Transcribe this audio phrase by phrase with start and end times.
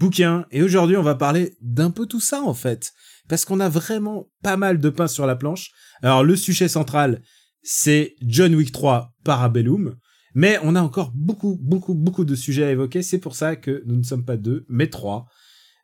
[0.00, 2.92] bouquins, et aujourd'hui on va parler d'un peu tout ça en fait.
[3.28, 5.70] Parce qu'on a vraiment pas mal de pain sur la planche.
[6.02, 7.22] Alors le sujet central,
[7.62, 9.96] c'est John Wick 3 Parabellum.
[10.34, 13.02] Mais on a encore beaucoup, beaucoup, beaucoup de sujets à évoquer.
[13.02, 15.26] C'est pour ça que nous ne sommes pas deux, mais trois.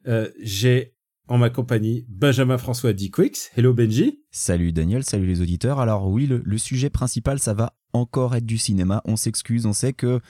[0.06, 0.95] Euh, J'ai
[1.28, 3.50] en ma compagnie Benjamin François Quicks.
[3.56, 4.20] Hello Benji.
[4.30, 5.80] Salut Daniel, salut les auditeurs.
[5.80, 9.02] Alors oui, le, le, sujet principal, ça va encore être du cinéma.
[9.04, 10.20] On s'excuse, on sait que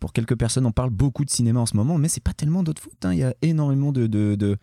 [0.00, 2.62] pour quelques personnes, on parle beaucoup de cinéma en ce moment, mais c'est pas tellement
[2.62, 3.04] d'autres faute.
[3.04, 3.12] Hein.
[3.12, 4.56] Il y a énormément de, de, de,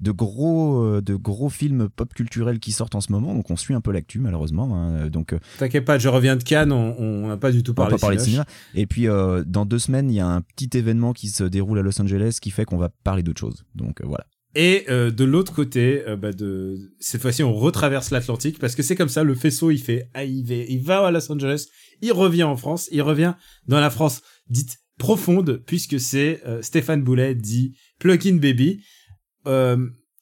[0.00, 3.56] de gros, euh, de gros films pop culturels qui sortent en ce moment, donc on
[3.56, 4.76] suit un peu l'actu malheureusement.
[4.76, 5.08] Hein.
[5.08, 7.96] Donc, euh, t'inquiète pas, je reviens de Cannes, on n'a pas du tout parlé, on
[7.96, 8.44] pas parler de cinéma.
[8.74, 11.78] Et puis euh, dans deux semaines, il y a un petit événement qui se déroule
[11.78, 13.64] à Los Angeles qui fait qu'on va parler d'autre chose.
[13.74, 14.26] Donc euh, voilà.
[14.54, 18.82] Et euh, de l'autre côté, euh, bah de cette fois-ci, on retraverse l'Atlantique parce que
[18.82, 19.24] c'est comme ça.
[19.24, 21.68] Le faisceau, il fait, ah, il, va, à Los Angeles,
[22.02, 23.34] il revient en France, il revient
[23.66, 28.84] dans la France dite profonde puisque c'est euh, Stéphane Boulet dit Plug-in Baby,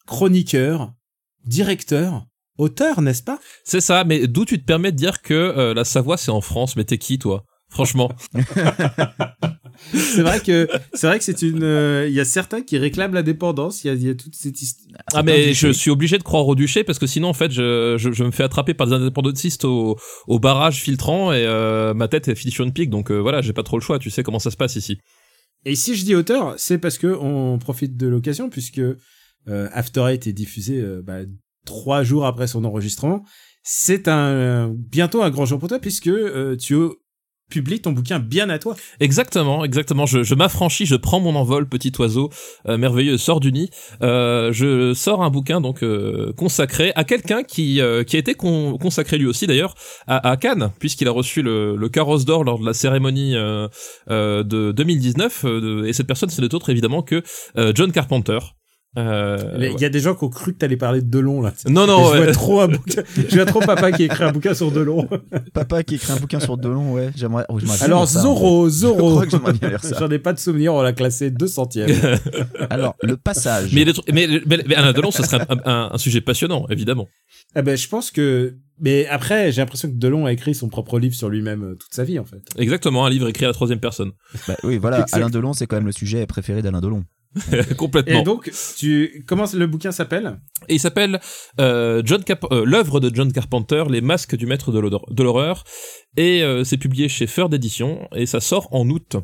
[0.07, 0.95] chroniqueur,
[1.45, 3.41] directeur, auteur, n'est-ce pas?
[3.65, 4.05] C'est ça.
[4.05, 6.99] Mais d'où tu te permets de dire que la Savoie c'est en France Mais t'es
[6.99, 7.45] qui toi?
[7.71, 8.11] Franchement.
[9.95, 11.59] c'est vrai que c'est vrai que c'est une.
[11.59, 13.85] Il euh, y a certains qui réclament la dépendance.
[13.85, 15.01] Il y a, y a, toute cette histoire.
[15.15, 17.97] Ah mais je suis obligé de croire au duché parce que sinon en fait je,
[17.97, 19.97] je, je me fais attraper par des indépendantistes au,
[20.27, 23.41] au barrage filtrant et euh, ma tête est finie sur une pique donc euh, voilà
[23.41, 24.01] j'ai pas trop le choix.
[24.01, 24.99] Tu sais comment ça se passe ici.
[25.65, 28.97] Et si je dis auteur, c'est parce que on profite de l'occasion puisque euh,
[29.47, 31.21] After Eight est diffusé bah,
[31.65, 33.25] trois jours après son enregistrement.
[33.63, 36.11] C'est un bientôt un grand jour pour toi puisque
[36.59, 36.75] tu
[37.51, 38.77] publie ton bouquin bien à toi.
[39.01, 40.07] Exactement, exactement.
[40.07, 42.31] Je, je m'affranchis, je prends mon envol, petit oiseau
[42.69, 43.71] euh, merveilleux, sort du nid.
[44.03, 48.35] Euh, je sors un bouquin donc euh, consacré à quelqu'un qui euh, qui a été
[48.35, 49.75] con consacré lui aussi d'ailleurs
[50.07, 53.69] à, à, Cannes, puisqu'il a reçu le, le carrosse d'or lors de la cérémonie euh,
[54.09, 55.45] de 2019.
[55.87, 57.23] et cette personne, c'est autre évidemment que
[57.75, 58.39] John Carpenter.
[58.99, 61.53] Euh, il y a des gens qui ont cru que t'allais parler de Delon là.
[61.69, 62.13] Non non.
[62.13, 63.03] Je vois trop un bouquin.
[63.17, 65.09] Je vois trop papa qui écrit un bouquin sur Delon.
[65.55, 67.11] papa qui écrit un bouquin sur Delon, ouais.
[67.15, 67.45] J'aimerais.
[67.49, 69.23] Oh, Alors Zorro, Zorro.
[69.99, 70.75] J'en ai pas de souvenir.
[70.75, 71.69] On l'a classé 200
[72.71, 73.73] Alors le passage.
[73.73, 77.07] Mais, mais, mais, mais Alain Delon, ce serait un, un, un, sujet passionnant, évidemment.
[77.55, 78.57] Eh ben, je pense que.
[78.81, 82.03] Mais après, j'ai l'impression que Delon a écrit son propre livre sur lui-même toute sa
[82.03, 82.43] vie, en fait.
[82.57, 84.13] Exactement, un livre écrit à la troisième personne.
[84.49, 85.05] Bah, oui, voilà.
[85.13, 87.05] Alain Delon, c'est quand même le sujet préféré d'Alain Delon.
[87.77, 88.21] Complètement.
[88.21, 90.41] Et donc, tu comment le bouquin s'appelle?
[90.69, 91.21] Et il s'appelle
[91.61, 95.65] euh, John Cap euh, l'œuvre de John Carpenter, Les Masques du Maître de l'horreur,
[96.17, 99.17] et euh, c'est publié chez Feur d'édition et ça sort en août.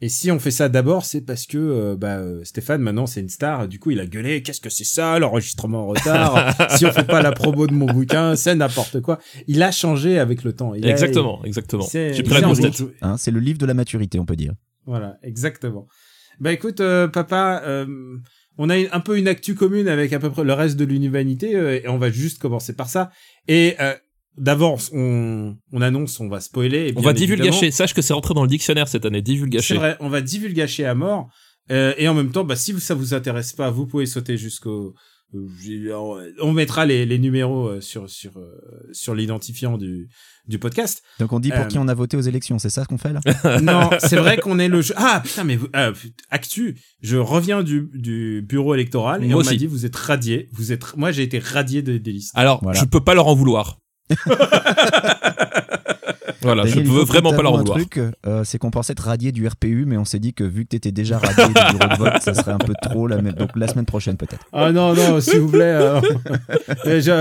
[0.00, 3.28] Et si on fait ça d'abord, c'est parce que euh, bah, Stéphane maintenant c'est une
[3.28, 3.68] star.
[3.68, 6.54] Du coup, il a gueulé qu'est-ce que c'est ça l'enregistrement en retard?
[6.76, 9.18] Si on fait pas la promo de mon bouquin, c'est n'importe quoi.
[9.46, 10.74] Il a changé avec le temps.
[10.74, 11.86] Il exactement, a, exactement.
[11.92, 12.82] J'ai pris la grosse tête.
[13.02, 14.54] Hein, c'est le livre de la maturité, on peut dire.
[14.86, 15.86] Voilà, exactement.
[16.42, 17.86] Bah écoute, euh, papa, euh,
[18.58, 21.54] on a un peu une actu commune avec à peu près le reste de l'humanité
[21.54, 23.12] euh, et on va juste commencer par ça.
[23.46, 23.76] Et
[24.36, 26.88] d'avance, on, on annonce, on va spoiler.
[26.88, 27.70] Et on va divulgacher.
[27.70, 29.74] Sache que c'est rentré dans le dictionnaire cette année, divulgacher.
[29.74, 31.30] C'est vrai, on va divulgacher à mort.
[31.70, 34.94] et en même temps, bah, si ça vous intéresse pas, vous pouvez sauter jusqu'au
[35.34, 38.32] on mettra les, les numéros sur sur
[38.92, 40.08] sur l'identifiant du
[40.46, 41.02] du podcast.
[41.20, 41.64] Donc on dit pour euh...
[41.66, 43.20] qui on a voté aux élections, c'est ça qu'on fait là?
[43.62, 44.94] Non, c'est vrai qu'on est le jeu.
[44.96, 45.92] Ah putain mais euh,
[46.30, 50.48] actu, je reviens du, du bureau électoral et Moi on m'a dit vous êtes radié,
[50.52, 52.32] vous êtes moi j'ai été radié des, des listes.
[52.34, 52.78] Alors, Voilà.
[52.80, 53.78] je peux pas leur en vouloir.
[56.42, 57.76] voilà, Daniel, je peux faut vraiment pas leur vouloir.
[57.76, 60.44] un truc, euh, c'est qu'on pensait être radié du RPU, mais on s'est dit que
[60.44, 63.06] vu que t'étais déjà radié du bureau de vote, ça serait un peu trop.
[63.06, 63.34] La même...
[63.34, 64.44] Donc la semaine prochaine peut-être.
[64.52, 65.78] Ah non non, s'il vous plaît.
[65.78, 66.00] euh,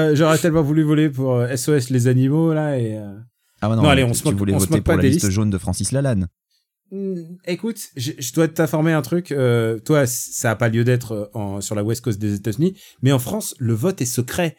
[0.15, 3.13] J'aurais tellement voulu voler pour euh, SOS les animaux là et euh,
[3.61, 4.83] Ah ouais, non, Non, allez, tu- on se tu moque- voulais on se voter moque
[4.85, 5.33] pas pour la des liste listes.
[5.33, 6.27] jaune de Francis Lalanne.
[6.91, 7.15] Hmm,
[7.45, 9.31] Écoute, je, je dois t'informer un truc.
[9.31, 13.11] Euh, toi, ça a pas lieu d'être euh, sur la West Coast des États-Unis, mais
[13.13, 14.57] en France, le vote est secret.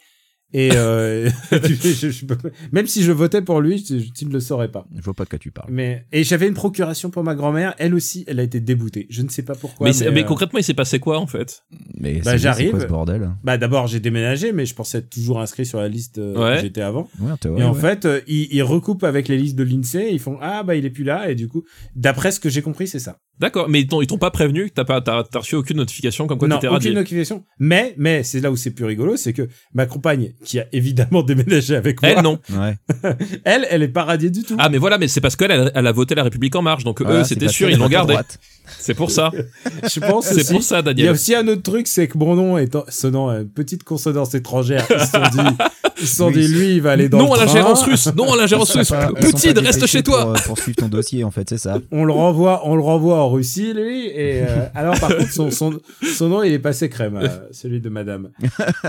[0.53, 2.37] Et euh, je- je peux-
[2.71, 4.85] même si je votais pour lui, tu, tu ne le saurais pas.
[4.95, 5.69] Je vois pas de quoi tu parles.
[5.71, 7.73] Mais et j'avais une procuration pour ma grand-mère.
[7.79, 9.07] Elle aussi, elle a été déboutée.
[9.09, 9.87] Je ne sais pas pourquoi.
[9.89, 11.63] mais, euh, concrètement, il s'est passé quoi en fait?
[11.99, 12.79] Mais Bah, j'arrive.
[12.79, 16.17] Ce bordel Bah d'abord j'ai déménagé, mais je pensais être toujours inscrit sur la liste
[16.19, 16.57] euh, Ouais.
[16.57, 17.09] où j'étais avant.
[17.19, 17.79] Ouais, théorie, et en ouais.
[17.81, 20.09] fait, euh, ils, ils recoupent avec les listes de l'Insee.
[20.11, 21.63] Ils font ah bah il est plus là et du coup,
[21.95, 23.17] d'après ce que j'ai compris, c'est ça.
[23.39, 26.47] D'accord, mais ils t'ont pas prévenu que t'as pas t'as reçu aucune notification comme quoi
[26.47, 26.93] non, t'étais aucune radié.
[26.93, 27.43] notification.
[27.59, 31.23] Mais mais c'est là où c'est plus rigolo, c'est que ma compagne qui a évidemment
[31.23, 32.39] déménagé avec moi, Elle non.
[32.51, 32.75] Ouais.
[33.45, 34.55] elle, elle est pas radiée du tout.
[34.59, 36.83] Ah mais voilà, mais c'est parce qu'elle elle, elle a voté la République en marche,
[36.83, 38.13] donc Voilà, eux c'était sûr ils l'ont vote à gardé.
[38.13, 38.39] droite.
[38.79, 39.29] C'est pour ça.
[39.93, 41.09] Je pense C'est pour ça Il y a Daniel.
[41.11, 44.99] aussi un autre truc, c'est que mon nom étant sonnant une petite consonance étrangère, ils
[44.99, 45.55] se sont dit,
[46.01, 48.07] ils se sont Oui, dit, lui, il va aller dans Non le à l'ingérence russe,
[48.15, 48.93] non à l'ingérence russe.
[49.19, 50.21] Poutine reste chez toi.
[50.23, 51.79] Pour, euh, pour suivre ton dossier, en fait, c'est ça.
[51.91, 54.07] On le renvoie, on le renvoie en Russie, lui.
[54.07, 55.79] Et euh, alors, par contre, son, son,
[56.15, 58.29] son nom, il est passé crème, euh, celui de Madame.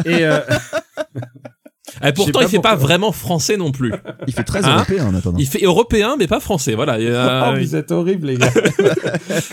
[0.05, 0.39] Et euh,
[2.03, 3.93] Et pourtant il fait pas vraiment français non plus.
[4.27, 5.39] Il fait très Hein européen en attendant.
[5.39, 6.75] Il fait européen mais pas français.
[6.75, 6.95] Voilà.
[6.95, 8.51] A- oh, vous êtes horribles, les gars.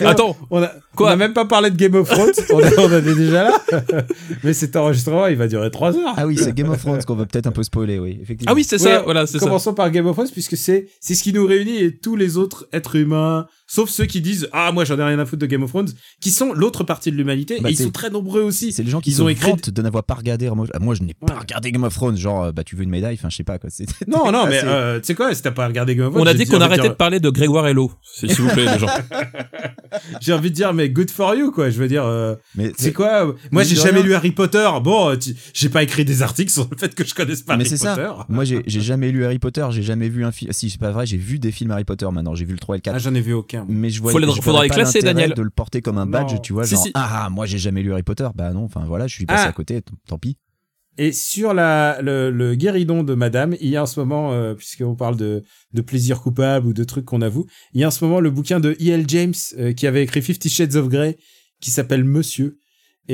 [0.04, 2.32] Attends, On a, Quoi on a même pas parlé de Game of Thrones.
[2.52, 3.62] on, est- on en est déjà là.
[4.42, 6.14] Mais cet enregistrement, il va durer trois heures.
[6.16, 8.52] Ah oui, c'est Game of Thrones qu'on va peut-être un peu spoiler, oui, effectivement.
[8.52, 9.46] ah oui c'est ça, voilà c'est ça.
[9.46, 12.38] Commençons par Game of Thrones puisque c'est c'est ce qui nous réunit et tous les
[12.38, 15.46] autres êtres humains, sauf ceux qui disent ah moi j'en ai rien à foutre de
[15.46, 15.88] Game of Thrones,
[16.20, 18.70] qui sont l'autre partie de l'humanité Bah, et ils sont très nombreux aussi.
[18.72, 20.50] C'est les gens qui Ils ont écrit- de n'avoir pas regardé.
[20.50, 21.38] Moi, ah, moi, je n'ai pas Ouais.
[21.40, 22.16] regardé Game of Thrones.
[22.18, 23.14] Genre, euh, bah, tu veux une médaille?
[23.18, 23.70] Enfin, je sais pas quoi.
[23.70, 25.34] c'est- Non non mais assez- euh, tu sais quoi?
[25.34, 26.82] Si t'as pas regardé Game of Thrones, On a j'ai dit qu'on envie de arrêtait
[26.82, 28.86] dire- de parler de Grégoire Hello, s'il vous plaît les gens.
[30.20, 31.68] J'ai envie de dire mais good for you quoi.
[31.70, 33.34] Je veux dire euh, Mais c'est quoi?
[33.50, 34.68] Moi j'ai jamais rien- lu Harry Potter.
[34.82, 37.56] Bon euh, tu- j'ai pas écrit des articles sur le fait que je connaisse pas
[37.56, 37.94] Mais Harry ça.
[37.96, 38.10] Potter.
[38.28, 39.66] Moi, j'ai j'ai jamais lu Harry Potter.
[39.70, 40.52] J'ai jamais vu un film.
[40.52, 41.04] Si, c'est pas vrai.
[41.06, 42.34] J'ai vu des films Harry Potter maintenant.
[42.34, 42.94] J'ai vu le 3 et le 4.
[42.94, 43.61] Ah j'en ai vu aucun.
[43.68, 44.12] Mais je vois.
[44.20, 45.34] Les- je faudra verrais les pas classer, Daniel.
[45.34, 46.38] De le porter comme un badge, Non.
[46.40, 46.64] tu vois.
[46.64, 46.90] Si, genre, si.
[46.94, 48.28] ah, moi, j'ai jamais lu Harry Potter.
[48.34, 48.64] Bah non.
[48.64, 49.48] Enfin voilà, je suis passé Ah.
[49.48, 49.80] à côté.
[50.08, 50.36] Tant pis.
[50.98, 54.54] Et sur la, le, le guéridon de Madame, il y a en ce moment, euh,
[54.54, 55.42] puisqu'on parle de,
[55.72, 58.30] de plaisir coupable ou de trucs qu'on avoue, il y a en ce moment le
[58.30, 59.04] bouquin de E.L.
[59.08, 61.16] James euh, qui avait écrit Fifty Shades of Grey,
[61.60, 62.58] qui s'appelle Monsieur.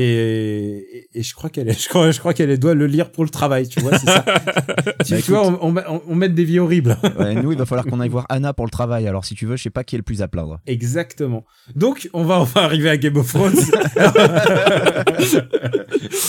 [0.00, 0.76] Et,
[1.12, 3.30] et, et je crois qu'elle, je crois, je crois qu'elle doit le lire pour le
[3.30, 4.24] travail, tu vois, c'est ça.
[5.04, 6.96] tu, Bah, tu vois, on, on, on, on met des vies horribles.
[7.18, 9.08] Ouais, nous, il va falloir qu'on aille voir Anna pour le travail.
[9.08, 10.60] Alors, si tu veux, je sais pas qui est le plus à plaindre.
[10.66, 11.44] Exactement.
[11.74, 13.56] Donc, on va enfin arriver à Game of Thrones.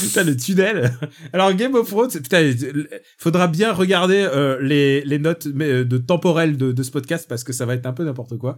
[0.01, 0.93] putain, le tunnel.
[1.31, 2.87] Alors, Game of Thrones, putain, il
[3.19, 7.27] faudra bien regarder euh, les, les notes mais, euh, de temporelles de, de ce podcast
[7.29, 8.57] parce que ça va être un peu n'importe quoi.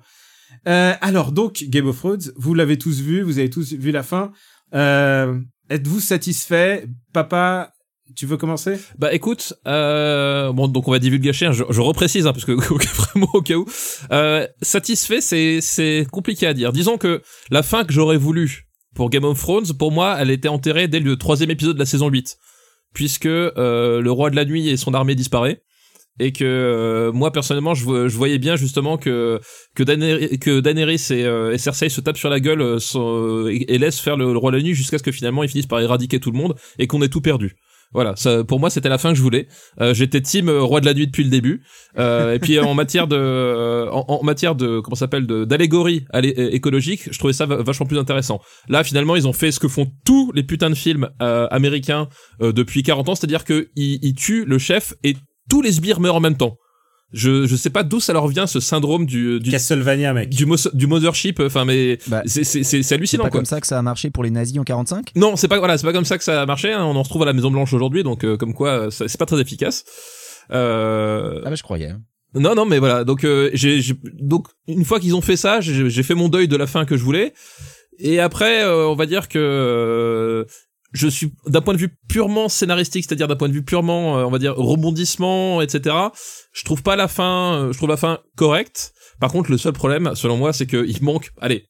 [0.68, 4.04] Euh, alors, donc, Game of Thrones, vous l'avez tous vu, vous avez tous vu la
[4.04, 4.31] fin.
[4.73, 5.39] Euh,
[5.69, 6.85] Êtes-vous satisfait?
[7.13, 7.71] Papa,
[8.15, 8.77] tu veux commencer?
[8.97, 12.51] Bah écoute, euh, bon donc on va divulgacher, hein, je, je reprécise hein, parce que
[13.12, 13.65] vraiment au cas où.
[14.12, 16.73] Euh, satisfait, c'est c'est compliqué à dire.
[16.73, 17.21] Disons que
[17.51, 21.00] la fin que j'aurais voulu pour Game of Thrones, pour moi, elle était enterrée dès
[21.00, 22.38] le troisième épisode de la saison 8,
[22.94, 25.62] puisque euh, le roi de la nuit et son armée disparaît.
[26.23, 29.39] Et que euh, moi personnellement, je, je voyais bien justement que
[29.75, 29.83] que
[30.59, 34.18] Daenerys, et, euh, et Cersei se tapent sur la gueule euh, sans- et, laissent faire
[34.18, 36.31] le, le roi de la nuit jusqu'à ce que finalement ils finissent par éradiquer tout
[36.31, 37.56] le monde et qu'on ait tout perdu.
[37.94, 39.47] Voilà, ça, pour moi c'était la fin que je voulais.
[39.81, 41.62] Euh, J'étais team euh, roi de la nuit depuis le début.
[42.00, 46.50] Euh, et puis en matière de, euh, en, matière de comment s'appelle d'allégorie allé- euh,
[46.53, 48.39] écologique, je trouvais ça va- vachement plus intéressant.
[48.69, 52.07] Là finalement ils ont fait ce que font tous les putains de films euh, américains
[52.41, 55.15] euh, depuis 40 ans, c'est-à-dire que ils, ils tuent le chef et
[55.51, 56.57] tous les sbires meurent en même temps.
[57.13, 60.30] Je je sais pas d'où ça leur vient ce syndrome du du Castlevania, mec.
[60.30, 61.42] du, du mothership.
[61.42, 63.39] Enfin mais Bah, c'est c'est c'est c'est C'est hallucinant pas quoi.
[63.42, 65.77] comme ça que ça a marché pour les nazis en 45 Non, c'est pas voilà,
[65.77, 66.71] c'est pas comme ça que ça a marché.
[66.71, 66.86] hein.
[66.86, 69.18] On en retrouve à la Maison Blanche aujourd'hui, donc euh, comme quoi euh, ça- c'est
[69.19, 69.83] pas très efficace.
[70.51, 71.92] Euh, Ah bah je croyais.
[72.33, 73.03] non, non, mais voilà.
[73.03, 76.30] Donc, euh, j'ai, j'ai- donc une fois qu'ils ont fait ça, j'ai, j'ai fait mon
[76.30, 77.34] deuil de la fin que je voulais.
[78.00, 80.46] Et après, euh, on va dire que euh,
[80.93, 84.24] je suis d'un point de vue purement scénaristique, c'est-à-dire d'un point de vue purement, euh,
[84.25, 85.95] on va dire rebondissement, etc.
[86.53, 87.55] Je trouve pas la fin.
[87.55, 88.93] euh, je trouve la fin correcte.
[89.19, 91.65] Par contre, le seul problème, selon moi, c'est qu'il manque, allez,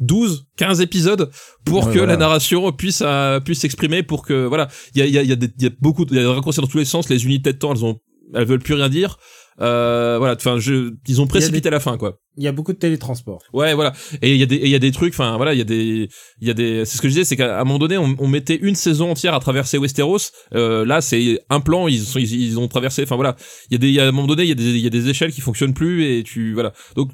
[0.00, 1.30] 12, 15 épisodes
[1.64, 2.12] pour Ouais, que voilà.
[2.12, 5.22] la narration puisse euh, puisse s'exprimer, pour que voilà, il y a il y a
[5.22, 6.66] il y a, des, il y a beaucoup, de- il y a des raccourcis dans
[6.66, 7.08] tous les sens.
[7.08, 7.98] Les unités de temps, elles ont,
[8.34, 9.18] elles veulent plus rien dire.
[9.60, 12.18] Euh, voilà, enfin, je, ils ont précipité la fin, quoi.
[12.36, 13.42] Il y a beaucoup de télétransport.
[13.52, 13.92] Ouais, voilà.
[14.22, 15.62] Et il y a des, et il y a des trucs, enfin, voilà, il y
[15.62, 16.08] a des,
[16.40, 18.14] il y a des, c'est ce que je disais, c'est qu'à un moment donné, on,
[18.18, 20.30] on mettait une saison entière à traverser Westeros.
[20.54, 23.34] Euh, là, c'est un plan, ils sont, ils, ils ont traversé, enfin voilà.
[23.70, 24.70] Il y a des, il y a, à un moment donné, il y a des,
[24.70, 26.72] il y a des échelles qui fonctionnent plus et tu, voilà.
[26.94, 27.10] Donc,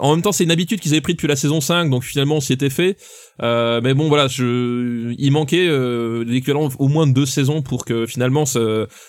[0.00, 2.36] en même temps, c'est une habitude qu'ils avaient pris depuis la saison 5, donc finalement,
[2.36, 2.96] on s'y était fait.
[3.42, 7.84] Euh, mais bon, voilà, je, il manquait euh, l'équivalent au moins de deux saisons pour
[7.84, 8.60] que finalement ça,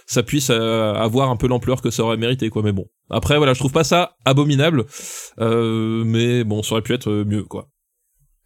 [0.06, 2.63] ça puisse euh, avoir un peu l'ampleur que ça aurait mérité, quoi.
[2.63, 4.86] Mais bon, après, voilà, je trouve pas ça abominable,
[5.40, 7.70] euh, mais bon, ça aurait pu être mieux, quoi.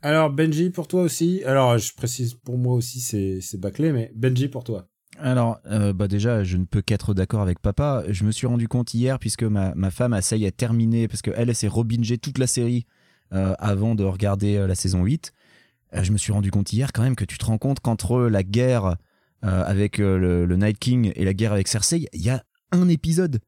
[0.01, 1.41] Alors, Benji, pour toi aussi.
[1.45, 4.87] Alors, je précise, pour moi aussi, c'est, c'est bâclé, mais Benji, pour toi.
[5.19, 8.03] Alors, euh, bah déjà, je ne peux qu'être d'accord avec papa.
[8.07, 11.07] Je me suis rendu compte hier, puisque ma, ma femme a ça y est terminé,
[11.07, 12.85] parce qu'elle, elle s'est rebingé toute la série
[13.33, 15.33] euh, avant de regarder euh, la saison 8.
[15.93, 18.21] Euh, je me suis rendu compte hier quand même que tu te rends compte qu'entre
[18.21, 18.95] la guerre
[19.43, 23.39] avec le Night King et la guerre avec Cersei, il y a un épisode.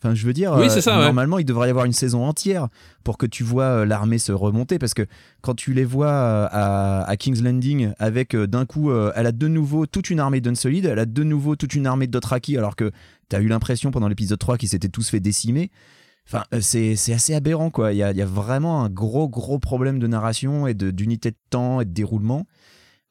[0.00, 1.04] Enfin, je veux dire, Oui, euh, ouais.
[1.06, 2.68] normalement, il devrait y avoir une saison entière
[3.02, 5.02] pour que tu vois euh, l'armée se remonter, parce que
[5.40, 9.48] quand tu les vois euh, à, à King's Landing, avec d'un coup, elle a de
[9.48, 12.76] nouveau toute une armée d'Unsolid, elle a de nouveau toute une armée de Dothraki, alors
[12.76, 12.92] que
[13.28, 15.70] tu as eu l'impression pendant l'épisode 3 qu'ils s'étaient tous fait décimer.
[16.30, 17.92] Enfin, c'est assez aberrant, quoi.
[17.92, 20.90] Il y a, il y a vraiment un gros, gros problème de narration et de-
[20.90, 22.46] d'unité de temps et de déroulement.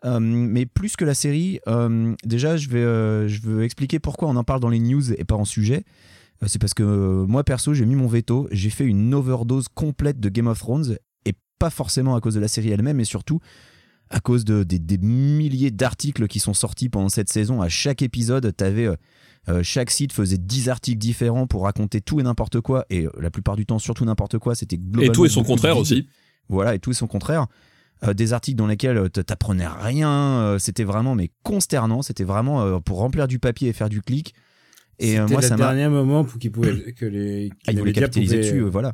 [0.05, 4.29] Euh, mais plus que la série, euh, déjà, je vais, euh, je veux expliquer pourquoi
[4.29, 5.83] on en parle dans les news et pas en sujet.
[6.43, 8.47] Euh, c'est parce que euh, moi, perso, j'ai mis mon veto.
[8.51, 12.39] J'ai fait une overdose complète de Game of Thrones et pas forcément à cause de
[12.39, 13.39] la série elle-même, mais surtout
[14.09, 17.61] à cause de, des, des milliers d'articles qui sont sortis pendant cette saison.
[17.61, 18.87] À chaque épisode, t'avais
[19.49, 23.31] euh, chaque site faisait 10 articles différents pour raconter tout et n'importe quoi, et la
[23.31, 25.11] plupart du temps, surtout n'importe quoi, c'était globalement.
[25.11, 26.07] Et tout et son contraire aussi.
[26.49, 27.47] Voilà, et tout et son contraire.
[28.03, 32.99] Euh, des articles dans lesquels t'apprenais rien, euh, c'était vraiment mais consternant, c'était vraiment pour
[32.99, 34.33] remplir du papier et faire du clic.
[34.99, 35.65] Et euh, moi, le ça m'a.
[35.73, 38.93] dernier moment pour qu'ils pouvaient que les, Ah, ils les voulaient capitaliser dessus, euh, voilà.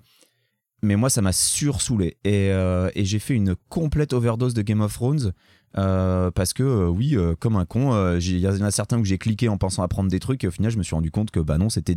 [0.81, 2.17] Mais moi, ça m'a sursoulé.
[2.25, 5.31] Et, euh, et j'ai fait une complète overdose de Game of Thrones.
[5.77, 8.99] euh, parce que, euh, oui, euh, comme un con, euh, il y en a certains
[8.99, 10.43] où j'ai cliqué en pensant apprendre des trucs.
[10.43, 11.95] Et au final, je me suis rendu compte que, bah non, c'était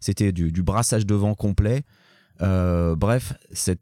[0.00, 1.84] c'était du, du brassage de vent complet.
[2.42, 3.32] Euh, bref,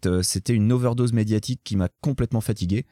[0.07, 2.87] euh, c'était une overdose médiatique qui m'a complètement fatigué.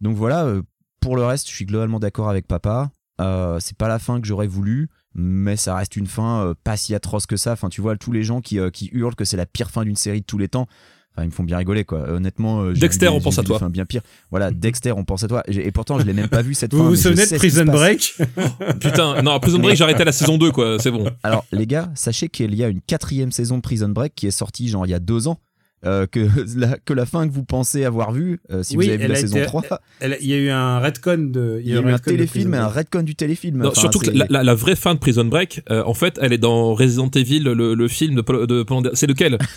[0.00, 0.62] Donc voilà, euh,
[1.00, 2.90] pour le reste, je suis globalement d'accord avec papa.
[3.20, 6.76] Euh, c'est pas la fin que j'aurais voulu, mais ça reste une fin euh, pas
[6.76, 7.52] si atroce que ça.
[7.52, 9.84] Enfin, tu vois, tous les gens qui, euh, qui hurlent que c'est la pire fin
[9.84, 10.66] d'une série de tous les temps.
[11.14, 12.10] Enfin, ils me font bien rigoler, quoi.
[12.10, 13.58] Honnêtement, j'ai Dexter, des- on pense à toi.
[13.70, 14.02] bien pire.
[14.30, 15.42] Voilà, Dexter, on pense à toi.
[15.48, 16.88] Et, et pourtant, je l'ai même pas vu cette Vous fin.
[16.90, 17.64] vous je souvenez de Prison.
[17.64, 18.18] Break?
[18.80, 21.10] Putain, non, Prison Break, j'ai arrêté à la saison 2, quoi, c'est bon.
[21.22, 24.30] Alors, les gars, sachez qu'il y a une quatrième saison de Prison Break qui est
[24.30, 25.38] sortie, genre, il y a deux ans.
[25.86, 26.20] Euh, que,
[26.58, 29.08] la, que la fin que vous pensez avoir vue, euh, si Oui, vous avez vu
[29.12, 29.62] la a saison été- 3,
[30.00, 31.60] Elle- Il y a eu un retcon de.
[31.64, 32.86] il y a eu un téléfilm et Prison un Break.
[32.92, 33.58] retcon du téléfilm.
[33.58, 36.18] Non, Enfin, surtout que la, la- la vraie fin de Prison Break, euh, en fait,
[36.20, 39.38] elle est dans Resident Evil, le, le film de, de C'est lequel?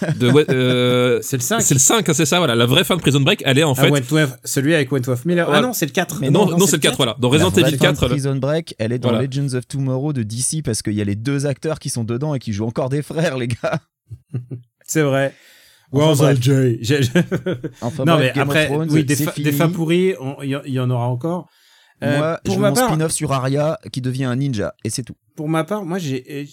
[0.50, 1.62] Euh, C'est le 5.
[1.62, 2.56] C'est le 5, hein, c'est ça, voilà.
[2.56, 3.90] La vraie fin de Prison Break, elle est en Ah, fait.
[3.90, 5.50] Wentworth- celui avec Wentworth Miller.
[5.52, 6.20] Ah non, c'est le 4.
[6.22, 7.16] Mais non, non, non, c'est le 4, voilà.
[7.20, 9.26] Dans Resident La vraie Evil fin de 4, Prison Break, elle est dans Voilà.
[9.26, 12.34] Legends of Tomorrow de DC parce qu'il y a les deux acteurs qui sont dedans
[12.36, 13.80] et qui jouent encore des frères, les gars.
[14.86, 15.34] C'est vrai.
[15.92, 16.38] Enfin, Where's bref.
[16.40, 17.12] LJ J'ai- j'ai-
[17.82, 19.44] Enfin, Non, bref, mais Game après, Thrones, oui, des, fa- fini.
[19.46, 21.50] des fins pourries, il y, y en aura encore.
[22.04, 24.90] Euh, Moi, pour je ma mon part, spin-off sur Arya qui devient un ninja et
[24.90, 25.16] c'est tout.
[25.36, 26.46] pour ma part, moi j'ai, euh,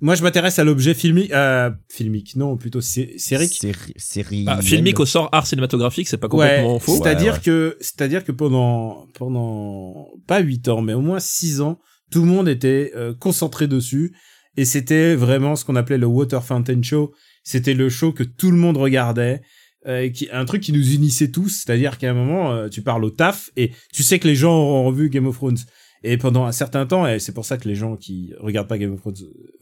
[0.00, 3.58] moi je m'intéresse à l'objet filmique, euh, filmique, non, plutôt sé- sérique.
[3.60, 4.44] Séri- série.
[4.46, 6.96] Ah, filmique au sort art cinématographique, c'est pas complètement Ouais, faux.
[7.02, 7.44] C'est-à-dire Ouais, ouais.
[7.44, 11.80] que, c'est-à-dire que pendant, pendant pas 8 ans, mais au moins 6 ans,
[12.12, 14.14] tout le monde était euh, concentré dessus.
[14.56, 17.12] Et c'était vraiment ce qu'on appelait le Water Fountain Show.
[17.42, 19.40] C'était le show que tout le monde regardait.
[19.86, 21.62] euh, qui, un truc qui nous unissait tous.
[21.64, 24.54] C'est-à-dire qu'à un moment, euh, tu parles au taf et tu sais que les gens
[24.54, 25.58] auront revu Game of Thrones.
[26.02, 28.78] Et pendant un certain temps, et c'est pour ça que les gens qui regardent pas
[28.78, 29.16] Game of Thrones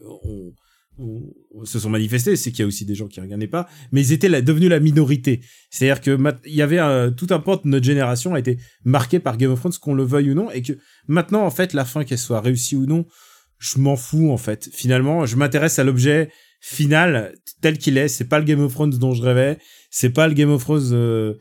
[0.05, 4.01] euh, se sont manifestés, c'est qu'il y a aussi des gens qui regardaient pas, mais
[4.01, 5.41] ils étaient devenus la minorité.
[5.69, 9.37] C'est-à-dire que il y avait tout un pan de notre génération a été marqué par
[9.37, 10.73] Game of Thrones, qu'on le veuille ou non, et que
[11.07, 13.05] maintenant, en fait, la fin, qu'elle soit réussie ou non,
[13.59, 14.69] je m'en fous, en fait.
[14.73, 18.07] Finalement, je m'intéresse à l'objet final tel qu'il est.
[18.07, 19.57] C'est pas le Game of Thrones dont je rêvais.
[19.89, 21.33] C'est pas le Game of Thrones euh,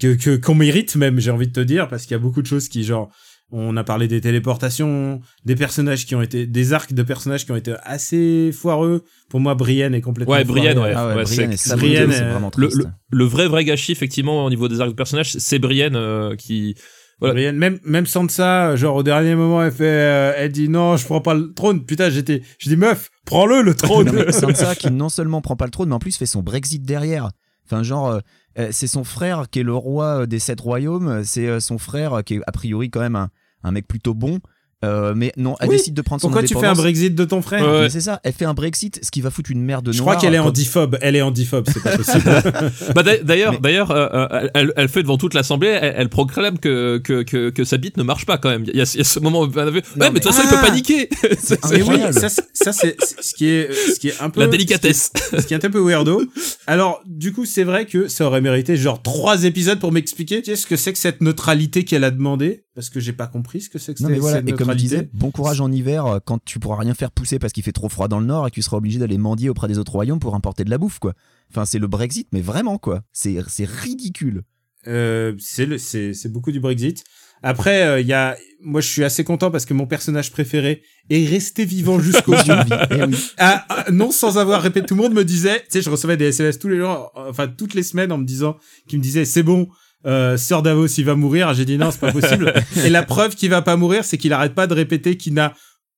[0.00, 2.42] que que- qu'on mérite même, j'ai envie de te dire, parce qu'il y a beaucoup
[2.42, 3.10] de choses qui, genre,
[3.52, 7.50] on a parlé des téléportations, des personnages qui ont été, des arcs de personnages qui
[7.50, 9.02] ont été assez foireux.
[9.28, 10.34] Pour moi, Brienne est complètement.
[10.34, 10.92] Ouais, Brienne, ouais.
[10.94, 12.68] Ah ouais, Ouais, Brienne Samuel, Brienne, c'est vraiment le,
[13.10, 16.76] le vrai vrai gâchis, effectivement, au niveau des arcs de personnages, c'est Brienne euh, qui.
[17.20, 17.34] Voilà.
[17.34, 21.04] Brienne, même même Sansa, genre au dernier moment, elle fait, euh, elle dit non, je
[21.04, 21.84] prends pas le trône.
[21.84, 24.10] Putain, j'étais, je dis meuf, prends-le le trône.
[24.10, 26.82] Non, Sansa qui non seulement prend pas le trône, mais en plus fait son Brexit
[26.82, 27.30] derrière.
[27.70, 28.20] Enfin, genre, euh,
[28.58, 31.22] euh, c'est son frère qui est le roi des sept royaumes.
[31.24, 33.30] C'est euh, son frère qui est a priori quand même un,
[33.62, 34.40] un mec plutôt bon.
[34.82, 35.76] Euh, mais non, elle Oui.
[35.76, 36.72] décide de prendre son Pourquoi tu fais un.
[36.72, 37.90] Brexit de ton frère Ouais.
[37.90, 40.16] C'est ça, elle fait un Brexit, ce qui va foutre une merde de Je crois
[40.16, 40.96] qu'elle est handiphobe.
[41.02, 42.22] Elle est handiphobe, c'est pas possible.
[42.94, 46.08] Bah, d'a- d'ailleurs, Mais- d'ailleurs, euh, euh, elle, elle fait devant toute l'assemblée, elle, elle
[46.08, 48.64] proclame que, que, que, que sa bite ne marche pas quand même.
[48.68, 50.32] Il y a, il y a ce moment où elle avait, ouais, mais de toute
[50.32, 51.08] façon, il peut Ah paniquer.
[51.38, 54.20] C'est- Ah, Mais oui, ça, c'est- ça c'est c'est ce qui est, ce qui est
[54.22, 55.10] un peu la délicatesse.
[55.14, 56.22] Ce qui, est, ce qui est un peu weirdo.
[56.66, 60.66] Alors, du coup, c'est vrai que ça aurait mérité genre trois épisodes pour m'expliquer qu'est-ce
[60.66, 63.78] que c'est que cette neutralité qu'elle a demandé, parce que j'ai pas compris ce que
[63.78, 65.06] c'est que Non c'est- mais voilà, cette et comme je neutralité.
[65.08, 67.72] disais, bon courage en hiver euh, quand tu pourras rien faire pousser parce qu'il fait
[67.72, 69.92] trop froid dans le nord et que tu seras obligé d'aller mendier auprès des autres
[69.92, 71.14] royaumes pour importer de la bouffe quoi.
[71.50, 73.02] Enfin c'est le Brexit mais vraiment quoi.
[73.12, 74.42] C'est c'est ridicule.
[74.86, 77.04] Euh, c'est beaucoup du Brexit.
[77.42, 80.82] Après, euh, il y a, moi, je suis assez content parce que mon personnage préféré
[81.08, 82.74] est resté vivant jusqu'au bout.
[82.90, 83.00] Eh.
[83.38, 84.86] Ah, ah, non, sans avoir répété.
[84.86, 87.48] Tout le monde me disait, tu sais, je recevais des SMS tous les jours, enfin
[87.48, 88.58] toutes les semaines en me disant,
[88.88, 89.68] qui me disaient, c'est bon,
[90.06, 91.52] euh, Sir Davos, il va mourir.
[91.54, 92.52] J'ai dit non, c'est pas possible.
[92.84, 95.54] Et la preuve qu'il va pas mourir, c'est qu'il arrête pas de répéter qu'il n'a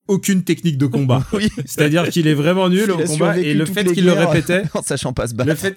[0.09, 1.25] aucune technique de combat.
[1.33, 1.49] Oui.
[1.65, 5.13] C'est-à-dire qu'il est vraiment nul au combat et le fait qu'il le répétait, en sachant
[5.13, 5.49] pas se battre.
[5.49, 5.77] le fait,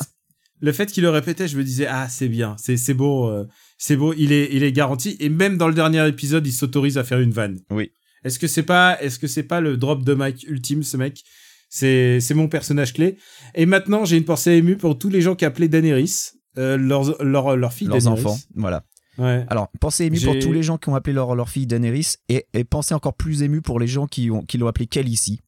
[0.62, 3.46] le fait qu'il le répétait, je me disais ah c'est bien, c'est c'est beau, euh,
[3.77, 6.98] c'est beau, il est il est garanti et même dans le dernier épisode, il s'autorise
[6.98, 7.60] à faire une vanne.
[7.70, 7.91] Oui.
[8.24, 11.24] Est-ce que c'est pas est-ce que c'est pas le drop de mic ultime ce mec?
[11.70, 13.17] C'est c'est mon personnage clé.
[13.53, 17.21] Et maintenant, j'ai une pensée émue pour tous les gens qui appelaient Daenerys euh, leur
[17.24, 18.25] leur leur fille leurs Daenerys.
[18.25, 18.38] enfants.
[18.55, 18.83] Voilà.
[19.17, 19.45] Ouais.
[19.50, 22.47] Alors, pensez ému pour tous les gens qui ont appelé leur, leur fille Daenerys et,
[22.53, 25.41] et pensez encore plus ému pour les gens qui ont qui l'ont appelée Khaleesi.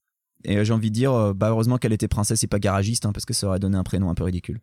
[0.46, 3.06] Et euh, j'ai envie de dire, euh, bah heureusement qu'elle était princesse et pas garagiste,
[3.06, 4.60] hein, parce que ça aurait donné un prénom un peu ridicule.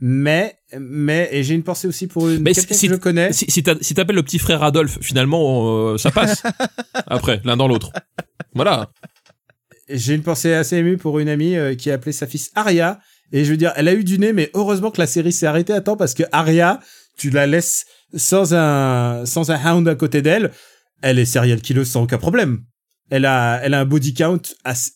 [0.00, 3.32] Mais mais et j'ai une pensée aussi pour une Mais quelqu'un si- que je connais.
[3.32, 6.42] Si, si t'a- si t'appelles le petit frère Adolphe, finalement, euh, ça passe.
[7.08, 7.90] Après, l'un dans l'autre.
[8.54, 8.90] Voilà.
[9.88, 13.00] J'ai une pensée assez émue pour une amie euh, qui a appelé sa fille Aria.
[13.32, 15.46] Et je veux dire, elle a eu du nez, mais heureusement que la série s'est
[15.46, 16.80] arrêtée à temps parce que Aria,
[17.16, 17.84] tu la laisses
[18.16, 20.50] sans un, sans un hound à côté d'elle.
[21.02, 22.60] Elle est serial killer sans aucun problème.
[23.10, 24.40] Elle a, elle a un body count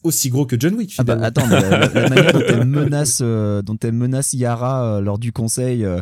[0.03, 0.95] aussi gros que John Wick.
[0.99, 5.01] Ah bah attends, la- la manière dont elle menace, euh, dont elle menace Yara euh,
[5.01, 6.01] lors du conseil euh,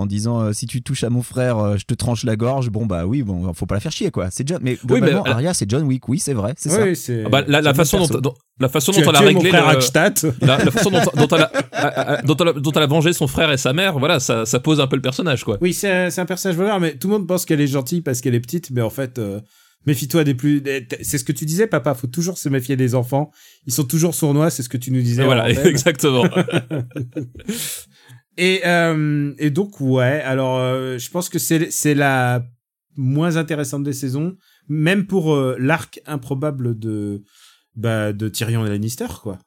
[0.00, 2.70] en disant euh, si tu touches à mon frère, euh, je te tranche la gorge.
[2.70, 4.28] Bon bah oui, bon, faut pas la faire chier quoi.
[4.30, 6.82] C'est John, mais globalement, mais, euh, Arya c'est John Wick, oui c'est vrai, c'est ça.
[6.82, 7.22] Oui, c'est.
[7.26, 10.32] Ah bah, la, façon dont, la façon Tu dont as elle a réglé frère le-
[10.46, 12.86] la, la façon dont, dont elle a, a- a- dont, elle a, dont elle a
[12.86, 15.58] vengé son frère et sa mère, voilà, ça, ça pose un peu le personnage, quoi.
[15.60, 18.00] Oui, c'est un, c'est un personnage voleur, mais tout le monde pense qu'elle est gentille
[18.00, 19.40] parce qu'elle est petite, mais en fait, euh,
[19.86, 20.62] méfie-toi des plus.
[21.02, 21.94] C'est ce que tu disais, papa.
[21.94, 23.30] Faut toujours se méfier des enfants.
[23.66, 24.50] Ils sont toujours sournois.
[24.50, 25.22] C'est ce que tu nous disais.
[25.22, 26.24] Et en voilà, exactement.
[28.36, 32.42] Et, euh, et donc, ouais, alors euh, je pense que c'est la
[32.96, 34.36] moins intéressante des saisons,
[34.68, 37.22] même pour euh, l'arc improbable de,
[37.74, 39.38] bah, de Tyrion Lannister, quoi.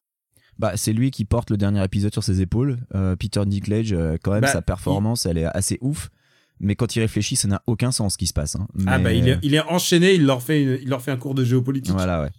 [0.60, 2.78] Bah c'est lui qui porte le dernier épisode sur ses épaules.
[3.18, 6.10] Peter Dinklage, quand même Bah, sa performance, elle est assez ouf.
[6.60, 8.56] Mais quand il réfléchit, ça n'a aucun sens ce qui se passe.
[8.56, 8.68] hein.
[8.86, 11.18] Ah bah il est, il est enchaîné, il leur fait, une- il leur fait un
[11.18, 11.94] cours de géopolitique.
[11.96, 12.30] Voilà ouais.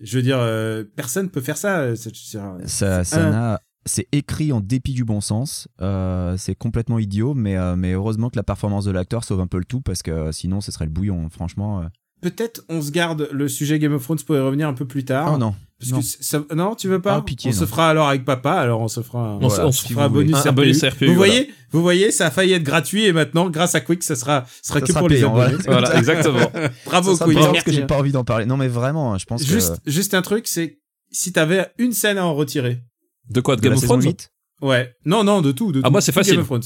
[0.00, 1.96] Je veux dire, euh, personne peut faire ça.
[1.96, 5.68] c'est un- Ça, ça n'a- c'est écrit en dépit du bon sens.
[5.80, 9.46] Euh, c'est complètement idiot, mais, euh, mais heureusement que la performance de l'acteur sauve un
[9.46, 11.28] peu le tout parce que euh, sinon ce serait le bouillon.
[11.30, 11.80] Franchement.
[11.80, 11.84] euh.
[12.20, 15.04] Peut-être on se garde le sujet Game of Thrones pour y revenir un peu plus
[15.04, 15.32] tard.
[15.34, 15.54] Oh non.
[15.78, 15.98] Parce non.
[16.00, 18.54] que ça- non, tu veux pas Ah, pitié, On se fera alors avec papa.
[18.54, 19.20] Alors on se fera.
[19.20, 20.54] Un, On se- on se si fera un bonus Un- un RPU.
[20.54, 21.32] bonus RPU, Vous voilà.
[21.32, 24.44] voyez, vous voyez, ça a failli être gratuit et maintenant, grâce à Quick, ça sera,
[24.62, 25.62] sera Ça que sera pour payant, les abonnés.
[25.64, 25.80] voilà.
[25.90, 26.50] voilà, exactement.
[26.84, 27.36] Bravo Ça Quick.
[27.38, 28.44] payant parce que j'ai pas envie d'en parler.
[28.46, 30.80] Non mais vraiment, je pense Juste, que juste un truc, c'est
[31.12, 32.82] si t'avais une scène à en retirer.
[33.30, 34.30] De quoi De de Game of Thrones 8,
[34.62, 34.92] Ouais.
[35.04, 35.70] Non, non, de tout.
[35.72, 35.92] De Ah, tout.
[35.92, 36.32] moi, c'est Tout facile.
[36.34, 36.62] Game of Thrones.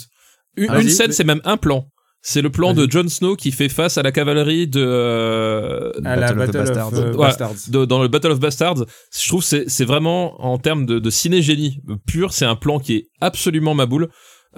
[0.56, 1.86] Une, scène, mais- c'est même un plan.
[2.24, 2.88] C'est le plan de.
[2.88, 6.52] Jon Snow qui fait face à la cavalerie de, euh, À la Battle of the
[6.52, 6.94] Battle of, Bastards.
[6.94, 7.30] euh, Voilà.
[7.30, 7.54] Bastards.
[7.70, 8.84] de- dans le Battle of Bastards.
[9.12, 12.78] Je trouve que c'est c'est vraiment en termes de, de ciné-génie pur, c'est un plan
[12.78, 14.08] qui est absolument ma boule.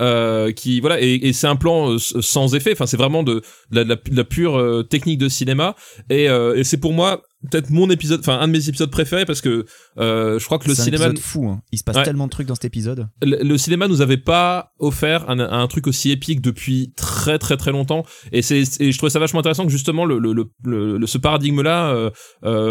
[0.01, 3.43] Euh, qui voilà et, et c'est un plan euh, sans effet enfin c'est vraiment de,
[3.71, 5.77] de la, de la- de la pure euh, technique de cinéma
[6.11, 9.25] et, euh, et c'est pour moi peut-être mon épisode enfin un de mes épisodes préférés
[9.25, 9.65] parce que
[9.99, 11.49] euh, je crois que le c'est un cinéma épisode fou.
[11.49, 11.61] hein.
[11.73, 12.03] Il se passe Ouais.
[12.05, 13.09] tellement de trucs dans cet épisode.
[13.23, 17.57] le, le cinéma nous avait pas offert un, un truc aussi épique depuis très très
[17.57, 20.99] très longtemps et c'est et je trouvais ça vachement intéressant que justement le, le, le,
[20.99, 22.11] le- ce paradigme là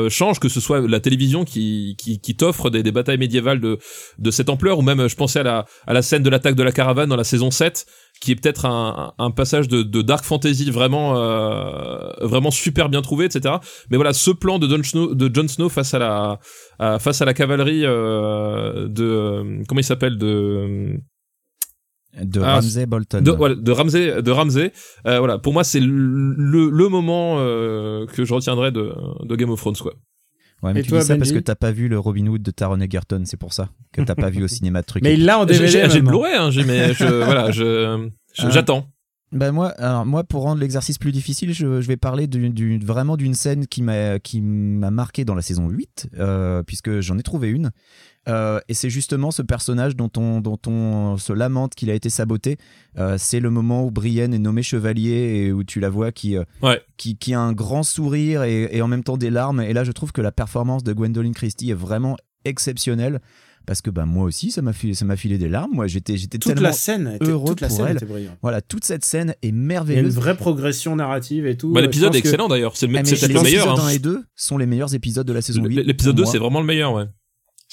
[0.10, 3.78] change que ce soit la télévision qui qui, qui t'offre des, des batailles médiévales de
[4.18, 6.64] de cette ampleur ou même je pensais à la à la scène de l'attaque de
[6.64, 7.86] la caravane dans la saison 7
[8.24, 13.02] qui est peut-être un, un passage de, de dark fantasy vraiment euh, vraiment super bien
[13.02, 13.56] trouvé etc
[13.90, 16.40] mais voilà ce plan de Jon Snow de Jon Snow face à la
[16.80, 20.96] à- face à la cavalerie euh, de euh, comment il s'appelle de
[22.22, 23.22] De Ah, Ramsay Bolton.
[23.22, 24.72] de, voilà, de Ramsey de Ramsey
[25.08, 28.94] euh, voilà pour moi c'est le, le, le moment euh, que je retiendrai de,
[29.30, 29.94] de Game of Thrones quoi
[30.63, 32.41] Ouais, mais Et tu toi, dis ça parce que t'as pas vu le Robin Hood
[32.41, 35.04] de Taron Egerton, c'est pour ça que t'as pas vu au cinéma de trucs.
[35.04, 35.67] Mais il l'a en j'ai DVD.
[35.67, 36.19] j'ai- j'ai le maintenant.
[36.21, 38.49] Blu-ray hein, j'ai mais je voilà je je- Ah.
[38.49, 38.88] j'attends
[39.34, 42.28] Bah moi, alors moi pour rendre l'exercice plus difficile, je, je vais parler
[42.84, 47.17] vraiment d'une scène qui m'a qui m'a marqué dans la saison 8, euh, puisque j'en
[47.17, 47.71] ai trouvé une.
[48.30, 52.10] Euh, et c'est justement ce personnage dont on, dont on se lamente qu'il a été
[52.10, 52.58] saboté.
[52.98, 56.38] Euh, c'est le moment où Brienne est nommée chevalier et où tu la vois qui,
[56.38, 56.82] euh, Ouais.
[56.98, 59.60] qui, qui a un grand sourire et, et en même temps des larmes.
[59.62, 63.20] Et là, je trouve que la performance de Gwendoline Christie est vraiment exceptionnelle.
[63.66, 65.72] Parce que bah, moi aussi, ça m'a filé, ça m'a filé des larmes.
[65.74, 67.96] Moi, j'étais, j'étais Toute tellement la scène, était, heureux toute la pour scène elle.
[67.96, 68.30] était.
[68.42, 70.16] Voilà, toute cette scène est Il y a une merveilleuse.
[70.16, 71.72] vraie progression narrative et tout.
[71.72, 73.80] bah, l'épisode est que- excellent d'ailleurs c'est le- Ah, c'est peut-être le les meilleur épisodes
[73.86, 73.88] hein.
[73.88, 75.76] 1 et 2 sont les meilleurs épisodes de la saison 8.
[75.84, 77.06] l'épisode pour 2 c'est vraiment le meilleur ouais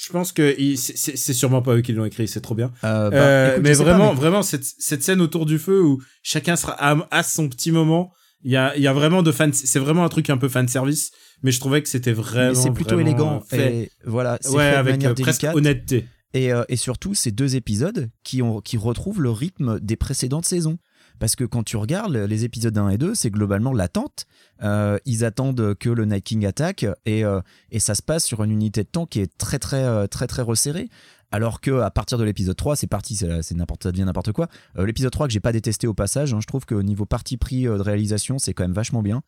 [0.03, 2.71] Je pense que c'est- sûrement pas eux qui l'ont écrit, c'est trop bien.
[2.83, 5.81] Euh, bah, Euh, écoute, mais pas, vraiment, mais- vraiment cette, cette scène autour du feu
[5.83, 8.11] où chacun sera à, à son petit moment
[8.43, 10.49] Il y a, il y a vraiment de fan, c'est vraiment un truc un peu
[10.49, 11.11] fan service,
[11.43, 12.55] mais je trouvais que c'était vraiment.
[12.55, 13.41] C'est plutôt vraiment élégant.
[13.41, 13.75] Fait.
[13.75, 16.07] Et voilà, c'est Ouais, fait de avec manière euh, presque honnêteté.
[16.33, 20.45] Et, euh, et surtout, ces deux épisodes qui, ont, qui retrouvent le rythme des précédentes
[20.47, 20.79] saisons.
[21.21, 24.25] Parce que quand tu regardes les épisodes 1 et 2, c'est globalement l'attente.
[24.63, 28.43] Euh, ils attendent que le Night King attaque et, euh, et ça se passe sur
[28.43, 30.89] une unité de temps qui est très très euh, très très resserrée.
[31.29, 34.47] Alors que à partir de l'épisode 3, c'est parti, c'est n'importe, ça devient n'importe quoi.
[34.75, 37.63] L'épisode 3 que j'ai pas détesté au passage, hein, je trouve qu'au niveau parti pris
[37.65, 39.21] de réalisation, c'est quand même vachement bien.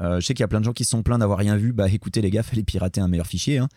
[0.00, 1.56] Euh, je sais qu'il y a plein de gens qui se sont plaints d'avoir rien
[1.56, 1.72] vu.
[1.72, 3.58] Bah écoutez les gars, fallait pirater un meilleur fichier.
[3.58, 3.68] Hein.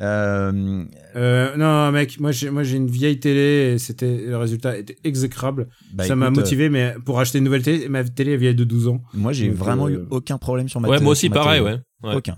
[0.00, 0.84] Euh,
[1.16, 4.96] Euh, non, mec, moi j'ai, moi j'ai une vieille télé et c'était, le résultat était
[5.04, 5.68] exécrable.
[5.94, 8.54] bah, ça m'a écoute, motivé, mais pour acheter une nouvelle télé, ma télé est vieille
[8.54, 9.00] de 12 ans.
[9.14, 11.28] euh, moi j'ai Donc, vraiment euh, eu aucun problème sur ma Ouais, télé- moi aussi
[11.30, 11.78] pareil, ouais.
[12.02, 12.14] Ouais.
[12.14, 12.36] Aucun.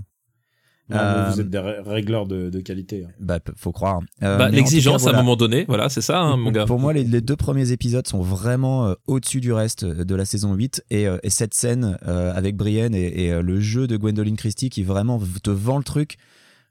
[0.93, 3.05] Non, mais Euh, vous êtes des ré- régleurs de, de qualité.
[3.05, 3.11] hein.
[3.21, 4.01] Bah, faut croire.
[4.23, 6.67] Euh, Bah, l'exigence à un moment donné, voilà, c'est ça, hein, mon gars.
[6.67, 10.25] Pour moi, les, les deux premiers épisodes sont vraiment euh, au-dessus du reste de la
[10.25, 10.85] saison 8.
[10.91, 14.37] Et, euh, et cette scène euh, avec Brienne et, et, euh, le jeu de Gwendoline
[14.37, 16.17] Christie qui vraiment te vend le truc,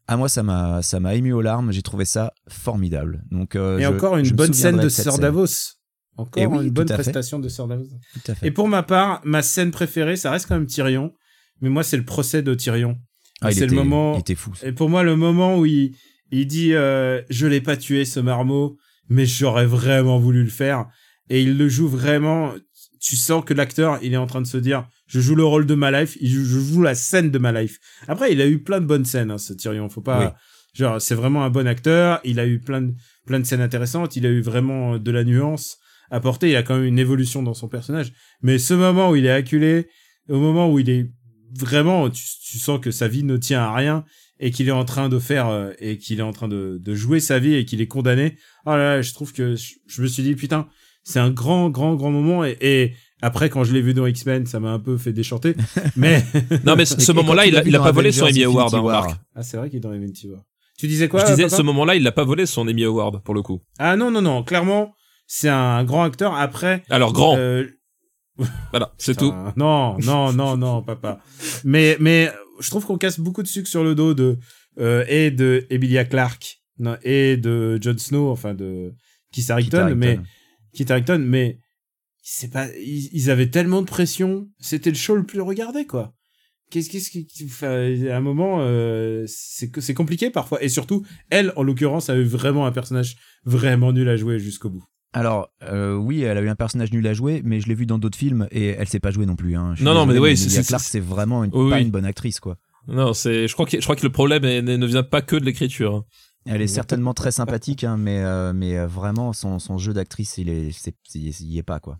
[0.07, 1.71] à moi, ça m'a, ça m'a ému aux larmes.
[1.71, 3.23] J'ai trouvé ça formidable.
[3.31, 5.17] Donc, euh, et je- encore une bonne scène de scène.
[5.19, 5.45] Davos.
[6.17, 6.95] Encore Et oui, une bonne fait.
[6.95, 7.85] prestation de Sir Davos.
[8.13, 8.47] Tout à fait.
[8.47, 11.13] Et pour ma part, ma scène préférée, ça reste quand même Tyrion.
[11.61, 12.97] Mais moi, c'est le procès de Tyrion.
[13.41, 14.51] Ah, c'est le moment- Il était fou.
[14.63, 15.95] Et pour moi, le moment où il,
[16.31, 18.77] il dit euh, Je l'ai pas tué, ce marmot,
[19.09, 20.85] mais j'aurais vraiment voulu le faire.
[21.29, 22.53] Et il le joue vraiment.
[22.99, 25.65] Tu sens que l'acteur, il est en train de se dire Je joue le rôle
[25.65, 27.79] de ma life, je joue la scène de ma life.
[28.07, 29.89] Après, il a eu plein de bonnes scènes, hein, ce Tyrion.
[29.89, 30.19] Faut pas.
[30.25, 30.31] Oui.
[30.73, 32.19] Genre, c'est vraiment un bon acteur.
[32.23, 32.93] Il a eu plein de,
[33.25, 34.15] plein de scènes intéressantes.
[34.15, 35.77] Il a eu vraiment de la nuance
[36.11, 36.49] apportée.
[36.51, 38.13] Il a quand même une évolution dans son personnage.
[38.41, 39.87] Mais ce moment où il est acculé,
[40.29, 41.09] au moment où il est
[41.57, 44.03] vraiment, tu, tu sens que sa vie ne tient à rien
[44.39, 46.95] et qu'il est en train de faire euh, et qu'il est en train de, de
[46.95, 48.37] jouer sa vie et qu'il est condamné.
[48.65, 50.67] Oh là là, je trouve que je, je me suis dit putain,
[51.03, 54.45] c'est un grand grand grand moment et, et après quand je l'ai vu dans X-Men,
[54.47, 55.55] ça m'a un peu fait déchanter.
[55.95, 56.23] mais
[56.65, 59.11] Non, mais ce, moment-là, il a, il a pas volé son Emmy Award, hein, Marc.
[59.35, 60.41] ah, c'est vrai qu'il est dans Infinity War.
[60.79, 63.21] Tu disais quoi Je disais, papa ce moment-là, il n'a pas volé son Emmy Award,
[63.23, 63.61] pour le coup.
[63.77, 64.95] Ah non non non, clairement,
[65.27, 67.37] c'est un grand acteur après Alors, grand.
[67.37, 67.67] euh,
[68.71, 69.33] Voilà, c'est tout.
[69.55, 71.19] Non, non, non, non, papa.
[71.63, 74.37] Mais, mais, je trouve qu'on casse beaucoup de sucre sur le dos de,
[74.79, 78.93] euh, et de Emilia Clarke, non, et de Jon Snow, enfin de
[79.49, 79.95] Harington, Harington.
[79.97, 80.19] mais,
[80.73, 81.59] Kit Harington, mais,
[82.23, 86.13] c'est pas, ils, ils avaient tellement de pression, c'était le show le plus regardé, quoi.
[86.69, 87.67] Qu'est-ce, qu'est-ce qui, enfin,
[88.09, 90.63] à un moment, euh, c'est, que- c'est compliqué parfois.
[90.63, 94.69] Et surtout, elle, en l'occurrence, a eu vraiment un personnage vraiment nul à jouer jusqu'au
[94.69, 94.85] bout.
[95.13, 97.85] Alors, euh, oui, elle a eu un personnage nul à jouer, mais je l'ai vu
[97.85, 99.55] dans d'autres films et elle sait pas jouer non plus.
[99.55, 99.73] Hein.
[99.81, 101.81] Non, non, mais oui, c'est- Emilia c'est- vraiment une, Oui, pas oui.
[101.83, 102.57] une bonne actrice, quoi.
[102.87, 105.35] Non, c'est, je crois que, je crois que le problème est- ne vient pas que
[105.35, 106.05] de l'écriture.
[106.45, 110.37] Elle est certainement très sympathique, hein, mais, euh, mais euh, vraiment, son, son jeu d'actrice,
[110.39, 111.99] il est, c'est, il y est pas, quoi.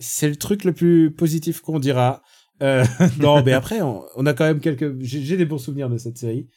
[0.00, 2.20] c'est le truc le plus positif qu'on dira.
[2.62, 2.84] Euh,
[3.20, 5.00] non, mais après, on, on a quand même quelques.
[5.00, 6.48] J'ai j'ai des bons souvenirs de cette série.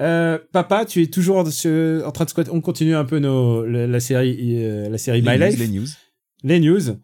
[0.00, 2.50] Euh, papa, tu es toujours ce- en train de squatter.
[2.52, 5.64] On continue un peu nos, la, la série, euh, la série My les, Life, news,
[5.64, 5.86] les news.
[6.44, 6.96] les news.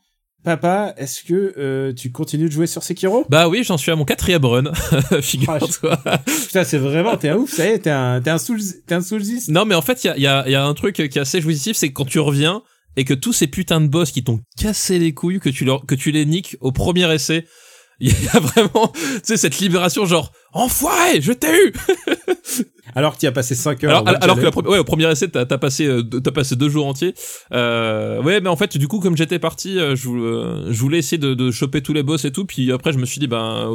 [0.45, 3.25] Papa, est-ce que euh, tu continues de jouer sur Sekiro?
[3.31, 4.73] Bah oui, j'en suis à mon quatrième run,
[5.23, 6.03] figure-toi.
[6.47, 8.95] Putain, c'est vraiment, t'es un ouf, ça y est, t'es un, t'es un soul, t'es
[8.97, 9.51] un soulsiste.
[9.51, 11.17] Non, mais en fait, il y a, y, a, y a un truc qui est
[11.19, 12.63] assez jouissif, c'est que quand tu reviens
[12.97, 15.87] et que tous ces putains de boss qui t'ont cassé les couilles, que tu, leur,
[15.87, 17.47] que tu les niques au premier essai,
[18.01, 21.73] il y a vraiment, tu sais, cette libération genre, enfoiré, je t'ai eu!
[22.95, 24.07] Alors que tu as passé 5 heures.
[24.07, 26.87] Alors, que la ouais, au premier essai, t'as as passé, euh, t'as passé deux jours
[26.87, 27.15] entiers.
[27.53, 30.99] Euh, ouais, mais en fait, du coup, comme j'étais parti, euh, je, euh, je voulais
[30.99, 32.45] essayer de, de choper tous les boss et tout.
[32.45, 33.71] Puis après, je me suis dit, ben,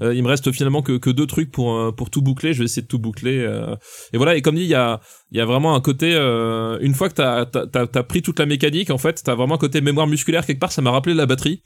[0.00, 2.52] il me reste finalement que, que deux trucs pour pour tout boucler.
[2.54, 3.46] Je vais essayer de tout boucler.
[4.12, 4.36] et voilà.
[4.36, 5.00] Et comme dit, il y a
[5.32, 6.14] il y a vraiment un côté.
[6.14, 9.34] euh, une fois que t'as t'as t'as t'as pris toute la mécanique, en fait, t'as
[9.34, 10.72] vraiment un côté mémoire musculaire quelque part.
[10.72, 11.62] Ça m'a rappelé la batterie.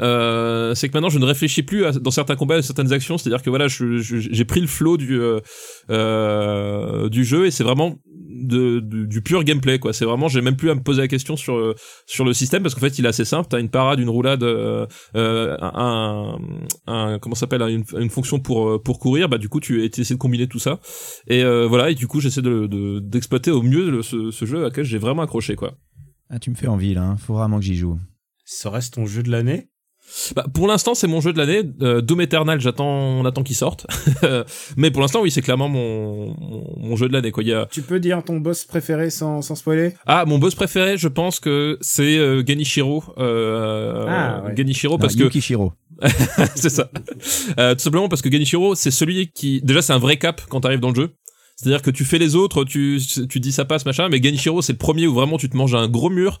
[0.00, 3.18] Euh, c'est que maintenant je ne réfléchis plus à- dans certains combats à certaines actions
[3.18, 5.40] c'est à dire que voilà je- je- j'ai pris le flow du euh,
[5.90, 10.40] euh, du jeu et c'est vraiment de, du, du pur gameplay quoi c'est vraiment j'ai
[10.40, 11.74] même plus à me poser la question sur euh,
[12.06, 14.42] sur le système parce qu'en fait il est assez simple t'as une parade une roulade
[14.44, 16.38] euh, un,
[16.86, 20.14] un comment ça s'appelle une, une fonction pour pour courir bah du coup tu essaies
[20.14, 20.80] de combiner tout ça
[21.26, 24.44] et euh, voilà et du coup j'essaie de de- d'exploiter au mieux le- ce, ce
[24.44, 25.74] jeu à laquelle j'ai vraiment accroché quoi
[26.30, 27.02] Ah, tu me fais envie, là.
[27.02, 27.16] hein.
[27.16, 27.98] Faut vraiment que j'y joue.
[28.44, 29.68] Ça reste ton jeu de l'année?
[30.34, 31.62] Bah, pour l'instant, c'est mon jeu de l'année.
[31.82, 33.86] Euh, Doom Eternal, j'attends, on attend qu'il sorte.
[34.76, 37.30] Mais pour l'instant, oui, c'est clairement mon, mon, mon jeu de l'année.
[37.30, 37.42] Quoi.
[37.42, 37.66] Il y a...
[37.70, 39.94] Tu peux dire ton boss préféré sans, sans spoiler?
[40.06, 43.04] Ah, mon boss préféré, je pense que c'est euh, Genichiro.
[43.18, 44.56] Euh, Ah, ouais.
[44.56, 45.72] Genichiro, Non, parce que Yukishiro.
[46.54, 46.90] c'est ça.
[47.58, 50.60] Euh, tout simplement parce que Genichiro, c'est celui qui, déjà, c'est un vrai cap quand
[50.60, 51.10] t'arrives dans le jeu.
[51.60, 54.74] C'est-à-dire que tu fais les autres, tu, tu dis ça passe, machin, mais Genichiro, c'est
[54.74, 56.38] le premier où vraiment tu te manges un gros mur.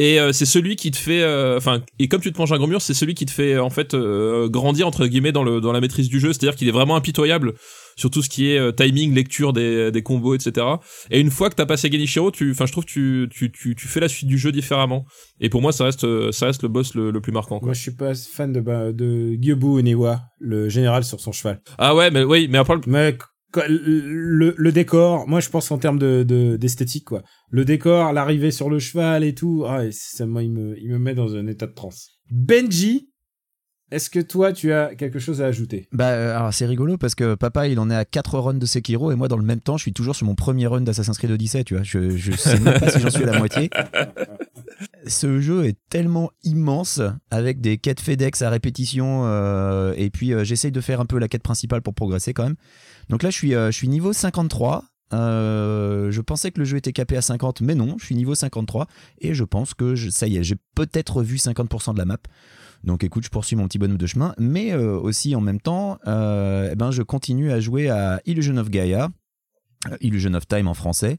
[0.00, 2.56] Et euh, c'est celui qui te fait, euh, enfin, et comme tu te manges un
[2.56, 5.60] gros mur, c'est celui qui te fait en fait euh, grandir entre guillemets dans le
[5.60, 6.32] dans la maîtrise du jeu.
[6.32, 7.54] C'est-à-dire qu'il est vraiment impitoyable
[7.94, 10.66] sur tout ce qui est timing, lecture des, des combos, etc.
[11.12, 13.76] Et une fois que t'as passé Genichiro, tu, enfin, je trouve que tu, tu tu
[13.76, 15.06] tu fais la suite du jeu différemment.
[15.40, 17.60] Et pour moi, ça reste ça reste le boss le, le plus marquant.
[17.60, 17.66] Quoi.
[17.66, 21.60] Moi, je suis pas fan de bah, de Gyobu Oniwa, le général sur son cheval.
[21.78, 23.16] Ah ouais, mais oui, mais après Mais
[23.68, 27.22] le, le décor, moi je pense en termes de d'esthétique quoi.
[27.50, 30.98] Le décor, l'arrivée sur le cheval et tout, ah, ça moi il me il me
[30.98, 32.10] met dans un état de transe.
[32.30, 33.10] Benji,
[33.92, 35.88] est-ce que toi tu as quelque chose à ajouter?
[35.92, 38.66] Bah euh, alors c'est rigolo parce que papa il en est à 4 runs de
[38.66, 41.16] Sekiro et moi dans le même temps je suis toujours sur mon premier run d'Assassin's
[41.18, 41.84] Creed Odyssey, tu vois.
[41.84, 43.70] Je je sais même pas si j'en suis à la moitié.
[45.06, 50.42] Ce jeu est tellement immense avec des quêtes FedEx à répétition euh, et puis euh,
[50.42, 52.56] j'essaye de faire un peu la quête principale pour progresser quand même.
[53.08, 54.84] Donc là, je suis, euh, niveau 53.
[55.12, 58.34] Euh, je pensais que le jeu était capé à 50, mais non, je suis niveau
[58.34, 58.88] 53
[59.20, 62.18] et je pense que ça y est, j'ai peut-être vu 50% de la map.
[62.82, 65.98] Donc écoute, je poursuis mon petit bonhomme de chemin, mais euh, aussi en même temps,
[66.04, 69.10] eh ben, je continue à jouer à Illusion of Gaia,
[70.00, 71.18] Illusion of Time en français.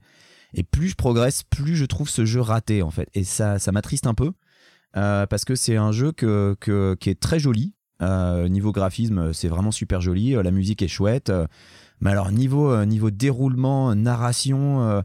[0.53, 3.07] Et plus je progresse, plus je trouve ce jeu raté en fait.
[3.13, 4.33] Et ça, m'attriste un peu
[4.91, 10.35] parce que c'est un jeu qui est très joli, niveau graphisme, c'est vraiment super joli.
[10.35, 11.29] Euh, la musique est chouette.
[11.29, 11.47] Euh,
[11.99, 15.03] mais alors niveau niveau déroulement, narration,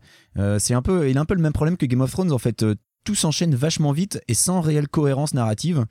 [0.59, 2.39] c'est un peu, il a un peu le même problème que Game of Thrones en
[2.39, 2.67] fait.
[3.05, 5.87] tout s'enchaîne vachement vite et sans réelle cohérence narrative.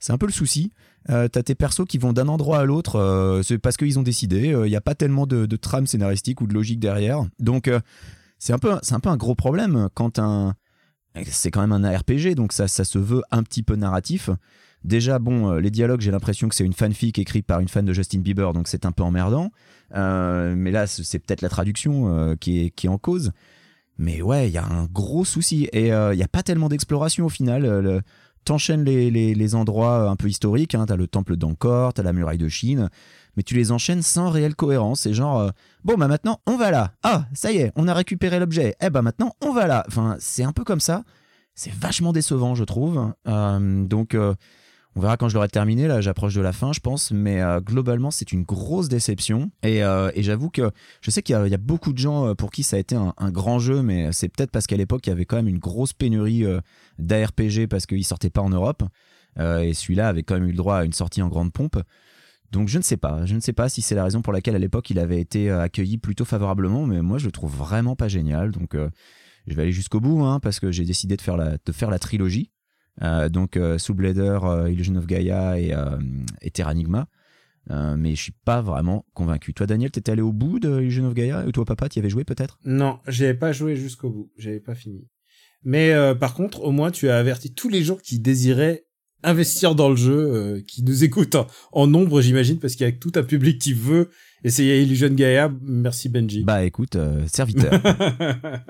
[0.00, 0.72] C'est un peu le souci.
[1.08, 4.54] T'as tes persos qui vont d'un endroit à l'autre, c'est parce qu'ils ont décidé.
[4.64, 7.26] Il n'y a pas tellement de, de, trame scénaristique ou de logique derrière.
[7.38, 7.70] Donc
[8.38, 10.54] c'est un peu, c'est un peu un gros problème quand un,
[11.24, 14.30] c'est quand même un RPG, donc ça, ça se veut un petit peu narratif.
[14.86, 17.84] Déjà, bon, euh, les dialogues, j'ai l'impression que c'est une fanfic écrite par une fan
[17.84, 19.50] de Justin Bieber, donc c'est un peu emmerdant.
[19.96, 23.32] Euh, mais là, c'est peut-être la traduction euh, qui, est, en cause.
[23.98, 25.68] Mais ouais, il y a un gros souci.
[25.72, 28.02] Et il n'y a pas tellement d'exploration au final.
[28.44, 30.76] T'enchaînes les, les, endroits un peu historiques.
[30.76, 30.86] Hein.
[30.86, 32.88] T'as le temple d'Angkor, t'as la muraille de Chine.
[33.36, 35.00] Mais tu les enchaînes sans réelle cohérence.
[35.00, 35.50] C'est genre,
[35.82, 36.92] bon, bah maintenant, on va là.
[37.02, 38.76] Ah, ça y est, on a récupéré l'objet.
[38.80, 39.84] Eh bah maintenant, on va là.
[39.88, 41.02] Enfin, c'est un peu comme ça.
[41.56, 43.12] C'est vachement décevant, je trouve.
[43.24, 44.14] donc
[44.96, 47.60] on verra quand je l'aurai terminé, là j'approche de la fin je pense, mais euh,
[47.60, 49.50] globalement c'est une grosse déception.
[49.62, 50.70] Et, euh, j'avoue que
[51.02, 53.30] je sais qu'il y, a beaucoup de gens euh, pour qui ça a été un,
[53.30, 55.92] grand jeu, mais c'est peut-être parce qu'à l'époque il y avait quand même une grosse
[55.92, 56.44] pénurie
[56.98, 58.82] d'ARPG parce qu'il sortait pas en Europe.
[59.38, 61.76] et celui-là avait quand même eu le droit à une sortie en grande pompe.
[62.52, 64.54] Donc je ne sais pas, je ne sais pas si c'est la raison pour laquelle
[64.54, 68.08] à l'époque il avait été accueilli plutôt favorablement, mais moi je le trouve vraiment pas
[68.08, 68.50] génial.
[68.50, 68.74] Donc
[69.46, 71.36] je vais aller jusqu'au bout hein, parce que j'ai décidé de faire
[71.90, 72.50] la trilogie.
[73.02, 75.74] Euh, donc euh, Soul Blader, euh, Illusion of Gaia et,
[76.42, 77.08] et Terranigma.
[77.68, 79.54] mais je suis pas vraiment convaincu.
[79.54, 82.10] Toi, Daniel, t'étais allé au bout de Illusion of Gaia ou toi, papa, t'y avais
[82.10, 82.58] joué peut-être?
[82.64, 84.30] Non, j'avais pas joué jusqu'au bout.
[84.38, 85.08] J'avais pas fini.
[85.64, 88.84] Mais par contre, au moins, tu as averti tous les gens qui désiraient
[89.22, 91.36] investir dans le jeu, qui nous écoutent
[91.72, 94.10] en, nombre, j'imagine, parce qu'il y a tout un public qui veut
[94.44, 95.52] essayer Illusion Gaia.
[95.62, 96.44] Merci Benji.
[96.44, 97.72] Bah écoute, serviteur.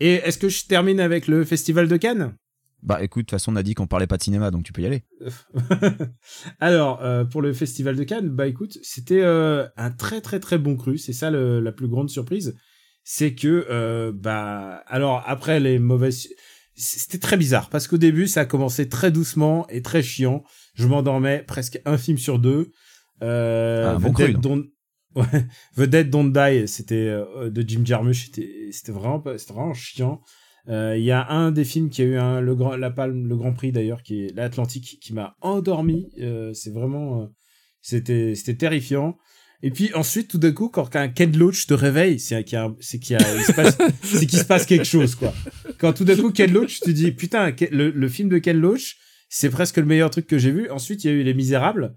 [0.00, 2.34] Et est-ce que je termine avec le Festival de Cannes?
[2.82, 4.72] Bah écoute, de toute façon on a dit qu'on parlait pas de cinéma, donc tu
[4.72, 5.04] peux y aller.
[6.60, 10.58] Alors euh, pour le festival de Cannes, bah écoute, c'était euh, un très très très
[10.58, 10.96] bon cru.
[10.96, 12.56] C'est ça la plus grande surprise,
[13.04, 16.28] c'est que euh, bah alors après les mauvaises,
[16.74, 20.42] c'était très bizarre parce qu'au début ça a commencé très doucement et très chiant.
[20.74, 22.72] Je m'endormais presque un film sur deux.
[23.20, 24.64] Ah, bon cru, Don't...
[25.14, 25.26] Ouais,
[25.76, 28.30] The Dead Don't Die, c'était de Jim Jarmusch,
[28.70, 30.22] c'était vraiment c'était vraiment chiant.
[30.70, 33.26] Euh, il y a un des films qui a eu un, le grand, la palme,
[33.28, 36.10] le Grand Prix d'ailleurs, qui est l'Atlantique, qui m'a endormi.
[36.20, 37.26] Euh, c'est vraiment, euh,
[37.80, 39.18] c'était, c'était terrifiant.
[39.62, 42.98] Et puis ensuite, tout d'un coup, quand un Ken Loach te réveille, c'est qu'il se
[42.98, 45.34] se passe quelque chose, quoi.
[45.78, 48.58] Quand tout d'un coup Ken Loach, tu te dis, putain, le, le film de Ken
[48.58, 48.96] Loach,
[49.28, 50.70] c'est presque le meilleur truc que j'ai vu.
[50.70, 51.94] Ensuite, il y a eu Les Misérables,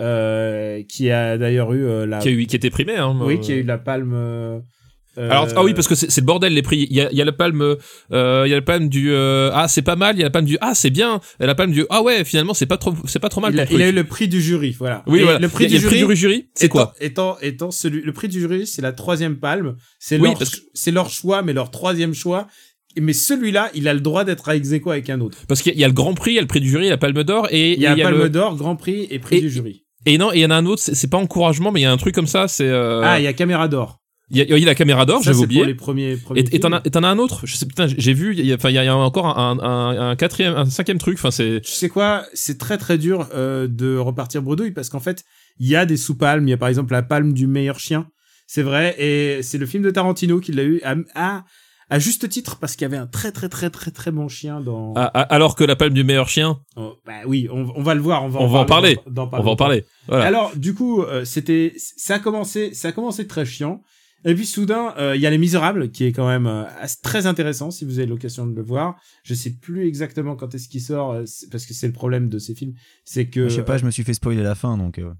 [0.00, 3.18] euh, qui a d'ailleurs eu la, qui a eu, qui était primé, hein.
[3.22, 4.62] Oui, qui a eu la palme
[5.16, 6.86] alors ah oui parce que c'est le bordel les prix.
[6.90, 7.76] Il y a, y a la palme,
[8.12, 10.16] euh, y a la palme du euh, ah c'est pas mal.
[10.16, 11.20] Il y a la palme du ah c'est bien.
[11.40, 13.52] Et la palme du ah ouais finalement c'est pas trop c'est pas trop mal.
[13.52, 15.02] Il a, il a, eu le prix du jury voilà.
[15.06, 15.38] Oui voilà.
[15.38, 16.48] Le prix, du, jury, du jury.
[16.54, 19.76] C'est quoi Étant étant celui le prix du jury c'est la troisième palme.
[19.98, 20.38] C'est leur
[20.74, 22.46] c'est leur choix mais leur troisième choix.
[22.98, 25.38] Mais celui-là, il a le droit d'être à ex avec un autre.
[25.46, 26.86] Parce qu'il y, a le Grand Prix, il y a le Prix du jury, il
[26.86, 29.20] y a la Palme d'Or et il y a, la Palme d'Or, Grand Prix et
[29.20, 29.84] Prix du jury.
[30.06, 31.92] Et non, il y en a un autre, c'est pas encouragement, mais il y a
[31.92, 32.66] un truc comme ça, c'est.
[32.66, 33.02] Euh...
[33.04, 33.99] Ah, il y a Caméra d'or.
[34.30, 35.64] Il y, a, il y a la caméra d'or, j'avais oublié.
[35.66, 37.46] les premiers, premiers et t'en as, as un autre.
[37.46, 38.32] Je sais, putain, j'ai vu.
[38.38, 41.18] Il y a, enfin, il y a encore un, un, un, quatrième, un cinquième truc.
[41.18, 41.60] Enfin, c'est.
[41.64, 45.24] Tu sais quoi C'est très très dur euh, de repartir bredouille parce qu'en fait,
[45.58, 46.46] il y a des sous-palmes.
[46.46, 48.06] Il y a par exemple la palme du meilleur chien.
[48.46, 48.94] c'est vrai.
[48.98, 51.44] Et c'est le film de Tarantino qui l'a eu à, à,
[51.90, 54.60] à juste titre parce qu'il y avait un très très très très très bon chien
[54.60, 54.92] dans.
[54.94, 57.94] Ah, ah, alors que la palme du meilleur chien, Oh, bah oui, on, on va
[57.96, 58.94] le voir, on va On va en parler.
[59.06, 59.84] dans- dans pas on va en parler.
[60.06, 60.24] Voilà.
[60.24, 63.82] Alors, du coup, euh, c'était, ça a commencé, ça a commencé très chiant.
[64.24, 66.64] Et puis soudain, euh, il y a Les Misérables, qui est quand même euh,
[67.02, 69.00] très intéressant si vous avez l'occasion de le voir.
[69.24, 72.38] Je sais plus exactement quand est-ce qu'il sort, euh, parce que c'est le problème de
[72.38, 73.48] ces films, c'est que.
[73.48, 75.10] Je sais pas, je me suis fait spoiler la fin, donc euh,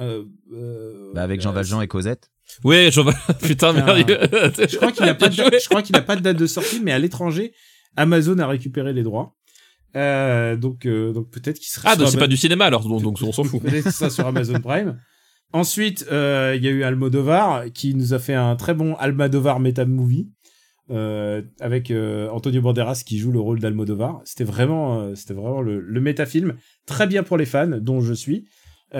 [0.00, 2.30] euh, euh, bah, avec Jean euh, Valjean et Cosette.
[2.64, 3.00] Oui, je
[3.46, 3.74] putain, Putain.
[3.74, 4.54] merde.
[4.70, 5.60] Je crois qu'il a pas de Bien date, joué.
[5.62, 7.52] je crois qu'il a pas de date de sortie, mais à l'étranger,
[7.96, 9.34] Amazon a récupéré les droits.
[9.96, 11.90] Euh, donc, euh, donc peut-être qu'il sera.
[11.90, 13.62] Ah, donc c'est pas du cinéma alors, donc, donc on s'en fout.
[13.62, 14.98] Peut-être que ça sur Amazon Prime.
[15.52, 19.60] Ensuite, euh, il y a eu Almodovar qui nous a fait un très bon Almodovar
[19.60, 20.28] meta movie
[20.90, 24.22] euh, avec euh, Antonio Banderas qui joue le rôle d'Almodovar.
[24.24, 26.54] C'était vraiment, euh, c'était vraiment le, le métafilm
[26.86, 28.48] très bien pour les fans, dont je suis.
[28.94, 28.98] Il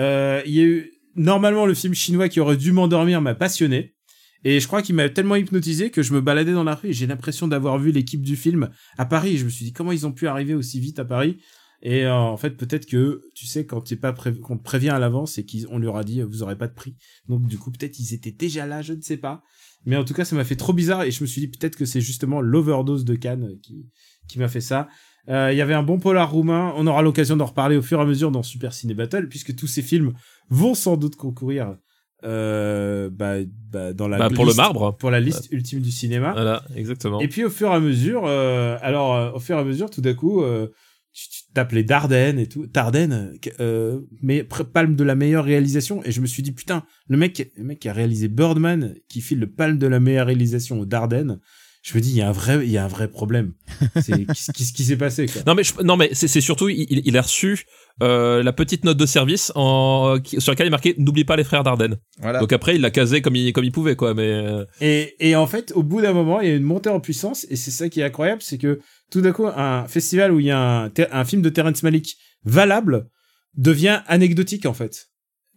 [0.51, 3.95] y a eu normalement le film chinois qui aurait dû m'endormir m'a passionné.
[4.43, 6.93] Et je crois qu'il m'a tellement hypnotisé que je me baladais dans la rue et
[6.93, 9.37] j'ai l'impression d'avoir vu l'équipe du film à Paris.
[9.37, 11.37] Je me suis dit comment ils ont pu arriver aussi vite à Paris?
[11.81, 14.89] Et euh, en fait, peut-être que, tu sais, quand tu pas pré- qu'on te prévient
[14.89, 16.95] à l'avance et qu'on leur a dit, euh, vous aurez pas de prix.
[17.27, 19.41] Donc, du coup, peut-être ils étaient déjà là, je ne sais pas.
[19.85, 21.77] Mais en tout cas, ça m'a fait trop bizarre et je me suis dit, peut-être
[21.77, 23.85] que c'est justement l'overdose de Cannes qui,
[24.27, 24.89] qui m'a fait ça.
[25.29, 26.73] Euh, Il y avait un bon polar roumain.
[26.75, 29.55] On aura l'occasion d'en reparler au fur et à mesure dans Super Ciné Battle, puisque
[29.55, 30.11] tous ces films
[30.49, 31.77] vont sans doute concourir
[32.25, 33.35] euh, bah,
[33.71, 34.97] bah, dans la Bah, pour le marbre.
[34.97, 36.33] pour la liste ultime du cinéma.
[36.33, 37.21] Voilà, exactement.
[37.21, 39.89] Et puis au fur et à mesure, euh, alors euh, au fur et à mesure,
[39.89, 40.67] tout d'un coup, euh,
[41.13, 42.67] tu tu t'appelais Dardenne et tout.
[42.67, 46.03] Dardenne, euh, mais palme de la meilleure réalisation.
[46.05, 49.21] Et je me suis dit putain, le mec, le mec qui a réalisé Birdman, qui
[49.21, 51.39] file le palme de la meilleure réalisation au Dardenne.
[51.81, 53.53] Je me dis il y a un vrai, il y a un vrai problème.
[54.01, 55.41] C'est qu'est-ce qui s'est passé quoi?
[55.47, 57.63] Non mais je- non mais c'est c'est surtout il, il- a reçu
[58.03, 61.37] euh, la petite note de service en qui- sur laquelle il est marqué n'oublie pas
[61.37, 61.95] les frères Dardenne.
[62.19, 62.39] Voilà.
[62.41, 65.35] Donc après il l'a casé comme il comme il pouvait quoi mais euh, Et, et
[65.37, 67.71] en fait, au bout d'un moment, il y a une montée en puissance, et c'est
[67.71, 70.91] ça qui est incroyable, c'est que tout d'un coup, un festival où il y a
[71.11, 73.07] un, film de Terrence Malick valable
[73.55, 75.07] devient anecdotique en fait.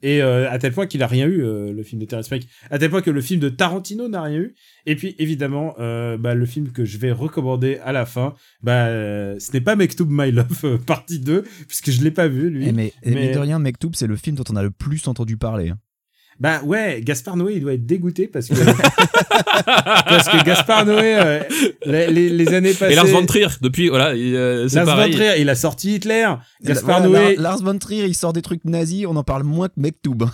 [0.04, 2.48] Et euh, à tel point qu'il a rien eu euh, le film de Terrence Malick,
[2.70, 4.54] à tel point que le film de Tarantino n'a rien eu.
[4.84, 8.86] Et puis évidemment, euh, bah, le film que je vais recommander à la fin, bah,
[9.38, 12.66] ce n'est pas Mektoub My Love partie 2, puisque je l'ai pas vu lui.
[12.68, 15.06] Eh, mais, eh, mais- de rien, Mektoub, c'est le film dont on a le plus
[15.06, 15.68] entendu parler.
[15.68, 15.78] hein.
[16.40, 18.54] Bah ouais, Gaspard Noé, il doit être dégoûté parce que
[19.64, 21.40] parce que Gaspard Noé, euh,
[21.86, 22.92] les, les, les années passées.
[22.92, 25.10] et Lars von Trier depuis voilà il, euh, c'est Lars von.
[25.10, 26.28] Trier, il a sorti Hitler.
[26.64, 29.44] Gaspard Voilà, Noé, Lars, Lars von Trier, il sort des trucs nazis, on en parle
[29.44, 30.24] moins que Mektoub.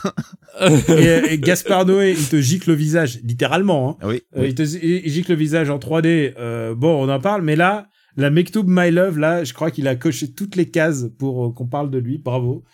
[0.88, 3.90] et, et Gaspard Noé, il te gicle le visage, littéralement.
[3.90, 3.96] Hein.
[4.02, 4.22] Ah oui.
[4.37, 6.34] Euh, il te il gicle le visage en 3D.
[6.38, 9.87] euh, bon, on en parle, mais là, la Mektoub My Love, là, je crois qu'il
[9.88, 12.18] a coché toutes les cases pour euh, qu'on parle de lui.
[12.18, 12.64] Bravo,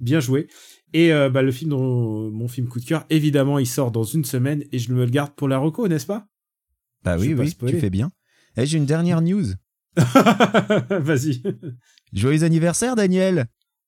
[0.00, 0.46] bien joué.
[0.94, 4.04] Et euh, bah, le film dont mon film coup de cœur, évidemment, il sort dans
[4.04, 6.26] une semaine et je me le garde pour la reco, n'est-ce pas?
[7.02, 7.74] Bah Je oui, oui, spoiler.
[7.74, 8.10] tu fais bien.
[8.56, 9.44] Eh, J'ai une dernière news.
[9.96, 11.42] Vas-y.
[12.12, 13.46] Joyeux anniversaire, Daniel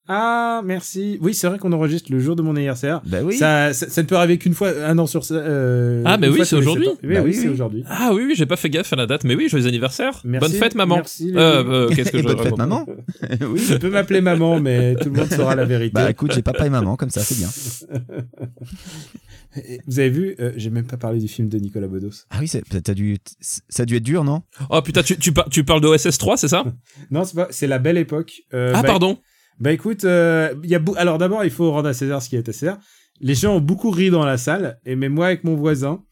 [0.08, 1.18] Ah, merci.
[1.20, 3.00] Oui, c'est vrai qu'on enregistre le jour de mon anniversaire.
[3.06, 3.36] Bah oui.
[3.36, 5.34] Ça, ça, ça ne peut arriver qu'une fois, un an sur ça.
[5.34, 6.86] euh, Ah, mais oui, c'est aujourd'hui.
[7.02, 7.48] Oui, Bah oui, oui, c'est oui.
[7.48, 7.84] aujourd'hui.
[7.88, 10.20] Ah oui oui j'ai pas fait gaffe à la date mais oui joyeux anniversaire.
[10.24, 10.48] Merci.
[10.50, 10.96] Bonne fête maman.
[10.96, 12.86] Merci, Euh, euh, qu'est-ce que je bonne fête, maman.
[13.40, 13.60] oui.
[13.66, 15.92] Tu peux m'appeler maman, mais tout le monde saura la vérité.
[15.92, 17.48] Bah écoute, j'ai papa et maman, comme ça, c'est bien.
[19.86, 22.10] Vous avez vu, euh, j'ai même pas parlé du film de Nicolas Bedos.
[22.30, 24.42] Ah oui, c'est- t'as dû, ça a dû être dur, non?
[24.70, 26.64] Oh putain tu tu, par- tu parles de OSS 3 c'est ça?
[27.10, 28.42] Non, c'est pas, c'est la belle époque.
[28.52, 29.18] Euh, Ah bah, pardon.
[29.58, 32.36] Bah écoute, euh, il y a alors d'abord il faut rendre à César ce qui
[32.36, 32.78] est à César.
[33.20, 36.02] Les gens ont beaucoup ri dans la salle et même moi avec mon voisin,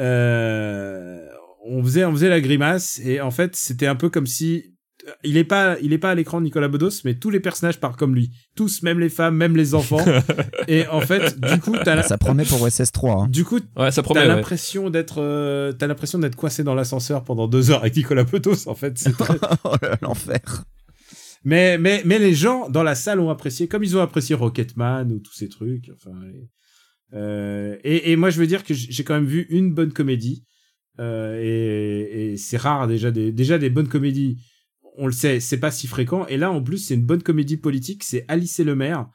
[0.00, 1.18] euh,
[1.66, 4.74] on faisait on faisait la grimace et en fait c'était un peu comme si
[5.24, 7.96] il est pas il est pas à l'écran Nicolas Bedos mais tous les personnages parlent
[7.96, 10.04] comme lui, tous même les femmes, même les enfants
[10.68, 13.12] et en fait du coup t'as la- Ça promet pour OSS 3.
[13.24, 13.26] hein.
[13.28, 14.20] du coup Ouais ça T'as promet.
[14.20, 14.26] ouais.
[14.28, 18.66] l'impression d'être, euh, t'as l'impression d'être coincé dans l'ascenseur pendant deux heures avec Nicolas Bedos,
[18.68, 18.98] en fait.
[18.98, 20.64] C'est très- oh là, l'enfer.
[21.48, 25.10] Mais, mais, mais les gens dans la salle ont apprécié, comme ils ont apprécié Rocketman
[25.12, 25.90] ou tous ces trucs.
[25.94, 26.48] Enfin, et,
[27.14, 30.44] euh, et, moi, je veux dire que j'ai quand même vu une bonne comédie.
[31.00, 34.36] Euh, et c'est rare déjà des, déjà des bonnes comédies.
[34.96, 36.26] On le sait, c'est pas si fréquent.
[36.26, 38.04] Et là, en plus, c'est une bonne comédie politique.
[38.04, 39.08] C'est Alice et le maire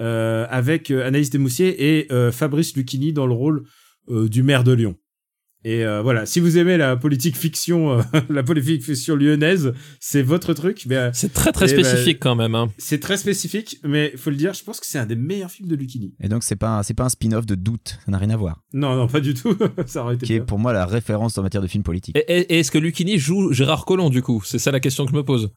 [0.00, 3.64] euh, avec euh, Anaïs Desmoussiers et euh, Fabrice Lucchini dans le rôle
[4.08, 4.96] du maire de Lyon.
[5.66, 10.22] Et euh, voilà, si vous aimez la politique fiction, euh, la politique fiction lyonnaise, c'est
[10.22, 10.84] votre truc.
[10.86, 12.68] Mais euh, C'est très très ben, spécifique quand même hein.
[12.76, 15.68] c'est très spécifique, mais faut le dire, je pense que c'est un des meilleurs films
[15.68, 16.12] de Lucchini.
[16.20, 18.36] Et donc, c'est pas, un- c'est pas un spin-off de doute, ça n'a rien à
[18.36, 18.60] voir.
[18.74, 19.56] Non, non, pas du tout.
[19.86, 22.16] ça aurait été Qui est pour moi la référence en matière de film politique.
[22.16, 24.42] Et, et- et est-ce que Lucchini joue Gérard Collomb du coup?
[24.44, 25.50] C'est ça la question que je me pose.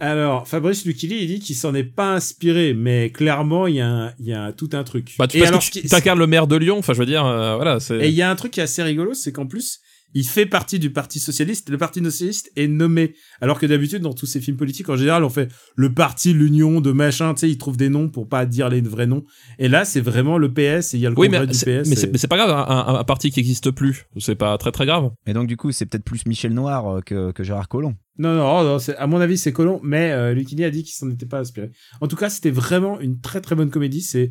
[0.00, 3.88] Alors, Fabrice Lucchini, il dit qu'il s'en est pas inspiré, mais clairement, il y a,
[3.88, 5.14] un- il y a tout un truc.
[5.18, 5.78] Bah, tu, et alors, que tu
[6.18, 6.78] le maire de Lyon.
[6.78, 7.78] Enfin, je veux dire, euh, voilà.
[8.00, 9.80] Et il y a un truc qui est assez rigolo, c'est qu'en plus,
[10.14, 11.70] il fait partie du Parti Socialiste.
[11.70, 13.14] Le Parti Socialiste est nommé.
[13.40, 16.80] Alors que d'habitude, dans tous ces films politiques, en général, on fait le parti, l'union
[16.80, 19.24] de machin, tu sais, ils trouvent des noms pour pas dire les vrais noms.
[19.58, 21.82] Et là, c'est vraiment le PS et il y a le Oui, congrès du c'est,
[21.82, 21.88] PS.
[21.88, 24.34] mais et- c'est, mais c'est pas grave, un, un- un parti qui existe plus, c'est
[24.34, 25.10] pas très très grave.
[25.26, 27.94] Et donc, du coup, c'est peut-être plus Michel Noir euh, que, que Gérard Collomb.
[28.18, 30.92] Non, non, non, c'est- à mon avis, c'est colon, mais euh, Lucchini a dit qu'il
[30.94, 31.70] s'en était pas inspiré.
[32.02, 34.02] En tout cas, c'était vraiment une très très bonne comédie.
[34.02, 34.28] C'est,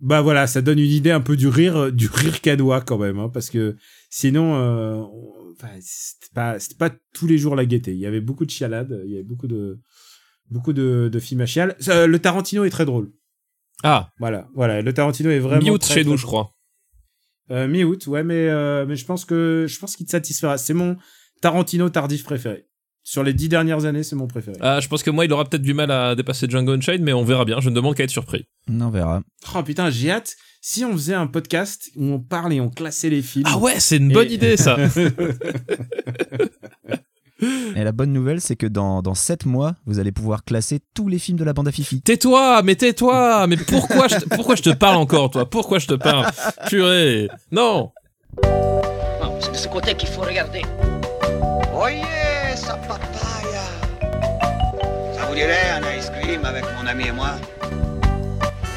[0.00, 2.98] bah voilà, ça donne une idée un peu du rire, euh, du rire canois quand
[2.98, 3.76] même, hein, parce que
[4.16, 5.02] sinon, euh,
[5.56, 7.92] enfin, c'était pas, tous les jours la gaieté.
[7.92, 9.80] Il y avait beaucoup de chialades, il y avait beaucoup de,
[10.50, 11.76] beaucoup de, de films à chial.
[11.88, 13.10] Le Tarantino est très drôle.
[13.82, 16.54] Ah, Voilà, voilà, le Tarantino est vraiment mi-août très, chez nous, je crois.
[17.50, 20.58] Euh, mi-août, ouais, mais euh, mais je pense que je pense qu'il te satisfera.
[20.58, 20.96] C'est mon
[21.42, 22.68] Tarantino tardif préféré.
[23.06, 24.56] Sur les dix dernières années, c'est mon préféré.
[24.62, 27.12] Ah, je pense que moi, il aura peut-être du mal à dépasser Django Unchained, mais
[27.12, 27.60] on verra bien.
[27.60, 28.46] Je ne demande qu'à être surpris.
[28.68, 29.20] On verra.
[29.54, 30.34] Oh putain, j'ai hâte.
[30.62, 33.44] Si on faisait un podcast où on parle et on classait les films.
[33.46, 34.78] Ah ouais, c'est une bonne Et- idée, ça.
[37.76, 41.08] Et la bonne nouvelle, c'est que dans, dans 7 mois, vous allez pouvoir classer tous
[41.08, 42.00] les films de la bande à Fifi.
[42.00, 43.46] tais-toi, mais tais-toi.
[43.48, 45.50] Mais pourquoi je, te, pourquoi je te parle encore, toi?
[45.50, 46.26] Pourquoi je te parle?
[46.68, 47.28] Purée.
[47.52, 47.90] Non.
[48.42, 50.62] Non, c'est de ce côté qu'il faut regarder.
[51.76, 52.00] Oyez,
[52.76, 53.64] papaya
[55.16, 57.32] Ça vous dirait un ice cream avec mon ami et moi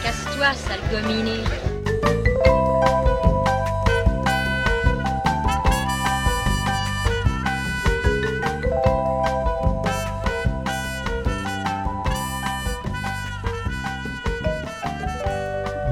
[0.03, 1.43] Casse-toi, sale gominé.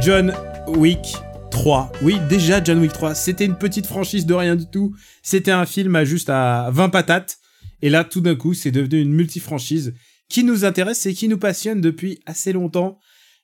[0.06, 0.36] John
[0.68, 1.16] Wick
[1.50, 1.92] 3.
[2.04, 3.16] Oui, déjà John Wick 3.
[3.16, 4.94] C'était une petite franchise de rien du tout.
[5.24, 7.40] C'était un film à juste à 20 patates.
[7.82, 9.94] Et là, tout d'un coup, c'est devenu une multifranchise
[10.30, 13.00] qui nous intéresse et qui nous passionne depuis assez longtemps.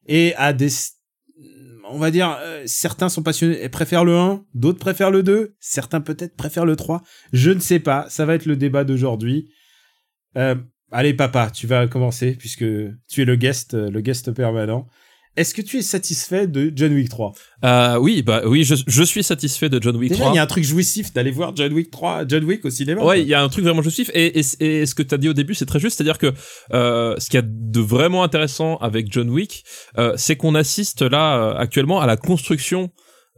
[0.08, 0.70] Et à des,
[1.92, 5.56] on va dire, euh, certains sont passionnés et préfèrent le 1, d'autres préfèrent le 2,
[5.60, 7.02] certains peut-être préfèrent le 3.
[7.34, 8.08] Je ne sais pas.
[8.10, 9.52] Ça va être le débat d'aujourd'hui.
[10.38, 10.56] Euh,
[10.92, 12.66] allez, papa, tu vas commencer puisque
[13.10, 14.88] tu es le guest, euh, le guest permanent.
[15.38, 17.32] Est-ce que tu es satisfait de John Wick 3
[17.64, 20.34] Euh, oui, bah oui, je, je suis satisfait de John Wick Déjà, 3.
[20.34, 23.02] il y a un truc jouissif d'aller voir John Wick 3, John Wick au cinéma.
[23.04, 24.44] Ouais, il y a un truc vraiment justif et, et,
[24.82, 26.34] et ce que tu as dit au début, c'est très juste, c'est-à-dire que
[26.74, 29.64] euh, ce qu'il y a de vraiment intéressant avec John Wick,
[29.98, 32.90] euh, c'est qu'on assiste là euh, actuellement à la construction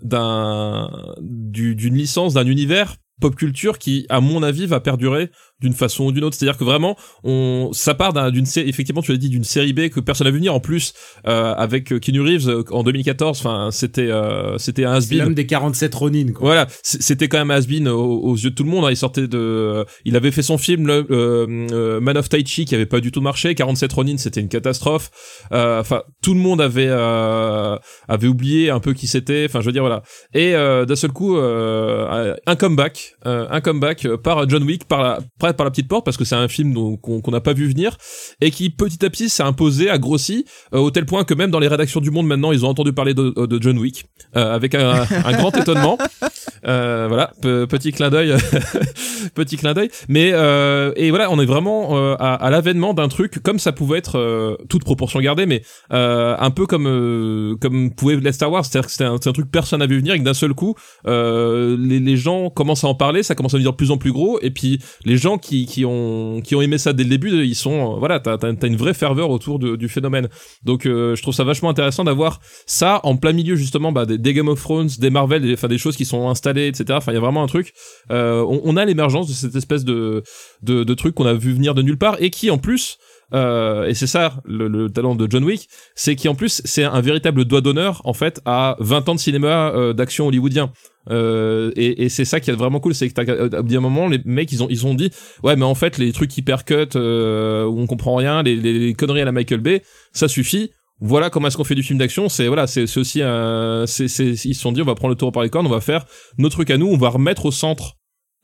[0.02, 0.90] d'un
[1.22, 5.30] du- d'une licence, d'un univers pop culture qui, à mon avis, va perdurer
[5.64, 6.36] d'une façon ou d'une autre.
[6.38, 9.74] C'est-à-dire que vraiment, on, ça part d'un- d'une série, effectivement, tu l'as dit, d'une série
[9.74, 10.54] B que personne n'a vu venir.
[10.54, 10.94] En plus,
[11.28, 15.34] euh, avec Keanu Reeves euh, en 2014, enfin, c'était, euh, c'était un c'est has l'homme
[15.34, 16.48] des 47 Ronin, quoi.
[16.48, 18.86] voilà, c'était quand même has-been aux, aux yeux de tout le monde.
[18.86, 18.92] hein.
[18.92, 22.66] Il sortait de, il avait fait son film le, euh, euh, Man of Tai Chi
[22.66, 23.56] qui avait pas du tout marché.
[23.56, 25.10] 47 Ronin, c'était une catastrophe.
[25.52, 29.46] Euh, Enfin, tout le monde avait euh, avait oublié un peu qui c'était.
[29.50, 30.04] Enfin, je veux dire voilà.
[30.34, 34.86] Et euh, d'un seul coup, euh, un comeback, euh, un comeback euh, par John Wick
[34.86, 37.54] par la par par la petite porte parce que c'est un film qu'on n'a pas
[37.54, 37.98] vu venir
[38.42, 41.52] et qui petit à petit s'est imposé, a grossi euh, au tel point que même
[41.52, 44.54] dans les rédactions du Monde maintenant, ils ont entendu parler de, de John Wick euh,
[44.54, 45.98] avec un grand étonnement.
[46.66, 48.36] Euh, voilà, pe- petit clin d'œil,
[49.36, 49.90] petit clin d'œil.
[50.08, 53.98] Mais euh, et voilà, on est vraiment euh, à, l'avènement d'un truc comme ça pouvait
[53.98, 55.62] être euh, toute proportion gardée, mais
[55.92, 59.34] euh, un peu comme comme pouvait l'être Star Wars, c'est-à-dire que c'était un, c'est un
[59.34, 62.88] truc personne n'a vu venir et que d'un seul coup, les, les gens commencent à
[62.88, 65.38] en parler, ça commence à devenir de plus en plus gros, et puis les gens
[65.38, 68.38] qui, qui ont qui ont aimé ça dès le début, ils sont voilà, t'as
[68.68, 70.30] une vraie ferveur autour du phénomène.
[70.64, 74.48] Donc je trouve ça vachement intéressant d'avoir ça en plein milieu justement bah, des, Game
[74.48, 76.86] of Thrones, des Marvel, enfin des choses qui sont installées, etc.
[76.94, 77.74] Enfin il y a vraiment un truc.
[78.12, 80.24] Euh, on, a l'émergence de cette espèce de
[80.62, 82.98] de, truc qu'on a vu venir de nulle part et qui en plus
[83.34, 87.02] euh, et c'est ça le, le talent de John Wick, c'est qu'en plus c'est un
[87.02, 90.72] véritable doigt d'honneur en fait à 20 ans de cinéma euh, d'action hollywoodien.
[91.10, 94.64] Et, c'est ça qui est vraiment cool, c'est que à un moment les mecs ils
[94.64, 95.12] ont ils ont dit
[95.44, 98.94] ouais mais en fait les trucs hyper cut où on comprend rien, les, les, les
[98.94, 99.84] conneries à la Michael Bay,
[100.14, 100.72] ça suffit.
[101.00, 102.30] Voilà comment est-ce qu'on fait du film d'action.
[102.30, 105.32] C'est voilà, c'est aussi un, c'est ils se sont dit on va prendre le taureau
[105.32, 106.06] par les cornes, on va faire
[106.38, 107.98] nos trucs à nous, on va remettre au centre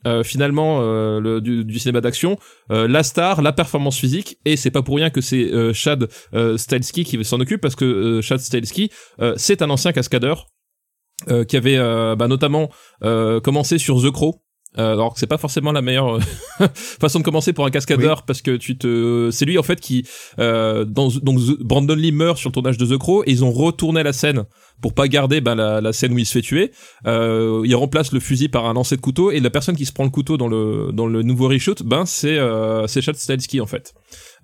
[0.08, 2.40] euh, finalement euh, du, cinéma d'action
[2.72, 6.08] euh, la star, la performance physique et c'est pas pour rien que c'est Chad
[6.56, 8.92] Stahelski qui s'en occupe parce que Chad Stahelski
[9.36, 10.48] c'est un ancien cascadeur
[11.50, 11.78] qui avait
[12.16, 12.70] bah, notamment
[13.02, 14.42] commencé sur The Crow.
[14.78, 18.22] Euh, alors que c'est pas forcément la meilleure euh, façon de commencer pour un cascadeur
[18.22, 20.06] parce que tu te c'est lui en fait qui
[20.38, 23.52] euh, dans donc Brandon Lee meurt sur le tournage de The Crow et ils ont
[23.52, 24.44] retourné la scène
[24.80, 26.72] pour pas garder la, la scène où il se fait tuer
[27.08, 29.92] euh, il remplace le fusil par un lancer de couteau et la personne qui se
[29.92, 33.62] prend le couteau dans le dans le nouveau reshoot ben c'est euh, c'est Chad Stahelski
[33.62, 33.96] en fait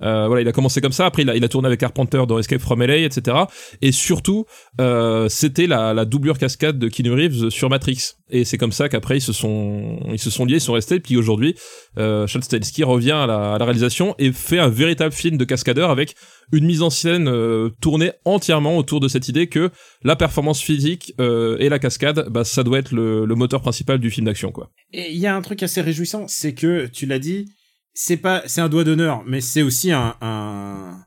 [0.02, 1.06] Euh, voilà, il a commencé comme ça.
[1.06, 3.38] Après, il a, il a tourné avec Carpenter dans Escape from LA, etc.
[3.82, 4.46] Et surtout,
[4.82, 8.16] euh, c'était la, la doublure cascade de Keanu Reeves sur Matrix.
[8.30, 11.00] Et c'est comme ça qu'après ils se sont ils se sont liés, ils sont restés.
[11.00, 11.56] Puis aujourd'hui,
[11.98, 15.46] euh, Chad Stahelski revient à la, à la réalisation et fait un véritable film de
[15.46, 16.16] cascadeur avec
[16.52, 19.70] une mise en scène euh, tournée entièrement autour de cette idée que
[20.04, 24.00] la performance physique euh, et la cascade, bah, ça doit être le, le moteur principal
[24.00, 24.70] du film d'action, quoi.
[24.94, 27.46] Et il y a un truc assez réjouissant, c'est que tu l'as dit,
[27.94, 30.98] c'est pas, c'est un doigt d'honneur, mais c'est aussi un, un,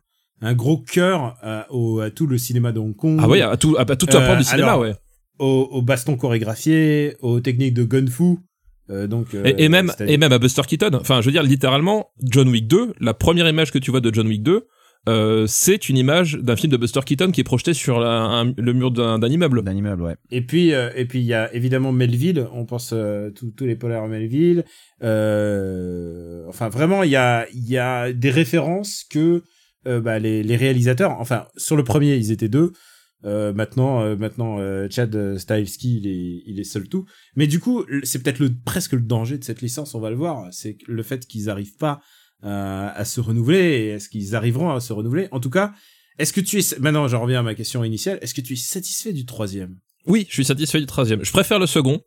[0.40, 3.20] un gros cœur euh, au, à tout le cinéma de Hong Kong.
[3.22, 3.84] Ah oui, à tout, à, à
[4.32, 4.94] Euh, du cinéma, alors, ouais.
[5.38, 8.38] Au, au baston chorégraphié, aux techniques de gun-fu.
[8.90, 10.90] Euh, donc, euh, Et, et même, et même à Buster Keaton.
[11.00, 14.12] Enfin, je veux dire, littéralement, John Wick 2, la première image que tu vois de
[14.14, 14.66] John Wick 2,
[15.08, 18.52] euh, c'est une image d'un film de Buster Keaton qui est projeté sur la- un-
[18.56, 19.62] le mur d'un immeuble.
[19.62, 20.16] D'un immeuble, ouais.
[20.30, 22.46] Et puis, euh, et puis il y a évidemment Melville.
[22.52, 24.64] On pense euh, tous les polaires Melville.
[25.42, 29.42] Euh, enfin, vraiment, il y a, il y a des références que
[29.86, 31.12] euh, bah, les, les réalisateurs.
[31.20, 32.72] Enfin, sur le premier, ils étaient deux.
[33.24, 37.04] Euh, maintenant, euh, maintenant, euh, Chad Stahelski, il est, il est seul tout.
[37.36, 39.94] Mais du coup, c'est peut-être le presque le danger de cette licence.
[39.94, 40.48] On va le voir.
[40.52, 42.00] C'est le fait qu'ils arrivent pas
[42.44, 43.88] euh, à se renouveler.
[43.88, 45.72] Est-ce qu'ils arriveront à se renouveler En tout cas,
[46.18, 48.18] est-ce que tu es maintenant, j'en reviens à ma question initiale.
[48.22, 49.76] Est-ce que tu es satisfait du troisième?
[50.06, 51.24] Oui, je suis satisfait du troisième.
[51.24, 52.00] Je préfère le second.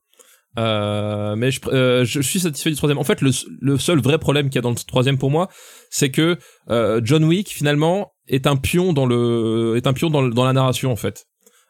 [0.58, 2.98] Euh, mais je, euh, je suis satisfait du troisième.
[2.98, 3.32] En fait, le,
[3.62, 5.50] le seul vrai problème qu'il y a dans le troisième pour moi,
[5.90, 6.38] c'est que
[6.70, 11.28] euh, John Wick finalement est un pion dans la narration en fait.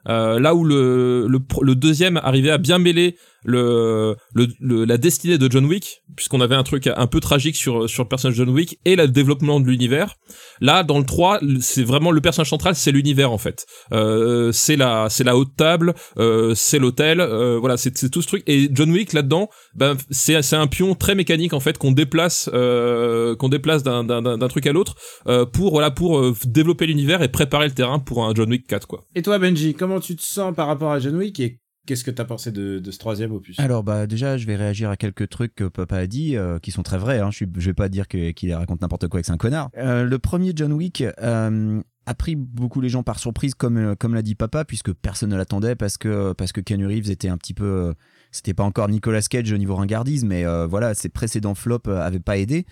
[0.08, 5.50] Euh, là où le deuxième arrivait à bien mêler le, le, le- la destinée de
[5.52, 8.54] John Wick, puisqu'on avait un truc un peu tragique sur sur le personnage de John
[8.54, 10.16] Wick et le développement de l'univers.
[10.60, 13.66] Là, dans le 3, c'est vraiment le personnage central, c'est l'univers en fait.
[13.92, 18.28] Euh, c'est la c'est la haute table, euh, c'est l'hôtel, euh, voilà, c'est tout ce
[18.28, 18.44] truc.
[18.48, 22.50] Et John Wick là-dedans, ben c'est c'est un pion très mécanique en fait qu'on déplace
[22.54, 24.96] euh, qu'on déplace d'un d'un d'un truc à l'autre
[25.28, 28.68] euh, pour voilà pour euh, développer l'univers et préparer le terrain pour un John Wick
[28.68, 29.06] 4 quoi.
[29.16, 31.40] Et toi, Benji, comment tu te sens par rapport à John Wick
[31.86, 33.60] qu'est-ce que t'as pensé de, ce troisième opus?
[33.60, 36.72] Alors bah déjà je vais réagir à quelques trucs que papa a dit euh, qui
[36.72, 37.20] sont très vrais.
[37.20, 37.30] Hein.
[37.32, 39.70] Je, je vais pas dire qu'il raconte n'importe quoi et que c'est un connard.
[39.78, 44.16] Euh, le premier John Wick euh, a pris beaucoup les gens par surprise comme comme
[44.16, 47.38] l'a dit papa puisque personne ne l'attendait parce que parce que Keanu Reeves était un
[47.38, 47.94] petit peu
[48.32, 52.20] c'était pas encore Nicolas Cage au niveau ringardise mais voilà ses précédents flops euh, avaient
[52.20, 52.66] pas aidé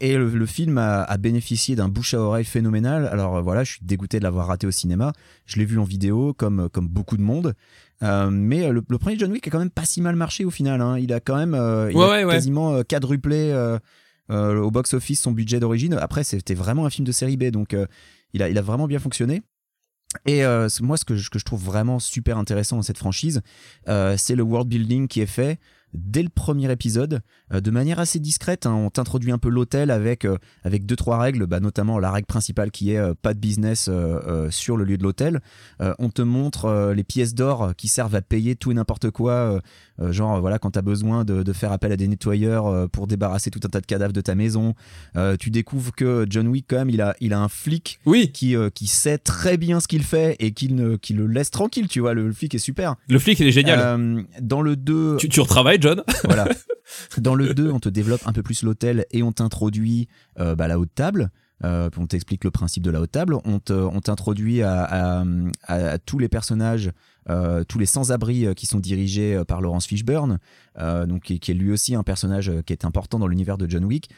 [0.00, 3.06] et le, film a, bénéficié d'un bouche à oreille phénoménal.
[3.06, 5.12] Alors voilà je suis dégoûté de l'avoir raté au cinéma.
[5.46, 7.54] Je l'ai vu en vidéo comme comme beaucoup de monde.
[8.02, 10.50] Euh, mais le, le premier John Wick a quand même pas si mal marché au
[10.50, 10.80] final.
[10.80, 10.98] hein.
[10.98, 12.32] Il a quand même euh, il Ouais, a ouais, ouais.
[12.34, 13.78] quasiment euh, quadruplé euh,
[14.30, 15.94] euh, au box-office son budget d'origine.
[15.94, 17.86] Après, c'était vraiment un film de série B, donc euh,
[18.34, 19.42] il, a, il a vraiment bien fonctionné.
[20.26, 23.42] Et euh, moi, ce que je, que je trouve vraiment super intéressant dans cette franchise,
[23.88, 25.58] euh, c'est le world building qui est fait
[25.94, 27.20] dès le premier épisode,
[27.52, 28.66] euh, de manière assez discrète.
[28.66, 28.74] hein.
[28.74, 32.26] On t'introduit un peu l'hôtel avec euh, avec deux trois règles, bah, notamment la règle
[32.26, 35.40] principale qui est euh, pas de business euh, sur le lieu de l'hôtel.
[35.98, 39.60] On te montre les pièces d'or qui servent à payer tout et n'importe quoi,
[40.10, 43.60] genre voilà quand t'as besoin de, de faire appel à des nettoyeurs pour débarrasser tout
[43.64, 44.74] un tas de cadavres de ta maison.
[45.38, 48.54] Tu découvres que John Wick quand même il a il a un flic Oui, qui
[48.74, 51.88] qui sait très bien ce qu'il fait et qui le laisse tranquille.
[51.88, 52.96] Tu vois le, le flic est super.
[53.08, 54.24] le flic il est génial.
[54.40, 56.48] Dans le 2 tu, tu retravailles John voilà.
[57.18, 60.08] Dans le 2, on te développe un peu plus l'hôtel et on t'introduit
[60.38, 61.30] euh, bah, la haute table.
[61.64, 63.36] Euh, on t'explique le principe de la haute table.
[63.44, 63.58] On
[64.00, 65.24] t'introduit à,
[66.06, 66.92] tous les personnages,
[67.28, 70.38] euh, tous les sans-abri qui sont dirigés par Laurence Fishburne,
[70.78, 73.84] donc qui, qui est lui aussi un personnage qui est important dans l'univers de John
[73.84, 74.08] Wick.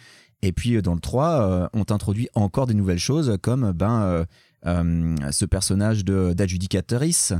[0.42, 4.24] Et puis dans le 3, euh, on t'introduit encore des nouvelles choses comme ben
[4.64, 7.32] ce personnage de d'adjudicatrice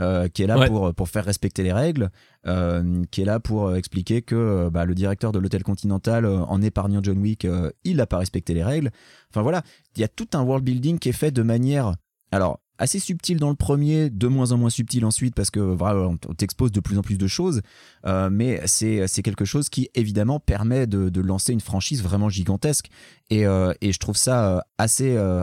[0.00, 0.68] euh, qui est là Ouais.
[0.68, 2.10] pour pour faire respecter les règles,
[2.46, 6.24] euh, qui est là pour euh, expliquer que euh, bah, le directeur de l'hôtel Continental,
[6.24, 8.90] euh, en épargnant John Wick, euh, il n'a pas respecté les règles.
[9.30, 9.62] Enfin voilà,
[9.96, 11.94] il y a tout un world building qui est fait de manière,
[12.32, 15.98] alors assez subtile dans le premier, de moins en moins subtil ensuite parce que voilà,
[16.08, 17.60] on t'expose de plus en plus de choses,
[18.06, 22.28] euh, mais c'est c'est quelque chose qui évidemment permet de, de lancer une franchise vraiment
[22.28, 22.86] gigantesque
[23.30, 25.42] et, euh, et je trouve ça euh, assez euh,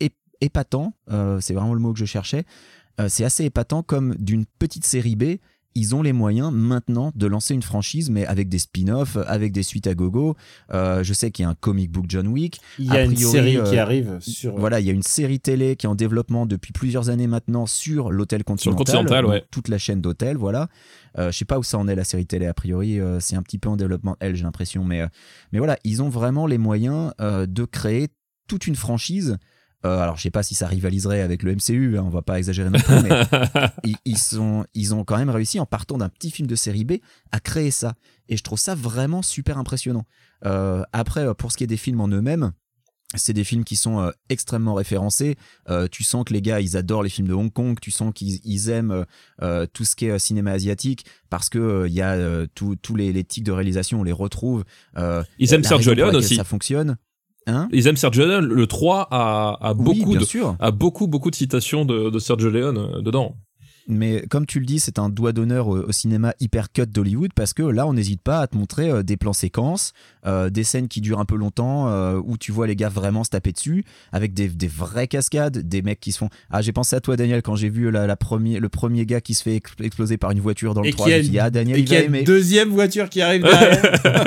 [0.00, 0.10] ép-
[0.40, 2.44] épatant, euh, c'est vraiment le mot que je cherchais.
[3.00, 5.38] Euh, c'est assez épatant comme d'une petite série B,
[5.76, 9.62] ils ont les moyens maintenant de lancer une franchise, mais avec des spin-offs, avec des
[9.62, 10.34] suites à gogo.
[10.72, 12.60] Euh, je sais qu'il y a un comic book John Wick.
[12.78, 14.56] Il y a A une série euh, qui arrive sur.
[14.56, 17.66] Voilà, il y a une série télé qui est en développement depuis plusieurs années maintenant
[17.66, 18.78] sur l'hôtel Continental.
[18.78, 19.44] Continental, donc ouais.
[19.50, 20.68] Toute la chaîne d'hôtels, voilà.
[21.18, 23.36] Euh, je sais pas où ça en est la série télé, a priori, euh, c'est
[23.36, 24.82] un petit peu en développement, elle, j'ai l'impression.
[24.84, 25.08] Mais, euh,
[25.52, 28.08] mais voilà, ils ont vraiment les moyens euh, de créer
[28.48, 29.36] toute une franchise.
[29.84, 32.38] Euh, alors, je sais pas si ça rivaliserait avec le MCU, hein, on va pas
[32.38, 33.10] exagérer non plus, mais
[33.84, 36.84] ils, ils sont, ils ont quand même réussi, en partant d'un petit film de série
[36.84, 36.94] B,
[37.30, 37.94] à créer ça.
[38.28, 40.04] Et je trouve ça vraiment super impressionnant.
[40.44, 42.52] Euh, après, euh, pour ce qui est des films en eux-mêmes,
[43.14, 45.36] c'est des films qui sont euh, extrêmement référencés.
[45.68, 47.78] Euh, tu sens que les gars, ils adorent les films de Hong Kong.
[47.80, 49.04] Tu sens qu'ils ils aiment euh,
[49.42, 52.96] euh, tout ce qui est cinéma asiatique parce que euh, il y a euh, tous
[52.96, 54.64] les, les tics de réalisation, on les retrouve.
[54.98, 56.34] Euh, Ils aiment Sergio Leone aussi.
[56.34, 56.96] Ça fonctionne.
[57.46, 58.46] Hein Ils aiment Sergio Leone.
[58.46, 60.26] Le 3 a, a Oui, beaucoup de,
[60.58, 63.36] a beaucoup, beaucoup de citations de, de Sergio Leone euh, dedans.
[63.88, 67.32] Mais comme tu le dis, c'est un doigt d'honneur au, au cinéma hyper cut d'Hollywood
[67.34, 69.92] parce que là, on n'hésite pas à te montrer euh, des plans séquences,
[70.26, 73.22] euh, des scènes qui durent un peu longtemps, euh, où tu vois les gars vraiment
[73.24, 76.28] se taper dessus, avec des, des vraies cascades, des mecs qui se font.
[76.50, 79.20] Ah, j'ai pensé à toi, Daniel, quand j'ai vu la, la premier, le premier gars
[79.20, 81.06] qui se fait ex- exploser par une voiture dans le Et 3.
[81.20, 83.82] qui a ah, Daniel, Et il y a une deuxième voiture qui arrive derrière.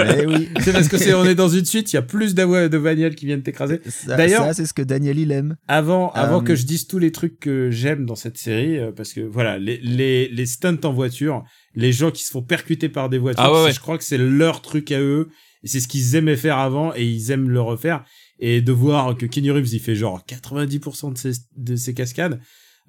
[0.21, 2.33] Eh oui, c'est parce que c'est on est dans une suite, il y a plus
[2.35, 3.81] de bagnoles qui viennent t'écraser.
[4.07, 5.55] D'ailleurs- ça, c'est ce que Daniel, il aime.
[5.67, 9.21] Avant, avant que je dise tous les trucs que j'aime dans cette série, parce que
[9.21, 11.43] voilà, les, les, les stunts en voiture,
[11.75, 13.71] les gens qui se font percuter par des voitures, Ah ouais, c'est- ouais.
[13.73, 15.29] je crois que c'est leur truc à eux,
[15.63, 18.03] et c'est ce qu'ils aimaient faire avant, et ils aiment le refaire.
[18.39, 22.39] Et de voir que Kenny Reeves, il fait genre 90% de ses, de ses cascades,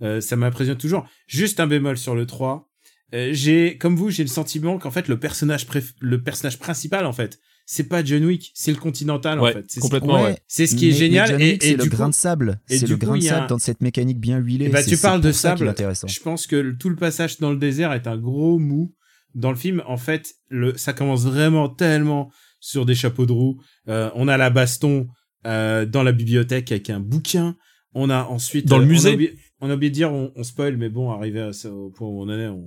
[0.02, 1.06] euh, ça m'impressionne toujours.
[1.26, 2.68] Juste un bémol sur le 3.
[3.14, 5.66] Euh, j'ai, comme vous, j'ai le sentiment qu'en fait, le personnage,
[6.00, 7.40] le personnage principal, en fait,
[7.72, 9.64] c'est pas John Wick, c'est le Continental, en fait.
[9.68, 10.36] C'est ce- complètement, ouais.
[10.48, 11.28] C'est ce qui est Mais- génial.
[11.28, 12.60] mais John et, Wick, et c'est le du grain de sable.
[12.68, 14.70] et C'est le coup, grain de sable un- dans cette mécanique bien huilée.
[14.74, 15.68] C'est- tu parles de sable.
[15.68, 16.08] intéressant.
[16.08, 18.92] Je pense que le- tout le passage dans le désert est un gros mou.
[19.36, 23.60] Dans le film, en fait, le, ça commence vraiment tellement sur des chapeaux de roue.
[23.88, 25.06] Euh, on a la baston
[25.46, 27.56] euh, dans la bibliothèque avec un bouquin.
[27.94, 29.14] On a ensuite Dans le euh, on a musée.
[29.14, 31.90] oublié- On a oublié de dire, on, on spoil, mais bon, arrivé à ça, au
[31.90, 32.66] point où on en est, on...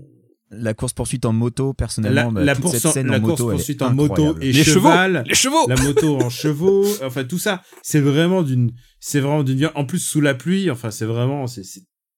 [0.58, 3.22] La course poursuite en moto, la, personnellement, bah, la toute course, cette scène la en
[3.22, 6.18] course moto, elle est poursuite en moto et Les chevaux cheval, Les chevaux la moto
[6.18, 10.34] en chevaux, enfin tout ça, c'est vraiment d'une, c'est vraiment d'une, en plus sous la
[10.34, 11.64] pluie, enfin c'est vraiment, c'est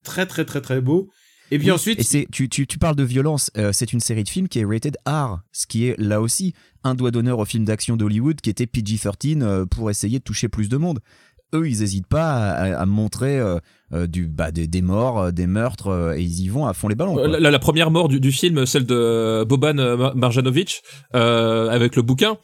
[0.04, 1.10] très très très très beau.
[1.52, 4.00] Et puis Oui, ensuite, et c'est tu, tu, tu parles de violence, euh, c'est une
[4.00, 7.40] série de films qui est rated R, ce qui est là aussi un doigt d'honneur
[7.40, 11.00] aux films d'action d'Hollywood qui était PG-13 euh, pour essayer de toucher plus de monde.
[11.56, 13.58] Eux, ils n'hésitent pas à, à montrer euh,
[13.94, 16.88] euh, du, bah, des, des morts, euh, des meurtres, et ils y vont à fond
[16.88, 17.16] les ballons.
[17.18, 20.82] La, la première mort du, du film, celle de Boban Mar- Marjanovic,
[21.14, 22.38] avec le bouquin,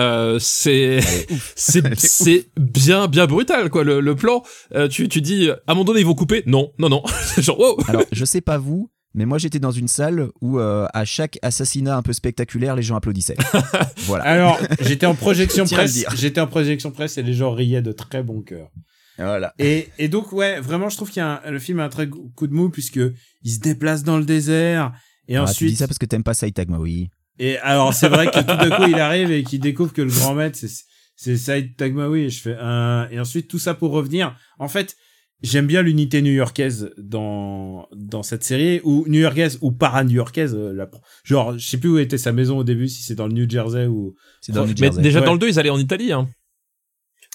[0.00, 1.00] euh, c'est
[1.56, 4.42] c'est c'est bien bien brutal quoi le, le plan.
[4.74, 6.42] Euh, tu tu dis à un moment donné ils vont couper.
[6.46, 7.02] Non non non.
[7.38, 7.76] Genre wow.
[7.86, 11.38] Alors, je sais pas vous, mais moi j'étais dans une salle où euh, à chaque
[11.42, 13.36] assassinat un peu spectaculaire, les gens applaudissaient.
[14.06, 14.24] voilà.
[14.24, 16.04] Alors, j'étais en projection presse.
[16.16, 18.68] J'étais en projection presse et les gens riaient de très bon cœur.
[19.16, 19.54] Voilà.
[19.60, 21.88] Et, et donc, ouais, vraiment, je trouve qu'il y a un- le film a un
[21.88, 22.98] très coup de mou puisque
[23.42, 24.92] il se déplace dans le désert
[25.28, 25.76] et Ah, tu dis ensuite.
[25.78, 27.10] ça parce que t'aimes pas Saitag oui.
[27.38, 30.10] Et alors, c'est vrai que tout d'un coup, il arrive et qu'il découvre que le
[30.10, 30.68] grand maître, c'est,
[31.16, 32.22] c'est Saïd Tagmaoui.
[32.24, 34.36] Et je fais un, et ensuite, tout ça pour revenir.
[34.58, 34.96] En fait,
[35.44, 40.54] j'aime bien l'unité new-yorkaise dans, dans cette série, ou new-yorkaise ou para-new-yorkaise.
[40.54, 40.90] euh, la-
[41.24, 43.48] Genre, je sais plus où était sa maison au début, si c'est dans le New
[43.48, 45.02] Jersey ou, C'est dans le New mais Jersey.
[45.02, 45.26] déjà Ouais.
[45.26, 46.28] dans le 2 ils allaient en Italie hein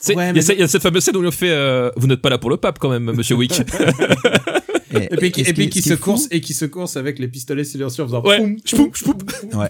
[0.01, 2.07] C'est- Ouais, il, y mais a, y cette fameuse scène où il fait euh, vous
[2.07, 3.61] n'êtes pas là pour le pape quand même monsieur Wick
[4.91, 8.03] Et puis, qui- et puis se course et qui se course avec les pistolets silencieux
[8.03, 8.37] en faisant Ouais.
[8.39, 9.17] poum, Chpoum, chpoum.
[9.53, 9.69] Ouais.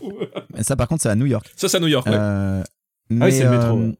[0.64, 1.52] Ça, par contre, c'est à New York.
[1.56, 2.14] ça c'est à New York ouais.
[2.16, 2.66] Euh, Ah
[3.10, 3.92] oui, mais, c'est le métro, euh,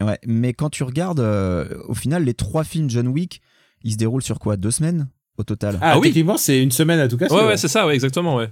[0.00, 0.06] ouais.
[0.06, 3.40] ouais, mais quand tu regardes, euh, au final, les trois films John Wick,
[3.82, 5.08] ils se déroulent sur quoi Deux semaines
[5.38, 6.08] au total Ah, Ah oui.
[6.08, 7.34] techniquement, c'est une semaine à tout casser.
[7.34, 8.50] ouais ouais c'est ça ouais exactement ouais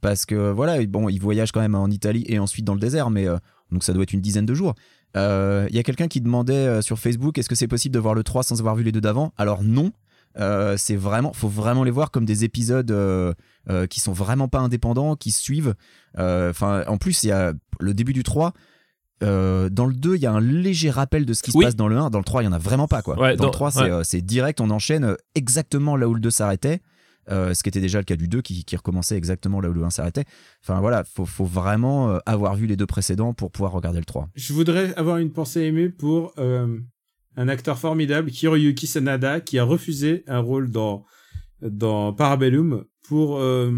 [0.00, 3.10] Parce que voilà, bon, ils voyagent quand même en Italie et ensuite dans le désert,
[3.10, 3.36] mais euh,
[3.70, 4.74] donc ça doit être une dizaine de jours.
[5.16, 7.98] Euh, Il y a quelqu'un qui demandait euh, sur Facebook est-ce que c'est possible de
[7.98, 9.32] voir le 3 sans avoir vu les deux d'avant?
[9.38, 9.92] Alors non.
[10.38, 13.32] Euh, c'est vraiment, faut vraiment les voir comme des épisodes euh,
[13.70, 15.74] euh, qui sont vraiment pas indépendants, qui se suivent.
[16.18, 18.52] Euh, Enfin, en plus, il y a le début du 3.
[19.22, 21.62] Euh, dans le 2, il y a un léger rappel de ce qui Oui.
[21.64, 22.10] se passe dans le 1.
[22.10, 23.02] Dans le 3, il y en a vraiment pas.
[23.02, 23.18] Quoi.
[23.18, 23.90] Ouais, dans, dans- le 3, c'est ouais.
[23.90, 26.80] euh, c'est direct, on enchaîne euh, exactement là où le 2 s'arrêtait.
[27.30, 29.74] Euh, ce qui était déjà le cas du 2 qui, qui recommençait exactement là où
[29.74, 30.24] le 1 s'arrêtait.
[30.64, 34.06] Enfin voilà, faut, faut vraiment euh, avoir vu les deux précédents pour pouvoir regarder le
[34.06, 34.30] 3.
[34.34, 36.78] Je voudrais avoir une pensée émue pour euh,
[37.36, 41.04] un acteur formidable, Hiroyuki Sanada, qui a refusé un rôle dans
[41.60, 43.72] dans Parabellum pour euh,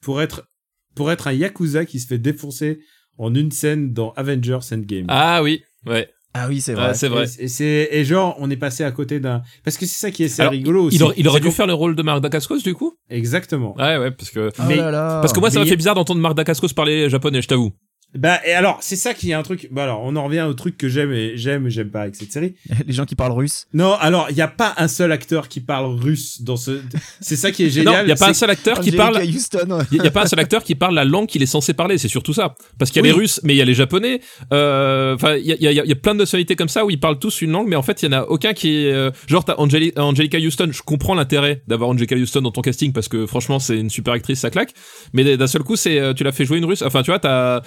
[0.00, 0.48] pour être
[0.94, 2.80] pour être un yakuza qui se fait défoncer
[3.18, 5.06] en une scène dans Avengers Endgame.
[5.08, 6.94] ah oui ouais Ah oui, c'est vrai.
[6.94, 9.84] c'est vrai Et, et c'est et genre on est passé à côté d'un parce que
[9.86, 10.96] c'est ça qui est c'est Alors, rigolo aussi.
[10.96, 12.94] il aurait, il aurait C'est dû faire le rôle de Marc Dacascos du coup?
[13.10, 13.76] Exactement.
[13.76, 15.20] ouais ouais parce que Oh mais- là là.
[15.20, 17.72] parce que moi ça m'a fait bizarre d'entendre Marc Dacascos parler japonais je t'avoue
[18.14, 19.68] Bah et alors c'est ça qui est un truc.
[19.70, 22.14] Bah alors on en revient au truc que j'aime et j'aime et j'aime pas avec
[22.16, 22.54] cette série.
[22.86, 23.66] les gens qui parlent russe.
[23.72, 26.80] Non, alors il y a pas un seul acteur qui parle russe dans ce.
[27.20, 28.06] C'est ça qui est non génial.
[28.06, 29.24] il y a pas un seul acteur qui Angelica parle
[29.92, 31.98] il y a pas un seul acteur qui parle la langue qu'il est censé parler,
[31.98, 32.54] c'est surtout ça.
[32.78, 33.14] Parce qu'il y a Oui.
[33.14, 34.20] les Russes, mais il y a les Japonais.
[34.52, 36.84] Euh, Enfin, il y a, il y, a, y a plein de nationalités comme ça
[36.84, 38.68] où ils parlent tous une langue, mais en fait, il y en a aucun qui
[38.86, 40.68] est euh, genre t'as Angeli- Angelica Houston.
[40.72, 44.14] Je comprends l'intérêt d'avoir Angelica Houston dans ton casting parce que franchement, c'est une super
[44.14, 44.72] actrice, ça claque.
[45.12, 46.82] Mais d'un seul coup, c'est euh, tu l'as fait jouer une Russe.
[46.82, 47.62] Enfin, tu vois, t'as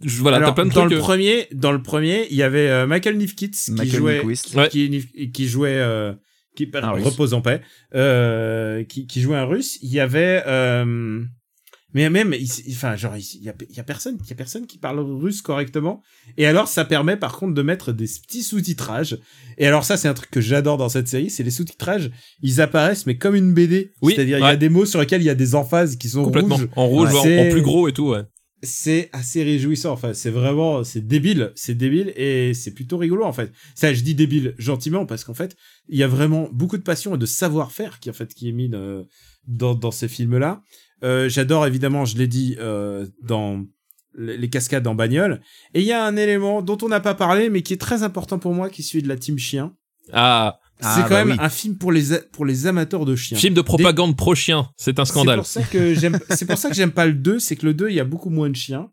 [0.00, 0.90] voilà, t'as Alors, plein de dans trucs.
[0.92, 4.22] le euh, premier, dans le premier, il y avait euh, Michael Nifkitz qui jouait.
[4.22, 4.68] Ouais.
[4.70, 6.12] qui, qui jouait, euh,
[6.56, 7.60] qui repose en paix,
[7.94, 9.78] euh, qui, qui jouait un russe.
[9.82, 11.22] Il y avait, euh,
[11.92, 12.34] mais même,
[12.70, 15.00] enfin, genre, il, y a, il y a personne, il y a personne qui parle
[15.00, 16.02] russe correctement.
[16.36, 19.18] Et alors, ça permet par contre de mettre des petits sous-titrages.
[19.58, 22.10] Et alors ça, c'est un truc que j'adore dans cette série, c'est les sous-titrages.
[22.42, 23.92] Ils apparaissent mais comme une BD.
[24.02, 26.08] Oui, C'est-à-dire, il y a des mots sur lesquels il y a des emphases qui
[26.08, 26.68] sont complètement rouges.
[26.76, 27.48] en rouge, Ouais.
[27.48, 28.10] en, plus gros et tout.
[28.10, 28.22] Ouais.
[28.62, 29.92] C'est assez réjouissant.
[29.92, 33.52] Enfin, c'est vraiment, c'est débile, c'est débile et c'est plutôt rigolo en fait.
[33.74, 35.56] Ça, je dis débile gentiment parce qu'en fait,
[35.88, 38.52] il y a vraiment beaucoup de passion et de savoir-faire qui en fait qui est
[38.52, 39.04] mis euh,
[39.46, 40.62] dans dans ces films-là.
[41.02, 43.64] Euh, J'adore évidemment, je l'ai dit euh, dans
[44.16, 45.40] les cascades en bagnole.
[45.74, 48.02] Et il y a un élément dont on n'a pas parlé mais qui est très
[48.02, 49.74] important pour moi, qui est celui de la team chien.
[50.12, 51.44] Ah, Ah, c'est quand bah même oui.
[51.44, 53.36] un film pour les a- pour les amateurs de chiens.
[53.38, 55.40] film de propagande pro chien, c'est un scandale.
[55.44, 57.66] C'est pour ça que j'aime, c'est pour ça que j'aime pas le 2, c'est que
[57.66, 58.90] le 2, il y a beaucoup moins de chiens.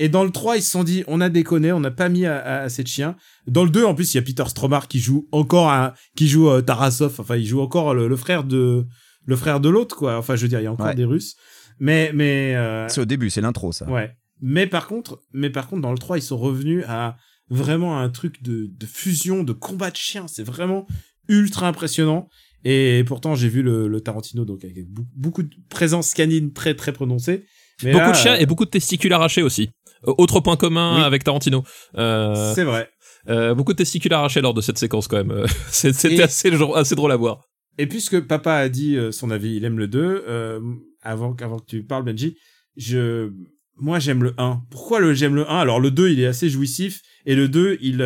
[0.00, 2.24] Et dans le 3, ils se sont dit, on a déconné, on n'a pas mis
[2.24, 3.16] à- à- assez de chiens.
[3.48, 6.28] Dans le 2, en plus, il y a Peter Stromar qui joue encore un, qui
[6.28, 8.86] joue euh, Tarasov, enfin, il joue encore le, le frère de,
[9.26, 10.16] le frère de l'autre, quoi.
[10.16, 10.94] Enfin, je veux dire, il y a encore Ouais.
[10.94, 11.34] des Russes.
[11.80, 13.90] Mais, mais, euh, C'est au début, c'est l'intro, ça.
[13.90, 14.12] Ouais.
[14.40, 17.16] Mais par contre, mais par contre, dans le 3, ils sont revenus à
[17.50, 20.26] vraiment un truc de, de fusion, de combat de chiens.
[20.28, 20.86] C'est vraiment
[21.28, 22.28] ultra impressionnant.
[22.64, 24.74] Et pourtant, j'ai vu le, le Tarantino, donc avec
[25.16, 27.44] beaucoup de présence canine très, très prononcée.
[27.84, 29.70] Mais beaucoup là, de chiens euh, et beaucoup de testicules arrachés aussi.
[30.08, 31.02] Euh, autre point commun Oui.
[31.04, 31.62] avec Tarantino.
[31.96, 32.88] Euh, C'est vrai.
[33.28, 35.46] euh, beaucoup de testicules arrachés lors de cette séquence quand même.
[35.70, 37.44] C'était Et- assez, assez drôle à voir.
[37.78, 40.60] Et puisque papa a dit son avis, il aime le 2, euh,
[41.02, 42.36] avant, avant que tu parles, Benji,
[42.76, 43.30] je,
[43.76, 44.62] moi, j'aime le 1.
[44.72, 45.58] Pourquoi le, j'aime le 1?
[45.60, 48.02] Alors, le 2, il est assez jouissif, et le 2, il,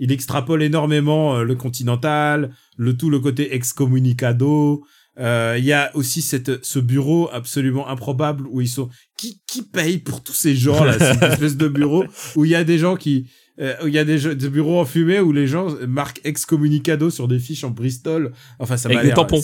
[0.00, 4.84] il extrapole énormément euh, le continental, le tout, le côté excommunicado.
[5.18, 9.62] Euh, Il y a aussi cette, ce bureau absolument improbable où ils sont, qui, qui
[9.62, 12.04] paye pour tous ces gens là, cette espèce de bureau
[12.36, 13.28] où il y a des gens qui,
[13.60, 16.20] euh, où il y a des, jeux- des bureaux en fumée où les gens marquent
[16.24, 18.32] excommunicado sur des fiches en Bristol.
[18.58, 19.42] Enfin, ça Avec m'a des l'air- tampons.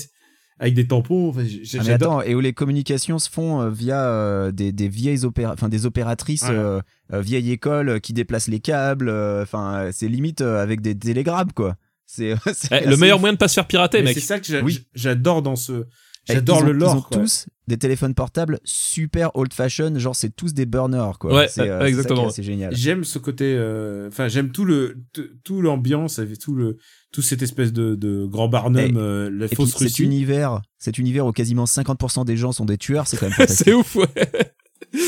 [0.58, 1.28] C'est- Avec des tampons.
[1.28, 2.18] Enfin, Ah, mais j'adore.
[2.20, 5.68] attends, et où les communications se font euh, via euh, des, des vieilles opéra enfin
[5.68, 6.50] des opératrices Ouais.
[6.50, 6.80] euh,
[7.12, 9.08] euh, vieille école qui déplacent les câbles.
[9.08, 11.76] euh, Enfin, euh, c'est limite euh, avec des télégrammes quoi.
[12.06, 14.14] C'est c'est Eh, le meilleur moyen de pas se faire pirater, Mais mec.
[14.14, 14.86] c'est ça que Oui.
[14.94, 15.84] j'adore dans ce.
[16.28, 16.92] Et J'adore le lore.
[16.94, 17.18] Ils ont quoi.
[17.22, 21.32] tous des téléphones portables super old fashion, genre c'est tous des burners quoi.
[21.32, 22.26] Ouais, c'est euh, c'est exactement.
[22.28, 22.74] assez génial.
[22.74, 23.44] J'aime ce côté.
[23.56, 24.96] euh, Enfin, j'aime tout le
[25.44, 26.78] tout l'ambiance avec tout le
[27.16, 30.02] tout cette espèce de, de grand Barnum, Et- euh, la fausse cet Russie.
[30.04, 33.64] univers, cet univers où quasiment 50% des gens sont des tueurs, c'est quand même fantastique.
[33.64, 34.06] c'est ouf, ouais.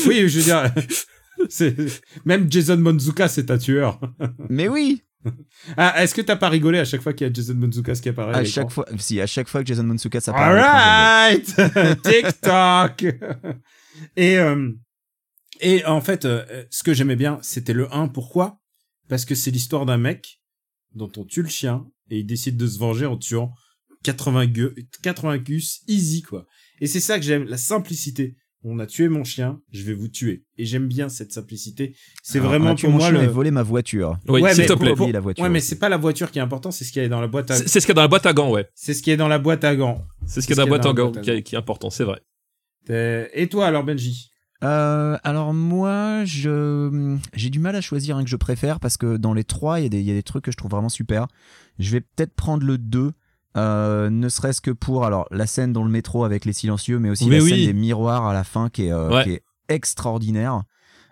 [0.07, 0.73] Oui, je veux dire.
[2.25, 4.01] même Jason Monzuka, c'est un tueur.
[4.49, 5.03] Mais oui,
[5.77, 8.09] Ah, est-ce que t'as pas rigolé à chaque fois qu'il y a Jason Monzuka qui
[8.09, 10.59] apparaît à chaque fois, si à chaque fois que Jason Monsuka s'apparaît.
[10.59, 11.55] Alright
[12.03, 13.03] TikTok
[14.15, 14.71] Et euh,
[15.61, 18.07] et en fait, euh, ce que j'aimais bien, c'était le 1.
[18.07, 18.59] Pourquoi?
[19.09, 20.41] Parce que c'est l'histoire d'un mec
[20.95, 23.51] dont on tue le chien et il décide de se venger en tuant
[24.03, 24.69] 80 gu
[25.03, 26.45] 80 gus easy quoi.
[26.81, 28.35] Et c'est ça que j'aime, la simplicité.
[28.63, 30.43] On a tué mon chien, je vais vous tuer.
[30.57, 31.95] Et j'aime bien cette simplicité.
[32.23, 33.23] C'est vraiment on a tué pour mon moi chien le.
[33.23, 34.17] et volé ma voiture?
[34.27, 34.93] Oui, Ouais, s'il mais te plaît.
[34.95, 37.01] pour- la voiture Ouais, mais c'est pas la voiture qui est important, c'est ce qu'il
[37.01, 37.55] y a dans la boîte à.
[37.55, 38.67] C'est c'est ce qu'il y a dans la boîte à gants, ouais.
[38.75, 40.03] C'est ce qui est dans la boîte à gants.
[40.27, 42.19] C'est ce qu'il y a dans la boîte à gants qui, est- important, c'est vrai.
[42.89, 44.29] Et toi alors Benji?
[44.63, 49.15] Euh, alors moi, je j'ai du mal à choisir un que je préfère parce que
[49.17, 50.71] dans les trois, il y, a des- il y a des trucs que je trouve
[50.71, 51.27] vraiment super.
[51.79, 53.13] Je vais peut-être prendre le 2,
[53.57, 57.09] euh, ne serait-ce que pour alors la scène dans le métro avec les silencieux, mais
[57.09, 57.49] aussi Mais la oui.
[57.51, 59.23] scène des miroirs à la fin qui est, euh, Ouais.
[59.23, 60.63] qui est extraordinaire.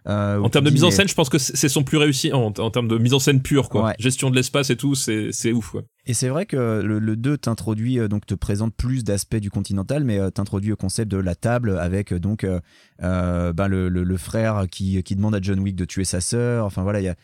[0.08, 2.32] Euh, En termes de mise en mais- scène, je pense que c'est son plus réussi
[2.32, 3.86] en, en termes de mise en scène pure, quoi.
[3.88, 3.96] Ouais.
[4.00, 5.82] Gestion de l'espace et tout, c'est ouf, ouais.
[6.06, 9.50] Et c'est vrai que le, le 2 t'introduit, euh, donc te présente plus d'aspects du
[9.50, 12.62] continental, mais euh, t'introduit au concept de la table avec euh, donc euh,
[13.04, 16.22] euh, ben, le, le- le frère qui, qui demande à John Wick de tuer sa
[16.22, 16.66] sœur.
[16.66, 17.16] Enfin voilà, il y a,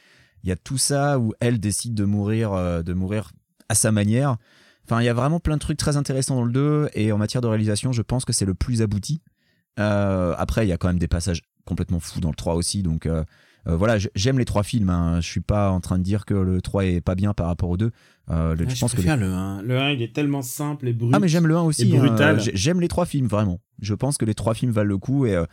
[0.43, 3.31] y a tout ça où elle décide de mourir, euh, de mourir
[3.69, 4.35] à sa manière.
[4.85, 7.17] Enfin, il y a vraiment plein de trucs très intéressants dans le 2 et en
[7.17, 9.21] matière de réalisation, je pense que c'est le plus abouti.
[9.79, 12.83] Euh, après, il y a quand même des passages complètement fous dans le 3 aussi,
[12.83, 13.23] donc euh,
[13.67, 14.89] euh, voilà, j'aime les trois films.
[14.89, 15.21] Hein.
[15.21, 17.69] Je suis pas en train de dire que le 3 est pas bien par rapport
[17.69, 17.91] au 2.
[18.29, 19.61] Euh, le- Ouais, je pense que les- le 1.
[19.61, 21.11] Le 1, il est tellement simple et brut.
[21.13, 21.89] ah mais j'aime le 1 aussi.
[21.93, 22.37] et hein.
[22.53, 23.61] J'aime les trois films vraiment.
[23.81, 25.45] Je pense que les trois films valent le coup et euh,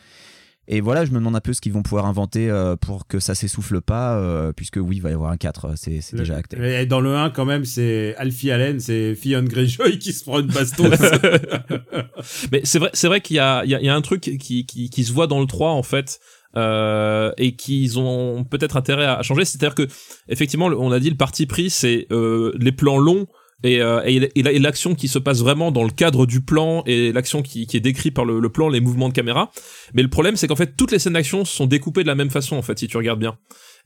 [0.69, 3.19] et voilà, je me demande un peu ce qu'ils vont pouvoir inventer euh, pour que
[3.19, 6.37] ça s'essouffle pas, euh, puisque oui, il va y avoir un 4, euh, c'est déjà
[6.37, 6.57] acté.
[6.81, 10.39] Et dans le 1, quand même, c'est Alfie Allen, c'est Fionn Greyjoy qui se prend
[10.39, 10.89] une baston.
[12.53, 14.01] Mais c'est vrai, c'est vrai qu'il y a, il y, a, il y a un
[14.01, 16.21] truc qui, qui, qui se voit dans le 3 en fait.
[16.57, 19.87] Euh, et qu'ils ont peut-être intérêt à changer, c'est-à-dire que
[20.29, 23.29] effectivement, on a dit le parti pris, c'est euh, les plans longs
[23.63, 26.41] et, euh, et, et la- et l'action qui se passe vraiment dans le cadre du
[26.41, 29.51] plan et l'action qui, est décrite par le plan, les mouvements de caméra.
[29.95, 32.31] Mais le problème, c'est qu'en fait, toutes les scènes d'action sont découpées de la même
[32.31, 33.37] façon, en fait, si tu regardes bien.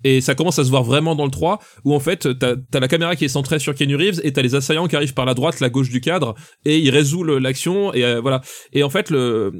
[0.04, 2.80] Et ça commence à se voir vraiment dans le 3, où en fait, t'as as
[2.80, 5.24] la caméra qui est centrée sur Kenny Reeves, et t'as les assaillants qui arrivent par
[5.24, 6.34] la droite, la gauche du cadre,
[6.64, 8.40] et il résout l'action, et euh, voilà.
[8.72, 9.52] Et en fait, le,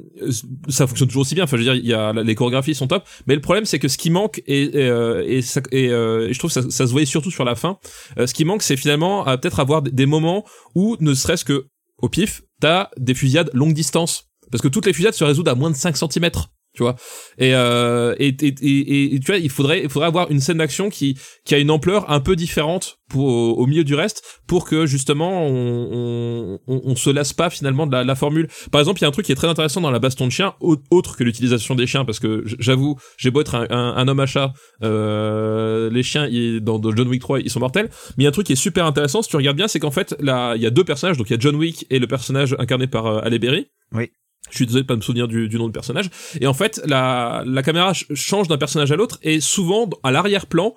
[0.68, 2.86] ça fonctionne toujours aussi bien, enfin, je veux dire, il y a, les chorégraphies sont
[2.86, 5.88] top, mais le problème, c'est que ce qui manque, et, et, euh, et, ça- et,
[5.90, 7.78] euh, je trouve que ça, se voyait surtout sur la fin,
[8.18, 11.66] euh, ce qui manque, c'est finalement à peut-être avoir des moments où, ne serait-ce que,
[12.02, 14.26] au pif, t'as des fusillades longue distance.
[14.50, 16.30] Parce que toutes les fusillades se résoudent à moins de 5 cm.
[16.74, 16.96] Tu vois.
[17.38, 20.90] Et, euh, et, et, et, tu vois il faudrait il faudrait avoir une scène d'action
[20.90, 24.84] qui qui a une ampleur un peu différente pour au, milieu du reste pour que
[24.84, 28.48] justement on, on, on, se lasse pas finalement de la, la formule.
[28.72, 30.32] Par exemple il y a un truc qui est très intéressant dans la baston de
[30.32, 34.08] chien au- autre que l'utilisation des chiens parce que j'avoue j'ai beau être un, un,
[34.08, 34.52] homme à chat
[34.82, 38.30] euh, les chiens ils- dans, John Wick 3 ils sont mortels mais il y a
[38.30, 40.62] un truc qui est super intéressant si tu regardes bien c'est qu'en fait là il
[40.62, 43.06] y a deux personnages donc il y a John Wick et le personnage incarné par
[43.06, 43.68] euh, Berry.
[43.92, 44.10] Oui.
[44.50, 46.10] Je suis désolé de pas me souvenir du, nom du personnage.
[46.40, 50.74] Et en fait, la, caméra ch- change d'un personnage à l'autre et souvent, à l'arrière-plan,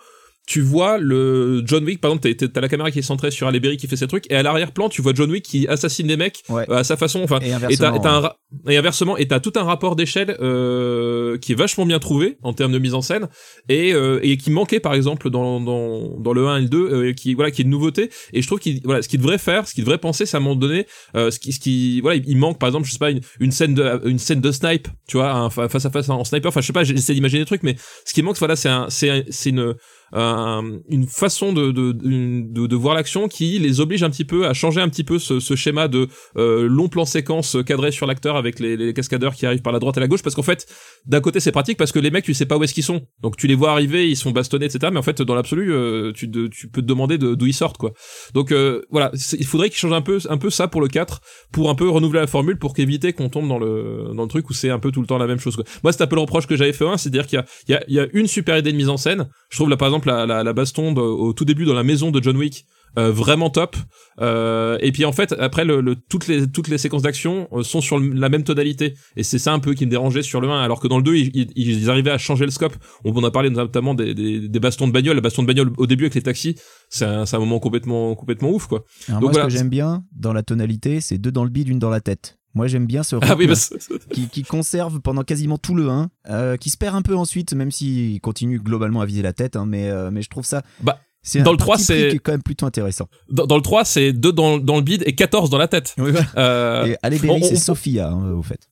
[0.48, 3.60] tu vois le John Wick, par exemple, t'as- la caméra qui est centrée sur Halle
[3.60, 6.16] Berry qui fait ses trucs, et à l'arrière-plan, tu vois John Wick qui assassine des
[6.18, 6.64] mecs Ouais.
[6.70, 7.22] euh, à sa façon.
[7.22, 7.96] Enfin, Et inversement.
[7.96, 8.34] et t'as
[8.72, 12.54] et inversement, et t'as tout un rapport d'échelle euh, qui est vachement bien trouvé en
[12.54, 13.28] termes de mise en scène
[13.68, 16.78] et, euh, et qui manquait par exemple dans, dans, dans le 1 et le 2,
[16.94, 18.10] euh, qui voilà, qui est une nouveauté.
[18.32, 20.40] Et je trouve qu'il voilà, ce qu'il devrait faire, ce qu'il devrait penser, c'est à
[20.40, 23.00] un moment donné, euh, ce qui, ce qui voilà, il manque par exemple, je sais
[23.00, 26.08] pas, une, une scène de une scène de snipe, tu vois, un, face à face
[26.10, 26.48] en sniper.
[26.50, 27.76] Enfin, je sais pas, j'essaie d'imaginer des trucs, mais
[28.06, 29.76] ce qui manque, voilà, c'est un, c'est un- c'est une
[30.14, 34.48] un- une façon de, de, de, de voir l'action qui les oblige un petit peu
[34.48, 38.06] à changer un petit peu ce, ce schéma de euh, long plan séquence cadré sur
[38.08, 40.24] l'acteur avec les, les cascadeurs qui arrivent par la droite et la gauche.
[40.24, 40.66] Parce qu'en fait
[41.06, 43.02] d'un côté c'est pratique parce que les mecs tu sais pas où est-ce qu'ils sont.
[43.22, 46.12] Donc tu les vois arriver ils sont bastonnés etc mais en fait dans l'absolu euh,
[46.14, 47.92] tu, tu peux te demander de- d'où ils sortent quoi.
[48.34, 51.22] Donc euh, voilà il faudrait qu'ils changent un peu un peu ça pour le 4
[51.52, 54.50] pour un peu renouveler la formule pour qu'éviter qu'on tombe dans le dans le truc
[54.50, 55.66] où c'est un peu tout le temps la même chose quoi.
[55.84, 57.74] moi c'est un peu le reproche que j'avais fait un c'est à dire qu'il y
[57.74, 59.28] a, y, a, y a une super idée de mise en scène.
[59.50, 61.84] Je trouve là par exemple la, la, la baston de- au tout début dans la
[61.84, 62.66] maison de John Wick
[62.98, 63.76] euh, vraiment top.
[64.22, 67.62] Euh, et puis en fait après le, le- toutes les toutes les séquences d'action euh,
[67.64, 68.96] sont sur le- la même tonalité.
[69.16, 71.04] Et c'est ça un peu qui me dérangeait sur le 1 alors que dans le
[71.04, 72.74] 2 ils, ils, ils arrivaient à changer le scope.
[73.06, 75.16] On, on a parlé notamment des, des, des bastons de bagnole.
[75.16, 76.56] La baston de bagnole au début avec les taxis
[76.90, 78.84] c'est un, moment complètement complètement ouf quoi.
[79.10, 79.50] Alors Donc moi, voilà.
[79.50, 82.00] ce que j'aime bien dans la tonalité, c'est deux dans le bide, une dans la
[82.02, 82.37] tête.
[82.54, 83.78] Moi, j'aime bien ce rythme ah oui bah, c'est-
[84.12, 87.54] qui, qui conserve pendant quasiment tout le 1, euh, qui se perd un peu ensuite,
[87.54, 90.64] même s'il continue globalement à viser la tête, hein, mais, euh, mais je trouve ça.
[90.82, 93.10] Bah, c'est dans un le 3, parti pris c'est- qui est quand même plutôt intéressant.
[93.30, 95.94] dans, dans le 3 c'est 2 dans, dans le bide et 14 dans la tête
[96.38, 98.70] euh, Et Halle Berry, on- on- c'est Sophia, hein, au fait.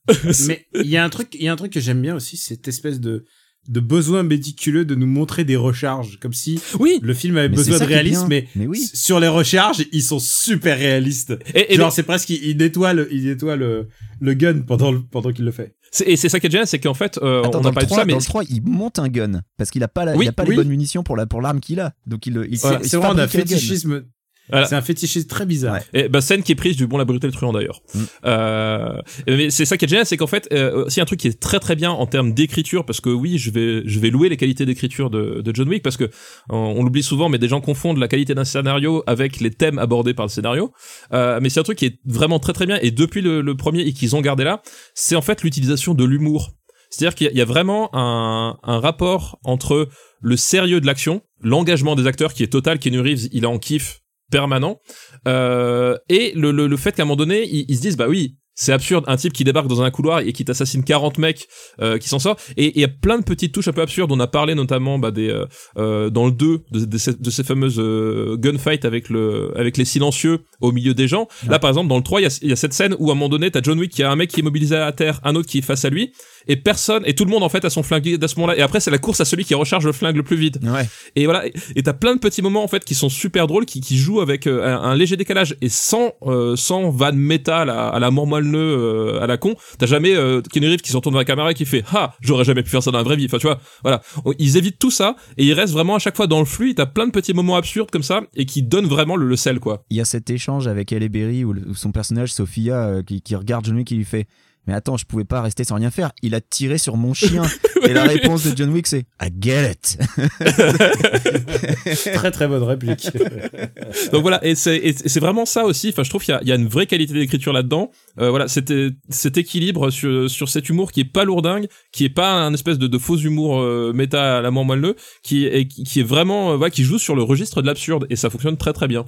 [0.47, 2.38] Mais il y a un truc, il y a un truc que j'aime bien aussi,
[2.38, 3.26] cette espèce de
[3.68, 7.55] de besoin médiculeux de nous montrer des recharges, comme si oui le film avait Mais
[7.55, 8.80] besoin de réalisme, mais, Mais oui.
[8.93, 11.34] sur les recharges, ils sont super réalistes.
[11.53, 13.88] et, et Genre c'est presque il il nettoie le, il nettoie le,
[14.22, 15.76] le gun pendant le, pendant qu'il le fait.
[15.91, 17.72] c'est et c'est ça qui est génial c'est qu'en fait euh, Attends, on dans, a
[17.72, 19.84] le parlé de 3, ça mais dans le 3, il monte un gun parce qu'il
[19.84, 20.51] a pas, la, Oui, il a pas oui.
[20.51, 21.93] les bonnes munitions pour la pour l'arme qu'il a.
[22.07, 24.03] Donc il, il, Voilà, il c'est vraiment un fétichisme.
[24.49, 24.65] Voilà.
[24.67, 25.73] C'est un fétichisme très bizarre.
[25.93, 26.05] Ouais.
[26.05, 27.81] Et bah, scène qui est prise du bon la brutale truand d'ailleurs.
[27.93, 27.99] Mm.
[28.25, 31.27] Euh, mais c'est ça qui est génial, c'est qu'en fait, euh, aussi un truc qui
[31.27, 34.29] est très très bien en termes d'écriture, parce que oui, je vais je vais louer
[34.29, 36.09] les qualités d'écriture de, de John Wick, parce que
[36.49, 39.79] on, on l'oublie souvent, mais des gens confondent la qualité d'un scénario avec les thèmes
[39.79, 40.71] abordés par le scénario.
[41.13, 43.55] Euh, mais c'est un truc qui est vraiment très très bien, et depuis le, le
[43.57, 44.61] premier et qu'ils ont gardé là,
[44.93, 46.51] c'est en fait l'utilisation de l'humour.
[46.91, 49.89] C'est-à-dire qu'il y a- il y a vraiment un, un rapport entre
[50.21, 53.57] le sérieux de l'action, l'engagement des acteurs qui est total, Keanu Reeves, il est en
[53.59, 54.01] kiff
[54.32, 54.80] permanent,
[55.28, 58.07] euh, et le, le, le fait qu'à un moment donné, ils, ils se disent, bah
[58.07, 61.47] oui, c'est absurde, un type qui débarque dans un couloir et qui t'assassine 40 mecs
[61.82, 62.38] euh, qui s'en sort.
[62.55, 64.11] Et il y a plein de petites touches un peu absurdes.
[64.13, 65.45] On a parlé notamment bah, des euh,
[65.78, 69.76] euh, dans le 2 de, de ces, de ces fameuses euh, gunfights avec le avec
[69.76, 71.28] les silencieux au milieu des gens.
[71.49, 73.09] Là par exemple dans le 3, il y a, il y a cette scène où
[73.09, 74.91] à un moment donné, t'as John Wick qui a un mec qui est mobilisé à
[74.93, 76.13] terre, un autre qui est face à lui
[76.47, 78.61] et personne et tout le monde en fait a son flingue à ce moment-là et
[78.61, 80.87] après c'est la course à celui qui recharge le flingue le plus vite Ouais.
[81.15, 83.81] et voilà, et- t'as plein de petits moments en fait qui sont super drôles, qui,
[83.81, 87.65] qui jouent avec euh, un, un léger décalage et sans euh, sans vanne méta à
[87.65, 89.55] la, à la mort euh, à la con.
[89.77, 92.13] T'as jamais euh, Keanu Reeves qui se retourne vers la caméra et qui fait ah
[92.21, 93.25] j'aurais jamais pu faire ça dans la vraie vie.
[93.25, 94.01] Enfin tu vois, voilà,
[94.39, 96.73] ils évitent tout ça et ils restent vraiment à chaque fois dans le flux.
[96.75, 99.59] T'as plein de petits moments absurdes comme ça et qui donnent vraiment le, le sel
[99.59, 99.83] quoi.
[99.89, 103.03] Il y a cet échange avec Halle Berry où, le- où son personnage Sophia euh,
[103.03, 104.27] qui, qui regarde John Wick et lui fait
[104.68, 107.43] mais attends je pouvais pas rester sans rien faire il a tiré sur mon chien
[107.84, 109.99] et la réponse de John Wick c'est I get it
[112.13, 113.09] très très bonne réplique.
[114.11, 115.89] Donc voilà, et c'est vraiment ça aussi.
[115.89, 117.91] Enfin, je trouve qu'il y a, il y a une vraie qualité d'écriture là-dedans.
[118.20, 122.09] Euh, voilà, c'était cet équilibre sur sur cet humour qui est pas lourdingue, qui est
[122.09, 125.68] pas un espèce de, de faux humour euh, méta à la mort moelleux, qui est
[125.68, 128.30] qui qui est vraiment euh, voilà, qui joue sur le registre de l'absurde et ça
[128.30, 129.05] fonctionne très très bien.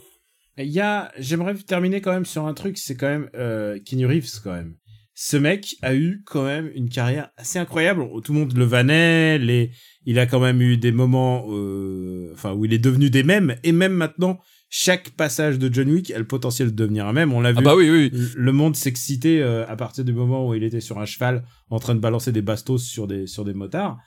[0.60, 4.08] Il y a, j'aimerais terminer quand même sur un truc, c'est quand même euh, Keanu
[4.08, 4.74] Reeves quand même.
[5.20, 8.05] Ce mec a eu quand même une carrière assez incroyable.
[8.24, 9.72] Tout le monde le vannait, les,
[10.05, 13.55] il a quand même eu des moments, euh, enfin où il est devenu des mèmes
[13.63, 14.38] et même maintenant,
[14.70, 17.34] chaque passage de John Wick a le potentiel de devenir un mème.
[17.34, 17.57] On l'a vu.
[17.57, 18.11] Ah bah oui, oui.
[18.36, 21.80] Le monde s'excitait euh, à partir du moment où il était sur un cheval en
[21.80, 23.97] train de balancer des bastos sur des sur des motards.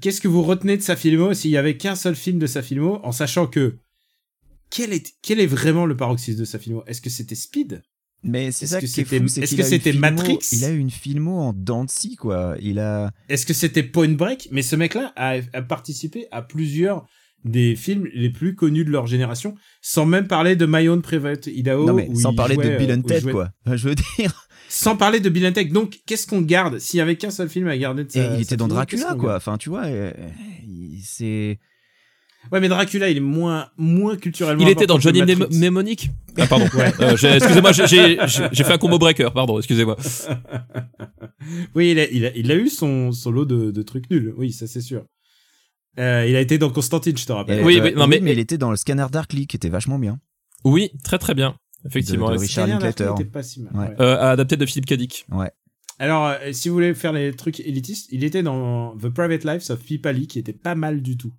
[0.00, 2.62] Qu'est-ce que vous retenez de sa filmo s'il y avait qu'un seul film de sa
[2.62, 3.80] filmo en sachant que
[4.70, 6.84] quel est quel est vraiment le paroxysme de sa filmo?
[6.86, 7.82] Est-ce que c'était Speed?
[8.22, 11.40] Mais c'est Est-ce ça que c'était- est-ce que c'était Matrix Il a eu une filmo
[11.40, 12.54] en scie, quoi.
[12.60, 13.10] Il a.
[13.28, 14.48] Est-ce que c'était Point Break?
[14.52, 17.06] Mais ce mec-là a, a participé à plusieurs
[17.44, 21.46] des films les plus connus de leur génération, sans même parler de My Own Private
[21.46, 21.86] Idaho.
[21.86, 23.50] non mais où sans il parler jouait, de Bill euh, and il Ted, jouait- quoi.
[23.64, 25.70] Enfin, je veux dire, Sans parler de Bill and Ted.
[25.70, 26.78] Donc, qu'est-ce qu'on garde?
[26.78, 28.68] S'il y avait qu'un seul film à garder de et sa, il sa était dans
[28.68, 29.36] Dracula, quoi.
[29.36, 30.12] Enfin, tu vois, euh,
[30.62, 31.58] il- c'est.
[32.50, 34.62] Ouais, mais Dracula, il est moins, moins culturellement.
[34.62, 35.20] Il était dans Johnny.
[35.22, 36.66] Mnemonic Ah pardon.
[36.74, 38.16] Euh, excusez-moi, j'ai-
[38.64, 39.28] fait un combo breaker.
[39.34, 39.96] Pardon, excusez-moi.
[41.74, 44.34] Oui, il a, il a, il a eu son, son lot de, de trucs nuls.
[44.36, 45.04] Oui, ça c'est sûr.
[45.98, 47.64] Euh, il a été dans Constantine, je te rappelle.
[47.64, 50.18] Oui, euh, oui, non, mais- il était dans le Scanner Darkly, qui était vachement bien.
[50.64, 51.56] Oui, très très bien.
[51.86, 52.26] Effectivement.
[52.28, 52.42] De- de Ouais.
[52.46, 53.24] Richard Scanner Linklater.
[53.30, 53.88] Pas si mal, Ouais.
[53.88, 53.94] ouais.
[54.00, 55.26] Euh, adapté de Philippe Cadic.
[55.98, 59.70] Alors, euh, si vous voulez faire les trucs élitistes, il était dans The Private Life
[59.70, 61.32] of Pipali, qui était pas mal du tout.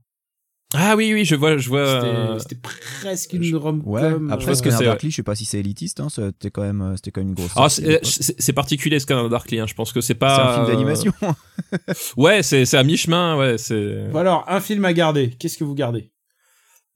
[0.74, 2.02] Ah oui, oui, je vois, je vois.
[2.40, 2.70] C'était euh,
[3.02, 3.82] presque une rom-com.
[3.92, 4.32] Ouais.
[4.34, 6.00] Après, que Scanner c'est, Darkly, je sais pas si c'est élitiste.
[6.00, 7.52] Hein, c'était quand même, euh, c'était quand même une grosse.
[7.58, 9.66] Ah, c'est c'est- c'est particulier Scanner Darkly, hein.
[9.68, 10.52] je pense que c'est C'est pas.
[10.52, 11.12] un film d'animation.
[11.24, 11.78] euh,
[12.18, 14.08] Ouais, c'est c'est à mi-chemin, ouais, c'est.
[14.14, 15.32] Bon, alors, un film à garder.
[15.38, 16.12] Qu'est-ce que vous gardez?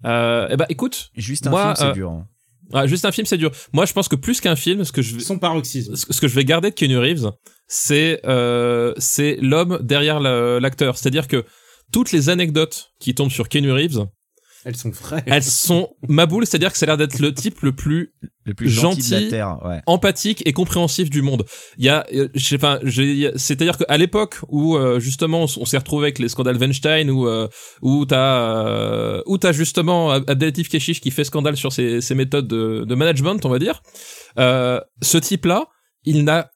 [0.05, 2.11] Euh, eh ben, écoute, Juste un Moi, film, c'est euh, dur.
[2.11, 2.27] hein.
[2.73, 3.51] ah, juste un film, c'est dur.
[3.73, 5.95] Moi, je pense que plus qu'un film, ce que je, Son paroxysme.
[5.95, 7.31] ce que je vais garder de Keanu Reeves,
[7.67, 10.97] c'est euh, c'est l'homme derrière la- l'acteur.
[10.97, 11.43] C'est-à-dire que
[11.91, 14.05] toutes les anecdotes qui tombent sur Keanu Reeves,
[14.65, 15.23] Elles sont fraises.
[15.27, 16.45] elles sont ma boule.
[16.45, 18.13] C'est-à-dire que ça a l'air d'être le type le plus
[18.45, 19.29] Le plus gentil, de la gentil.
[19.29, 19.59] terre.
[19.63, 19.81] Ouais.
[19.85, 21.45] empathique et compréhensif du monde.
[21.77, 22.79] Il y a, euh, je sais pas,
[23.35, 27.47] c'est-à-dire qu'à l'époque où euh, justement on, s'est retrouvé avec les scandales Weinstein, où euh,
[27.83, 32.15] où t'as euh, où t'as justement Ab- Abdelatif Keshish qui fait scandale sur ses, ses
[32.15, 33.81] méthodes de, de management, on va dire.
[34.39, 35.67] Euh, ce type-là,
[36.05, 36.49] il n'a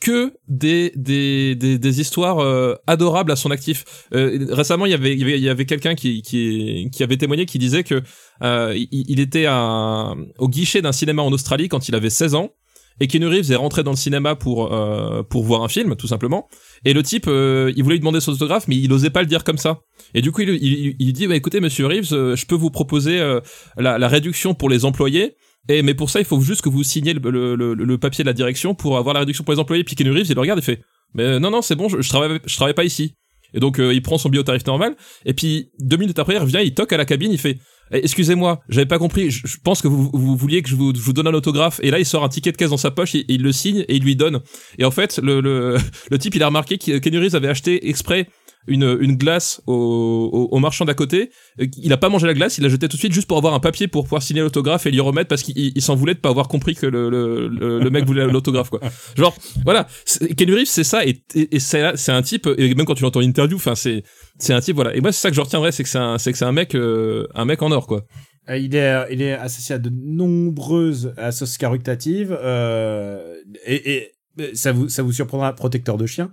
[0.00, 3.84] que des des des, des histoires euh, adorables à son actif.
[4.14, 7.58] Euh, récemment, il y avait il y avait, quelqu'un qui qui qui avait témoigné qui
[7.58, 8.02] disait que
[8.42, 12.34] euh, il, il était à, au guichet d'un cinéma en Australie quand il avait 16
[12.34, 12.50] ans
[13.00, 16.06] et Keanu Reeves est rentré dans le cinéma pour euh, pour voir un film tout
[16.06, 16.48] simplement.
[16.84, 19.26] Et le type euh, il voulait lui demander son autographe mais il osait pas le
[19.26, 19.80] dire comme ça.
[20.14, 22.70] Et du coup il, il, il dit bah écoutez monsieur Reeves euh, je peux vous
[22.70, 23.40] proposer euh,
[23.76, 25.36] la, la réduction pour les employés
[25.68, 28.28] et mais pour ça il faut juste que vous signiez le, le, le, papier de
[28.28, 29.84] la direction pour avoir la réduction pour les employés.
[29.84, 30.82] Puis Keanu Reeves il le regarde et fait
[31.14, 33.14] mais non non c'est bon je, je travaille je travaille pas ici.
[33.52, 34.96] Et donc euh, il prend son billet normal.
[35.24, 37.58] Et puis deux minutes après il revient il toque à la cabine il fait
[37.90, 39.30] excusez-moi, j'avais pas compris.
[39.30, 41.80] Je, pense que vous, vous vouliez que je vous, donne un autographe.
[41.82, 43.96] Et là, il sort un ticket de caisse dans sa poche, il le signe et
[43.96, 44.40] il lui donne.
[44.78, 45.76] Et en fait, le, le,
[46.10, 48.28] le type, il a remarqué que Reeves avait acheté exprès
[48.66, 51.30] une, une glace au, au, marchand d'à côté.
[51.60, 53.38] Euh, Il a pas mangé la glace, il l'a jeté tout de suite juste pour
[53.38, 56.14] avoir un papier pour pouvoir signer l'autographe et lui remettre parce qu'il il s'en voulait
[56.14, 58.80] de pas avoir compris que le, le, le, mec voulait l'autographe, quoi.
[59.16, 59.34] Genre,
[59.64, 59.86] voilà.
[60.20, 63.56] Reeves, c'est ça, et, et, c'est un type, et même quand tu l'entends en interview,
[63.56, 64.02] enfin, c'est,
[64.40, 64.94] c'est un type, voilà.
[64.96, 66.52] Et moi, c'est ça que je retiendrai, c'est que c'est un, c'est que c'est un
[66.52, 68.02] mec, euh, un mec en or, quoi.
[68.48, 73.34] Euh, Il est, il est associé à de nombreuses associations caritatives euh,
[73.66, 74.10] et, et
[74.54, 76.30] ça vous, ça vous surprendra, protecteur de chiens.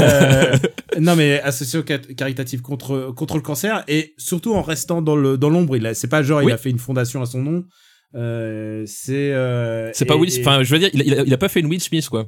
[0.00, 0.56] Euh,
[0.98, 5.36] non, mais association ca- caritative contre, contre le cancer et surtout en restant dans le,
[5.36, 5.76] dans l'ombre.
[5.76, 7.64] Il a, c'est pas genre, il a fait une fondation à son nom.
[8.14, 11.34] Euh, c'est, euh, C'est pas Will, enfin, je veux dire, il a, il a- il
[11.34, 12.26] a pas fait une Will Smith, quoi.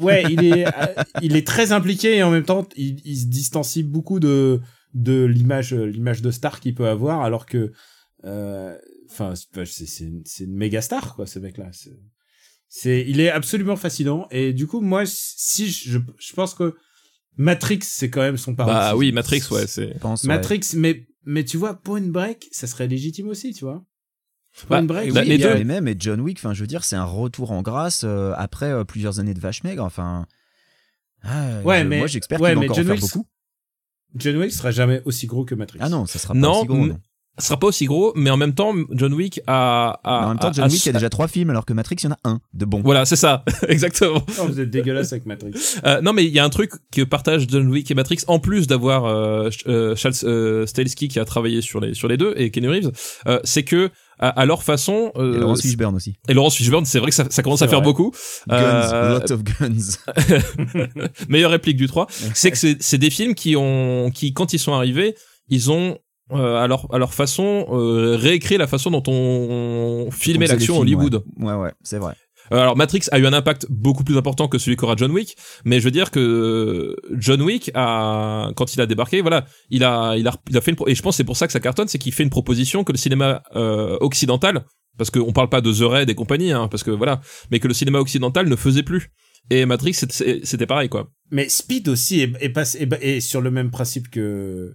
[0.00, 3.26] Ouais, il est, euh, il est très impliqué et en même temps, il, il se
[3.26, 4.60] distancie beaucoup de,
[4.94, 7.72] de l'image, l'image de star qu'il peut avoir, alors que,
[8.24, 8.76] euh,
[9.10, 11.68] enfin, c'est pas- c'est, c'est, une- c'est une méga star, quoi, ce mec-là.
[11.72, 11.98] C'est,
[12.68, 16.74] c'est, il est absolument fascinant et du coup, moi, si je, je pense que
[17.36, 18.72] Matrix, c'est quand même son parent.
[18.72, 19.98] Bah oui, Matrix, ouais, c'est.
[20.24, 20.34] Ouais.
[20.34, 23.84] Matrix, mais, mais tu vois, Point Break, ça serait légitime aussi, tu vois.
[24.68, 26.66] Bah, Point Break, bah, oui, les deux- Et même et John Wick, enfin, je veux
[26.66, 29.84] dire, c'est un retour en grâce euh, après euh, plusieurs années de vache maigre.
[29.84, 30.26] Enfin,
[31.22, 33.26] ah, Ouais, je- mais- moi j'espère ouais, qu'il va encore John en faire Wick, beaucoup.
[34.16, 35.78] John Wick sera jamais aussi gros que Matrix.
[35.82, 36.86] Ah non, ça sera Non, pas aussi gros.
[36.86, 36.98] non.
[37.38, 40.38] Ce sera pas aussi gros, mais en même temps, John Wick a, a en même
[40.38, 42.04] temps, a- John a- Wick, il y a déjà trois films, alors que Matrix, il
[42.04, 42.80] y en a un de bon.
[42.82, 44.22] Voilà, c'est ça, exactement.
[44.40, 45.52] Oh, vous êtes dégueulasse avec Matrix.
[45.86, 48.38] Euh, non, mais il y a un truc que partagent John Wick et Matrix, en
[48.40, 52.50] plus d'avoir euh, euh, Charles euh, qui a travaillé sur les sur les deux et
[52.50, 52.90] Kenny Reeves,
[53.26, 56.16] euh, c'est que à, à leur façon, euh, Et Laurence Fishburne aussi.
[56.28, 58.10] et Laurence Fishburne, c'est vrai que ça, ça commence à faire beaucoup.
[58.48, 58.56] Guns,
[58.92, 59.98] Euh, lot of guns.
[61.28, 64.58] meilleure réplique du 3, c'est que c'est c'est des films qui ont qui quand ils
[64.58, 65.14] sont arrivés,
[65.48, 65.98] ils ont
[66.32, 70.82] euh, à leur à leur façon euh, réécrire la façon dont on filmait l'action films,
[70.82, 71.22] Hollywood.
[71.38, 72.14] Ouais, ouais, ouais, c'est vrai.
[72.52, 75.36] Euh, Alors Matrix a eu un impact beaucoup plus important que celui qu'aura John Wick,
[75.66, 80.16] mais je veux dire que John Wick a, quand il a débarqué, voilà, il a,
[80.16, 81.52] il a, il a fait une, pro- et je pense que c'est pour ça que
[81.52, 84.64] ça cartonne, c'est qu'il fait une proposition que le cinéma euh, occidental,
[84.96, 87.20] parce qu'on parle pas de The Raid et compagnie, hein, parce que voilà,
[87.50, 89.10] mais que le cinéma occidental ne faisait plus.
[89.50, 91.08] Et Matrix c'était c'était pareil quoi.
[91.30, 94.74] Mais Speed aussi est, est, passé- est, ba- est sur le même principe que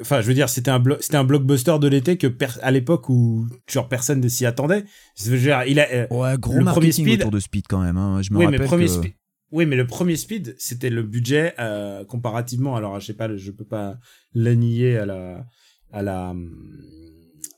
[0.00, 2.26] enfin je veux dire c'était un blo- c'était un blockbuster de l'été que
[2.62, 4.84] à l'époque où genre personne ne s'y attendait
[5.18, 7.82] je veux dire il a euh, Ouais, gros Le premier Speed- autour de Speed quand
[7.82, 7.96] même.
[7.96, 8.20] Hein.
[8.22, 8.90] Je me oui mais rappelle premier que...
[8.92, 9.12] Speed
[9.50, 13.50] oui mais le premier Speed c'était le budget euh, comparativement alors je sais pas je
[13.50, 13.98] peux pas
[14.34, 15.44] l'annier à la
[15.92, 16.34] à la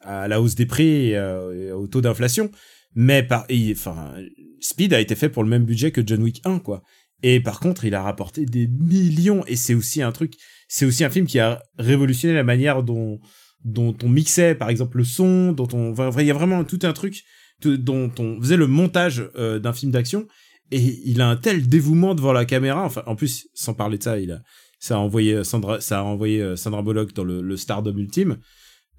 [0.00, 2.50] à la hausse des prix et, euh, et au taux d'inflation
[2.94, 4.14] mais par enfin
[4.60, 6.82] Speed a été fait pour le même budget que John Wick 1 quoi
[7.22, 10.34] et par contre il a rapporté des millions et c'est aussi un truc
[10.68, 13.20] c'est aussi un film qui a révolutionné la manière dont
[13.64, 16.92] dont on mixait par exemple le son dont on il y a vraiment tout un
[16.92, 17.22] truc
[17.62, 20.26] de- dont on faisait le montage euh, d'un film d'action
[20.70, 24.02] et il a un tel dévouement devant la caméra enfin en plus sans parler de
[24.02, 24.40] ça il a
[24.80, 28.36] ça a envoyé Sandra ça a envoyé euh, Sandra Bullock dans le, le Stardom ultime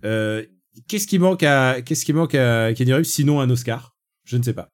[0.04, 0.44] euh,
[0.88, 3.96] qu'est-ce qui manque à qu'est-ce qui manque à Kenny Reeves sinon un Oscar?
[4.26, 4.70] Je ne sais pas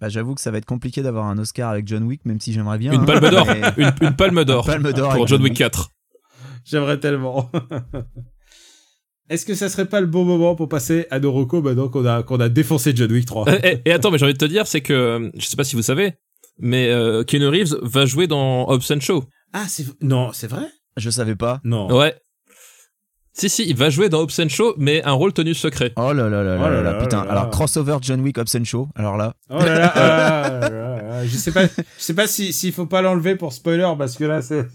[0.00, 2.52] Bah, J'avoue que ça va être compliqué d'avoir un Oscar avec John Wick, même si
[2.52, 2.92] j'aimerais bien.
[2.92, 4.66] Une hein, palme d'or, mais- une, une palme d'or
[5.14, 5.54] pour John Wick.
[5.54, 5.90] 4.
[6.66, 7.50] J'aimerais tellement.
[9.28, 12.06] Est-ce que ça serait pas le bon moment pour passer à nos recos maintenant qu'on
[12.06, 13.46] a, qu'on a défoncé John Wick 3
[13.84, 15.82] et, attends, mais j'ai envie de te dire, c'est que je sais pas si vous
[15.82, 16.12] savez,
[16.58, 19.24] mais euh, Keanu Reeves va jouer dans Hobbs and Show.
[19.52, 20.66] Ah, c'est, non, c'est vrai?
[20.96, 21.60] Je savais pas.
[21.64, 21.92] Non.
[21.92, 22.14] Ouais.
[23.32, 25.92] Si si, il va jouer dans Hobbs and Show, mais un rôle tenu secret.
[25.96, 27.20] Oh là là là Oh là là là là là, putain.
[27.20, 28.88] Alors, crossover John Wick, Hobbs and Show.
[28.94, 32.72] Alors là, Oh là là, ah là je sais pas, je sais pas si, s'il
[32.72, 34.66] faut pas l'enlever pour spoiler parce que là, c'est,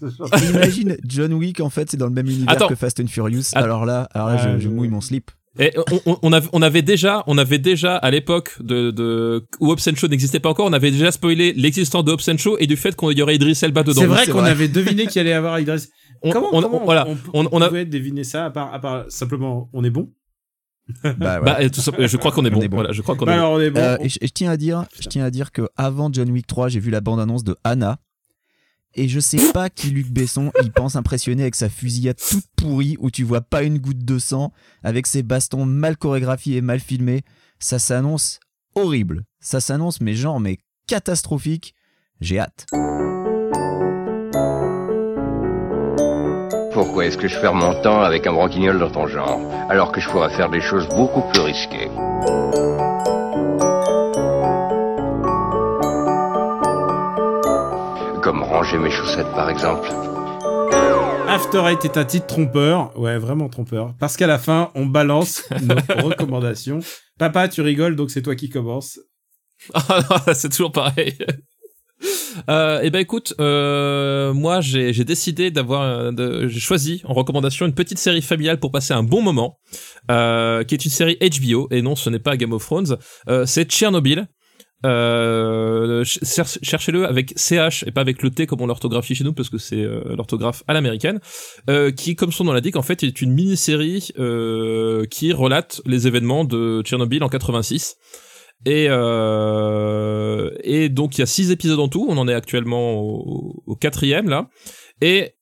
[0.50, 2.68] imagine John Wick, en fait, c'est dans le même univers Attends.
[2.68, 3.42] que Fast and Furious.
[3.54, 5.30] Alors là, alors là, Ah, je, je je- mouille mon slip.
[5.58, 9.44] Et on, on, on avait, on avait déjà, on avait déjà à l'époque de, de
[9.60, 12.56] où Hobbs Show n'existait pas encore, on avait déjà spoilé l'existence de Hobbs and Show
[12.58, 14.00] et du fait qu'on y aurait Idris Elba dedans.
[14.00, 15.88] c'est vrai qu'on avait deviné qu'il allait y avoir Idris.
[16.22, 17.06] On, comment, on- comment on- voilà.
[17.06, 19.90] on, On- on, on a- pouvait deviner ça à part, à part simplement, on est
[19.90, 20.10] bon?
[21.02, 21.62] Bah, Bah, voilà.
[21.62, 22.62] et tout ça- je crois qu'on est, On bon.
[22.62, 22.76] est bon.
[22.78, 23.42] Voilà, je crois qu'on Bah est bon.
[23.42, 23.80] alors, on est bon.
[23.80, 26.30] Euh, et je, et je tiens à dire, je tiens à dire que avant John
[26.30, 27.98] Wick 3, j'ai vu la bande-annonce de Anna.
[28.94, 32.96] Et je sais pas qui Luc Besson il pense impressionner avec sa fusillade toute pourrie
[33.00, 34.52] où tu vois pas une goutte de sang,
[34.82, 37.22] avec ses bastons mal chorégraphiés et mal filmés.
[37.58, 38.38] Ça s'annonce
[38.74, 39.24] horrible.
[39.40, 41.74] Ça s'annonce mais genre mais catastrophique.
[42.20, 42.66] J'ai hâte.
[46.84, 50.00] Pourquoi est-ce que je perds mon temps avec un branquignol dans ton genre, alors que
[50.00, 51.86] je pourrais faire des choses beaucoup plus risquées
[58.20, 59.90] Comme ranger mes chaussettes par exemple.
[61.28, 65.48] After Eight est un titre trompeur, ouais, vraiment trompeur, parce qu'à la fin, on balance
[65.62, 65.76] nos
[66.08, 66.80] recommandations.
[67.16, 68.98] Papa, tu rigoles, donc c'est toi qui commence.
[69.72, 71.16] Ah non, c'est toujours pareil.
[72.48, 77.74] Euh, et ben écoute, euh, moi j'ai décidé d'avoir, euh, j'ai choisi en recommandation une
[77.74, 79.58] petite série familiale pour passer un bon moment,
[80.10, 82.96] euh, qui est une série HBO et non, ce n'est pas Game of Thrones,
[83.46, 84.26] c'est Tchernobyl.
[84.84, 89.32] Ch- cher- cherchez-le avec CH et pas avec le T comme on l'orthographie chez nous
[89.32, 89.84] parce que c'est
[90.16, 91.20] l'orthographe à l'américaine,
[91.96, 94.08] qui comme son nom l'indique en fait est une mini-série
[95.10, 97.96] qui relate les événements de Tchernobyl en 86.
[98.64, 102.94] Et, euh, et donc il y a six épisodes en tout, on en est actuellement
[103.00, 104.48] au, au quatrième là,
[105.00, 105.34] et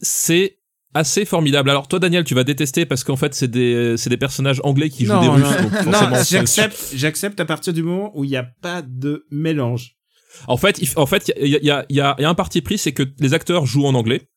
[0.00, 0.58] c'est
[0.94, 1.70] assez formidable.
[1.70, 4.90] Alors toi Daniel, tu vas détester parce qu'en fait c'est des c'est des personnages anglais
[4.90, 6.16] qui jouent des Russes, donc non, forcément.
[6.16, 9.92] c'est- j'accepte, j'accepte à partir du moment où il n'y a pas de mélange.
[10.48, 12.34] En fait, il, en fait, il y a, y, a, y, a, y a un
[12.34, 14.28] parti pris, c'est que les acteurs jouent en anglais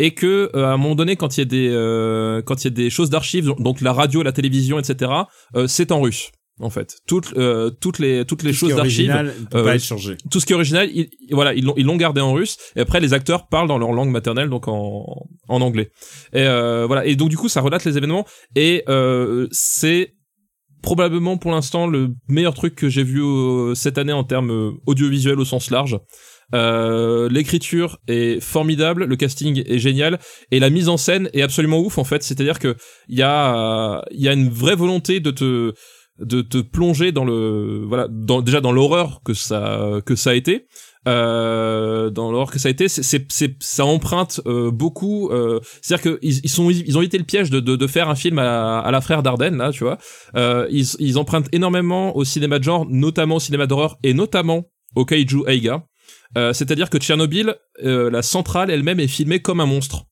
[0.00, 2.64] et que euh, à un moment donné, quand il y a des euh, quand il
[2.64, 5.12] y a des choses d'archives, donc la radio, la télévision, etc.,
[5.54, 6.32] euh, c'est en russe.
[6.60, 9.10] En fait, toutes euh, toutes les toutes les Tout choses d'archives,
[9.54, 10.16] euh, pas être changé.
[10.30, 12.58] tout ce qui est original, ils, voilà, ils l'ont ils l'ont gardé en russe.
[12.76, 15.90] Et après, les acteurs parlent dans leur langue maternelle, donc en en anglais.
[16.32, 17.06] Et euh, voilà.
[17.06, 18.24] Et donc du coup, ça relate les événements.
[18.54, 20.14] Et euh, c'est
[20.80, 24.70] probablement pour l'instant le meilleur truc que j'ai vu euh, cette année en termes euh,
[24.86, 25.98] audiovisuels au sens large.
[26.54, 30.20] Euh, l'écriture est formidable, le casting est génial
[30.50, 32.22] et la mise en scène est absolument ouf en fait.
[32.22, 32.76] C'est-à-dire que
[33.08, 35.72] il y a il y a une vraie volonté de te
[36.20, 40.34] de te plonger dans le voilà dans, déjà dans l'horreur que ça que ça a
[40.34, 40.66] été.
[41.06, 45.92] Euh, dans l'horreur que ça a été c'est c'est ça emprunte euh, beaucoup euh, c'est
[45.92, 48.08] à dire que ils, ils sont ils ont évité le piège de, de, de faire
[48.08, 49.98] un film à, à la frère Dardenne là tu vois.
[50.34, 54.64] Euh, ils ils empruntent énormément au cinéma de genre notamment au cinéma d'horreur et notamment
[54.96, 55.84] au kaiju eiga.
[56.38, 57.54] Euh, c'est à dire que Tchernobyl
[57.84, 60.06] euh, la centrale elle-même est filmée comme un monstre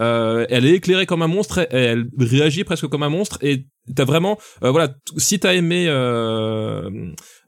[0.00, 4.04] Euh, elle est éclairée comme un monstre, elle réagit presque comme un monstre, et t'as
[4.04, 6.90] vraiment, euh, voilà, si t'as aimé euh,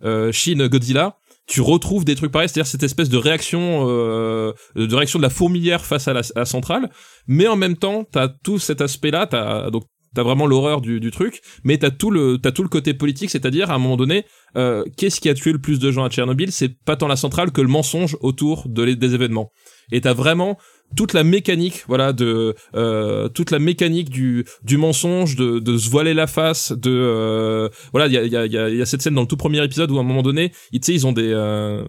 [0.05, 1.17] euh, Shin Godzilla,
[1.47, 5.31] tu retrouves des trucs pareils, c'est-à-dire cette espèce de réaction, euh, de réaction de la
[5.31, 6.91] fourmilière face à la, à la centrale,
[7.27, 11.11] mais en même temps, t'as tout cet aspect-là, t'as donc t'as vraiment l'horreur du, du
[11.11, 14.25] truc, mais t'as tout le t'as tout le côté politique, c'est-à-dire à un moment donné,
[14.57, 16.51] euh, qu'est-ce qui a tué le plus de gens à Tchernobyl?
[16.53, 19.51] C'est pas tant la centrale que le mensonge autour de les- des événements.
[19.93, 20.59] Et t'as vraiment
[20.95, 25.91] toute la mécanique, voilà, de euh, toute la mécanique du du mensonge, de, de se
[25.91, 29.15] voiler la face, de euh, voilà, il y a y a y a cette scène
[29.15, 31.13] dans le tout premier épisode où à un moment donné, ils tu sais, ils ont
[31.13, 31.85] des euh,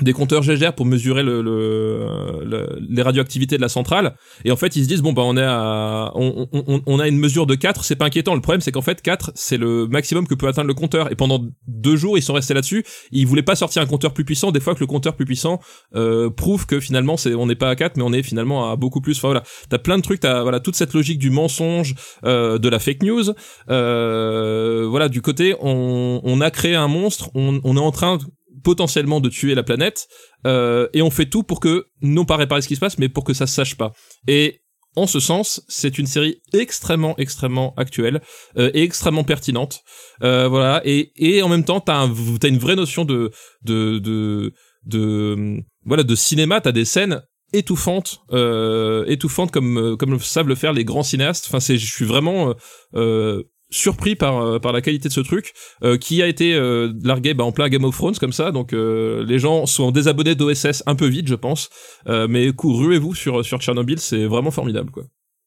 [0.00, 4.14] des compteurs GGR pour mesurer le, le, le- les radioactivités de la centrale.
[4.46, 7.08] Et en fait ils se disent bon bah on est à on, on, on- a
[7.08, 8.34] une mesure de 4 c'est pas inquiétant.
[8.34, 11.12] Le problème c'est qu'en fait 4 c'est le maximum que peut atteindre le compteur.
[11.12, 12.84] Et pendant deux jours ils sont restés là-dessus.
[13.10, 14.50] Ils voulaient pas sortir un compteur plus puissant.
[14.50, 15.60] Des fois que le compteur plus puissant
[15.94, 18.76] euh, prouve que finalement c'est on n'est pas à 4 mais on est finalement à
[18.76, 19.18] beaucoup plus.
[19.18, 19.42] Enfin voilà.
[19.68, 20.20] T'as plein de trucs.
[20.20, 21.94] T'as voilà toute cette logique du mensonge
[22.24, 23.24] euh, de la fake news.
[23.68, 27.28] Euh, voilà du côté on, on a créé un monstre.
[27.34, 28.16] On, on est en train
[28.62, 30.08] potentiellement de tuer la planète
[30.46, 33.08] euh, et on fait tout pour que non pas réparer ce qui se passe mais
[33.08, 33.92] pour que ça se sache pas
[34.26, 34.62] et
[34.94, 38.20] en ce sens, c'est une série extrêmement, extrêmement actuelle
[38.58, 39.80] euh, et extrêmement pertinente.
[40.22, 43.30] Euh, voilà, et, et en même temps, t'as un, une vraie notion de
[43.62, 44.52] de de,
[44.84, 46.60] de voilà de cinéma.
[46.60, 47.22] T'as des scènes
[47.52, 51.46] étouffantes, euh, étouffantes comme euh, comme savent le faire les grands cinéastes.
[51.48, 52.54] Enfin, c'est, je suis vraiment euh,
[52.94, 53.42] euh,
[53.72, 57.34] surpris par euh, par la qualité de ce truc euh, qui a été euh, largué
[57.34, 60.84] bah, en plein Game of Thrones comme ça donc euh, les gens sont désabonnés d'OSS
[60.86, 61.70] un peu vite je pense
[62.06, 65.04] euh, mais coup ruez-vous sur sur Tchernobyl c'est vraiment formidable quoi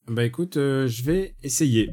[0.08, 1.90] Bah écoute, euh, je vais essayer.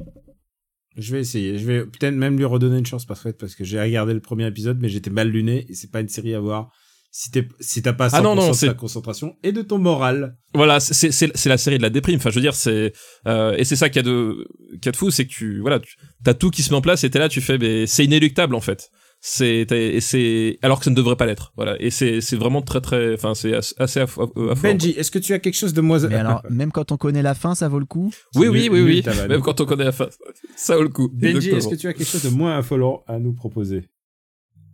[0.97, 1.57] Je vais essayer.
[1.57, 4.21] Je vais peut-être même lui redonner une chance parce que parce que j'ai regardé le
[4.21, 6.71] premier épisode, mais j'étais mal luné et c'est pas une série à voir
[7.15, 9.79] si t'es si t'as pas 100% Ah non, non, de ta concentration et de ton
[9.79, 10.37] moral.
[10.55, 12.17] voilà c'est c'est c'est la série de la déprime.
[12.17, 12.93] Enfin je veux dire c'est
[13.29, 14.49] euh, et c'est ça qu'il y a de
[14.81, 15.95] qu'il a de fou c'est que tu voilà tu
[16.25, 18.55] t'as tout qui se met en place et t'es là tu fais mais c'est inéluctable
[18.55, 18.91] en fait.
[19.25, 21.53] C'est t'as- c'est alors que ça ne devrait pas l'être.
[21.55, 21.77] Voilà.
[21.81, 24.73] Et c'est c'est vraiment très très enfin c'est assez assez aff- euh, affolant.
[24.73, 27.23] Benji, est-ce que tu as quelque chose de moins Mais alors, même quand on connaît
[27.23, 28.11] la fin, ça vaut le coup?
[28.37, 29.03] Oui oui oui oui.
[29.29, 30.09] même quand on connaît la fin
[30.57, 31.09] ça vaut le coup.
[31.13, 33.85] Benji, est-ce que tu as quelque chose de moins affolant à nous proposer?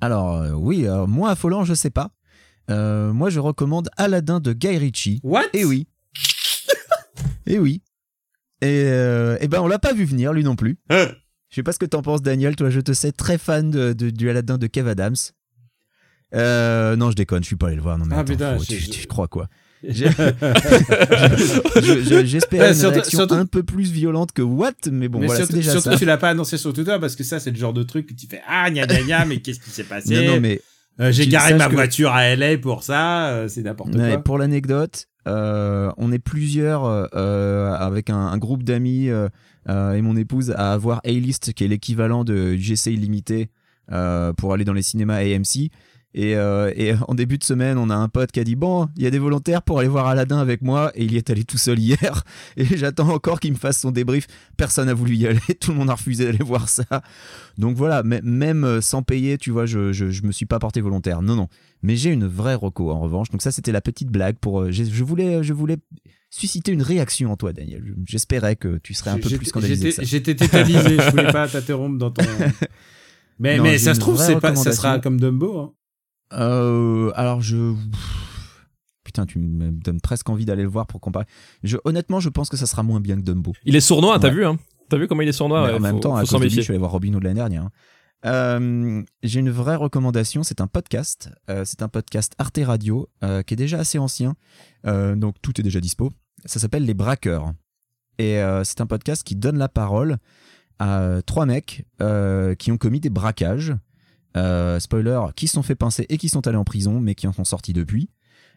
[0.01, 2.11] Alors, euh, oui, alors, moins affolant, je sais pas.
[2.71, 5.21] Euh, moi, je recommande Aladdin de Guy Ritchie.
[5.23, 5.45] What?
[5.55, 5.87] Et oui.
[7.47, 7.83] Et oui.
[8.61, 10.79] Et, euh, et ben, on l'a pas vu venir, lui non plus.
[10.91, 11.09] Hein?
[11.49, 12.57] Je sais pas ce que t'en penses, Daniel.
[12.57, 15.15] Toi, je te sais très fan de, de- du Aladdin de Kev Adams.
[16.35, 17.97] Euh, non, je déconne, je suis pas allé le voir.
[17.97, 19.49] Non, mais Ah, attends, putain, faut- tu, crois quoi?
[19.83, 24.73] J'ai- Je- je- J'espérais Ouais, une surtout- réaction surtout- un peu plus violente que what,
[24.91, 25.97] mais bon, mais voilà, surtout, déjà surtout ça.
[25.97, 28.15] tu l'as pas annoncé sur Twitter parce que ça c'est le genre de truc que
[28.15, 30.61] tu fais ah gna gna gna mais qu'est-ce qui s'est passé Non, non, mais
[31.01, 34.23] Euh, J'ai garé ma que- voiture à LA pour ça, euh, c'est n'importe Ouais, quoi.
[34.23, 36.85] pour l'anecdote, euh, on est plusieurs
[37.15, 42.57] avec un, un groupe d'amis et mon épouse à avoir A-List, qui est l'équivalent de
[42.57, 43.49] GC illimité
[44.37, 45.71] pour aller dans les cinémas AMC.
[46.21, 48.89] Et, euh, et en début de semaine, on a un pote qui a dit Bon,
[48.97, 50.91] il y a des volontaires pour aller voir Aladdin avec moi.
[50.97, 52.25] Et il y est allé tout seul hier.
[52.57, 54.27] Et j'attends encore qu'il me fasse son débrief.
[54.57, 55.39] Personne n'a voulu y aller.
[55.61, 56.83] Tout le monde a refusé d'aller voir ça.
[57.57, 60.81] Donc voilà, même euh, sans payer, tu vois, je, je, je me suis pas porté
[60.81, 61.23] volontaire.
[61.23, 61.47] Non, non.
[61.85, 63.31] Mais j'ai une vraie reco en revanche.
[63.31, 64.63] Donc ça, c'était la petite blague pour.
[64.63, 65.77] euh, je voulais, je voulais
[66.31, 67.85] susciter une réaction en toi, Daniel.
[67.87, 69.93] Je- J'espérais que tu serais un peu plus scandalisé.
[70.03, 72.25] J'étais tétanisé, je voulais pas t'interrompre dans ton.
[73.39, 75.59] Mais, Non, mais ça se trouve, pas, ça sera comme Dumbo.
[75.61, 75.73] Hein.
[76.33, 77.75] Euh, alors je.
[79.05, 81.25] Putain, tu me donnes presque envie d'aller le voir pour comparer.
[81.63, 83.53] Je, honnêtement, je pense que ça sera moins bien que Dumbo.
[83.65, 84.59] il est sournois t'as vu hein?
[84.91, 86.39] T'as vu comment il est sournois ouais, en même faut- temps, à faut cause s'en
[86.41, 87.63] de lui, je suis allé voir Robin Hood l'année dernière.
[87.65, 87.71] hein.
[88.27, 91.31] Euh, j'ai une vraie recommandation, c'est un podcast.
[91.49, 94.35] Euh, c'est un podcast Arte Radio euh, qui est déjà assez ancien,
[94.85, 96.11] donc tout est déjà dispo.
[96.45, 97.53] Ça s'appelle Les Braqueurs.
[98.19, 100.17] Et c'est un podcast qui donne la parole
[100.81, 101.85] à trois mecs
[102.59, 103.73] qui ont commis des braquages.
[104.39, 107.27] Euh, spoiler, qui se sont fait pincer et qui sont allés en prison, mais qui
[107.27, 108.11] en sont sortis depuis.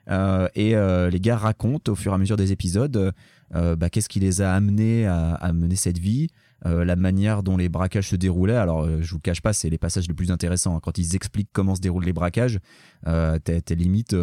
[0.10, 3.14] Euh, et euh, les gars racontent au fur et à mesure des épisodes
[3.54, 6.30] bah, qu'est-ce qui les a amenés à, mener cette vie,
[6.64, 8.56] la manière dont les braquages se déroulaient.
[8.56, 10.78] Alors, je vous cache pas, c'est les passages les plus intéressants.
[10.78, 10.80] hein.
[10.82, 12.60] Quand ils expliquent comment se déroulent les braquages,
[13.04, 14.16] t'es limite,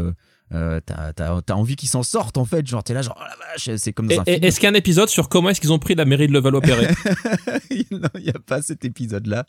[0.55, 2.67] euh, t'as t'as- t'as envie qu'ils s'en sortent en fait.
[2.67, 4.45] Genre, t'es là, genre, oh la vache, c'est comme dans Et- un et- film.
[4.45, 6.33] est-ce qu'il y a un épisode sur comment est-ce qu'ils ont pris la mairie de
[6.33, 6.89] Levallois-Perret
[7.91, 9.45] non, il n'y a pas cet épisode-là.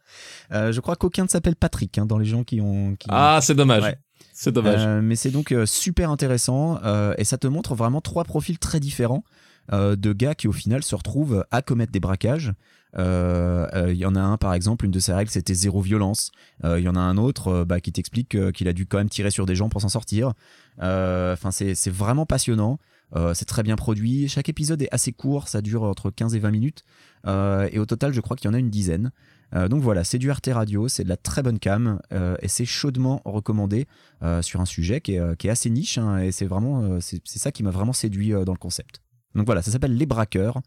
[0.51, 2.95] Euh, je crois qu'aucun ne s'appelle Patrick hein, dans les gens qui ont.
[2.95, 3.97] qui- ah c'est dommage Ouais.
[4.33, 8.01] c'est dommage Euh, mais c'est donc euh, super intéressant euh, et ça te montre vraiment
[8.01, 9.23] trois profils très différents
[9.71, 12.53] euh, de gars qui au final se retrouvent à commettre des braquages
[12.97, 16.31] Il y en a un par exemple, une de ses règles c'était zéro violence.
[16.63, 18.85] Euh, Il y en a un autre euh, bah, qui t'explique euh, qu'il a dû
[18.85, 20.33] quand même tirer sur des gens pour s'en sortir.
[20.81, 22.79] Euh, Enfin c'est vraiment passionnant.
[23.15, 24.27] Euh, c'est très bien produit.
[24.27, 26.83] Chaque épisode est assez court, ça dure entre 15 et 20 minutes.
[27.25, 29.11] Euh, et au total, je crois qu'il y en a une dizaine.
[29.55, 32.47] Euh, donc voilà, c'est du RT Radio, c'est de la très bonne cam euh, et
[32.47, 33.87] c'est chaudement recommandé
[34.21, 37.19] euh, sur un sujet qui est, euh, assez niche hein, et c'est vraiment euh, c'est
[37.25, 39.01] ça qui m'a vraiment séduit euh, dans le concept.
[39.33, 40.61] Donc voilà, ça s'appelle Les Braqueurs.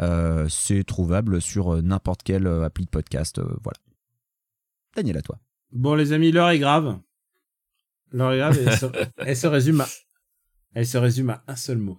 [0.00, 3.38] Euh, c'est trouvable sur euh, n'importe quelle euh, appli de podcast.
[3.38, 3.78] euh, voilà.
[4.96, 5.38] Daniel, à toi.
[5.72, 6.98] Bon, les amis, l'heure est grave.
[8.12, 8.86] L'heure est grave et elle se,
[9.18, 9.88] elle se résume à,
[10.74, 11.98] elle se résume à un seul mot.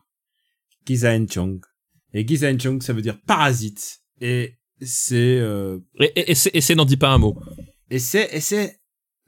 [0.86, 1.60] Giza Chong.
[2.14, 4.00] Et Giza Chong, ça veut dire parasite.
[4.22, 7.38] Et c'est, euh, Et, et, et c'est- et c'est n'en dit pas un mot.
[7.92, 8.80] et c'est, et c'est,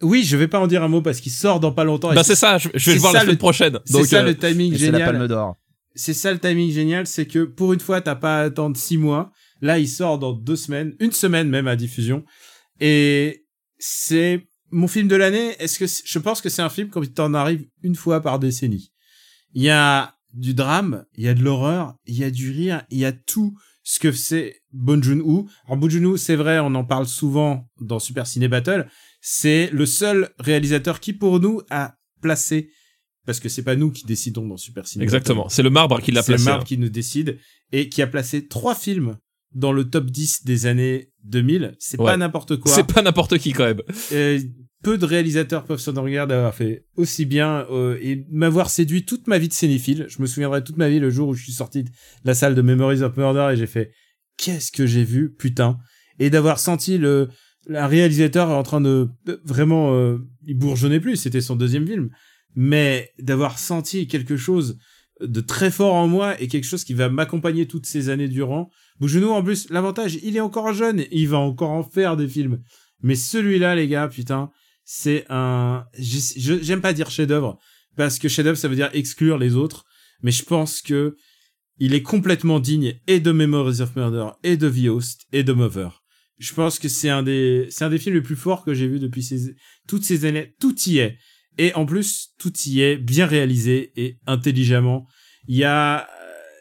[0.02, 2.14] oui, je vais pas en dire un mot parce qu'il sort dans pas longtemps.
[2.14, 3.80] Bah c'est ça, je, je vais le voir la semaine prochaine.
[3.85, 5.11] C'est Donc, ça euh, le timing Et c'est la génial.
[5.14, 5.57] Palme d'Or.
[5.95, 8.97] C'est ça le timing génial, c'est que pour une fois, t'as pas à attendre six
[8.97, 9.31] mois.
[9.61, 12.26] Là, il sort dans deux semaines, une semaine même à diffusion.
[12.80, 13.45] Et
[13.77, 15.55] c'est mon film de l'année.
[15.59, 18.39] Est-ce que je pense que c'est un film quand il t'en arrive une fois par
[18.39, 18.91] décennie.
[19.53, 22.84] Il y a du drame, il y a de l'horreur, il y a du rire,
[22.89, 23.53] il y a tout
[23.84, 25.47] ce que c'est Bon Joon-ho.
[25.65, 28.88] Alors Bon c'est vrai, on en parle souvent dans Super Ciné Battle.
[29.19, 32.72] C'est le seul réalisateur qui, pour nous, a placé,
[33.26, 35.03] parce que c'est pas nous qui décidons dans Super Ciné.
[35.03, 36.45] Exactement, c'est le marbre qui l'a C'est le placé.
[36.49, 36.65] Marvel hein.
[36.68, 37.38] qui nous décide
[37.72, 39.18] et qui a placé trois films
[39.53, 41.76] dans le top 10 des années 2000.
[41.80, 42.06] C'est Ouais.
[42.06, 42.72] pas n'importe quoi.
[42.73, 43.81] C'est pas n'importe qui quand même.
[44.84, 49.27] Peu de réalisateurs peuvent s'en regarder d'avoir fait aussi bien euh, et m'avoir séduit toute
[49.27, 50.07] ma vie de cinéphile.
[50.10, 51.89] Je me souviendrai toute ma vie le jour où je suis sorti de
[52.23, 53.91] la salle de Memories of Murder et j'ai fait
[54.38, 55.77] qu'est-ce que j'ai vu putain
[56.18, 57.30] et d'avoir senti le
[57.69, 60.18] un réalisateur en train de de- vraiment euh,
[60.48, 62.10] il bourgeonnait plus, c'était son deuxième film,
[62.56, 64.78] mais d'avoir senti quelque chose
[65.22, 68.69] de très fort en moi et quelque chose qui va m'accompagner toutes ces années durant.
[68.99, 72.61] Bougenou en plus, l'avantage, il est encore jeune, il va encore en faire des films.
[73.02, 74.52] Mais celui-là, les gars, putain,
[74.84, 77.60] c'est un, j'aime pas dire chef-d'œuvre
[77.95, 79.86] parce que chef-d'œuvre ça veut dire exclure les autres,
[80.22, 81.15] mais je pense que
[81.78, 85.53] il est complètement digne et de Memories of Murder et de The Host et de
[85.53, 86.03] Mother.
[86.38, 88.88] Je pense que c'est un des, c'est un des films les plus forts que j'ai
[88.88, 89.56] vu depuis ces,
[89.88, 90.56] toutes ces années.
[90.60, 91.18] Tout y est.
[91.57, 95.07] Et en plus, tout y est bien réalisé et intelligemment.
[95.48, 96.07] Il y a,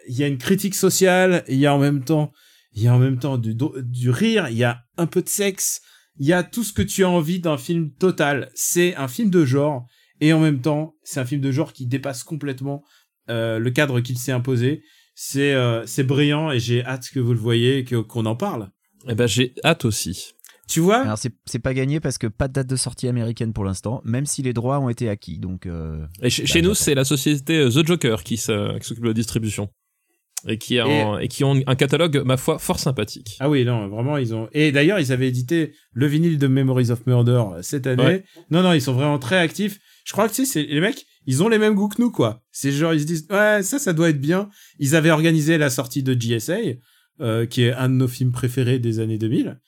[0.09, 2.33] il y a une critique sociale, il y a en même temps,
[2.73, 5.29] il y a en même temps du, du rire, il y a un peu de
[5.29, 5.81] sexe,
[6.19, 8.51] il y a tout ce que tu as envie d'un film total.
[8.55, 9.87] C'est un film de genre
[10.21, 12.85] et en même temps, c'est un film de genre qui dépasse complètement
[13.31, 14.83] euh, le cadre qu'il s'est imposé.
[15.15, 18.71] C'est euh, c'est brillant et j'ai hâte que vous le voyez et qu'on en parle.
[19.09, 20.35] Eh ben j'ai hâte aussi.
[20.71, 23.53] Tu vois Alors c'est c'est pas gagné parce que pas de date de sortie américaine
[23.53, 25.39] pour l'instant, même si les droits ont été acquis.
[25.39, 28.79] Donc euh, Et chez, bah, chez nous, c'est la société euh, The Joker qui se-
[28.79, 29.69] qui s'occupe de la distribution.
[30.49, 33.37] Et qui, a et qui ont un catalogue, ma foi, fort sympathique.
[33.41, 34.49] Ah oui, non, vraiment, ils ont.
[34.53, 38.03] Et d'ailleurs, ils avaient édité le vinyle de Memories of Murder euh, cette année.
[38.03, 38.25] Ouais.
[38.51, 39.79] Non, non, ils sont vraiment très actifs.
[40.07, 42.11] Je crois que tu sais, c'est les mecs, ils ont les mêmes goûts que nous,
[42.11, 42.43] quoi.
[42.53, 44.49] C'est genre, ils se disent, ouais, ça, ça doit être bien.
[44.79, 46.57] Ils avaient organisé la sortie de GSA,
[47.21, 49.61] euh, qui est un de nos films préférés des années 2000.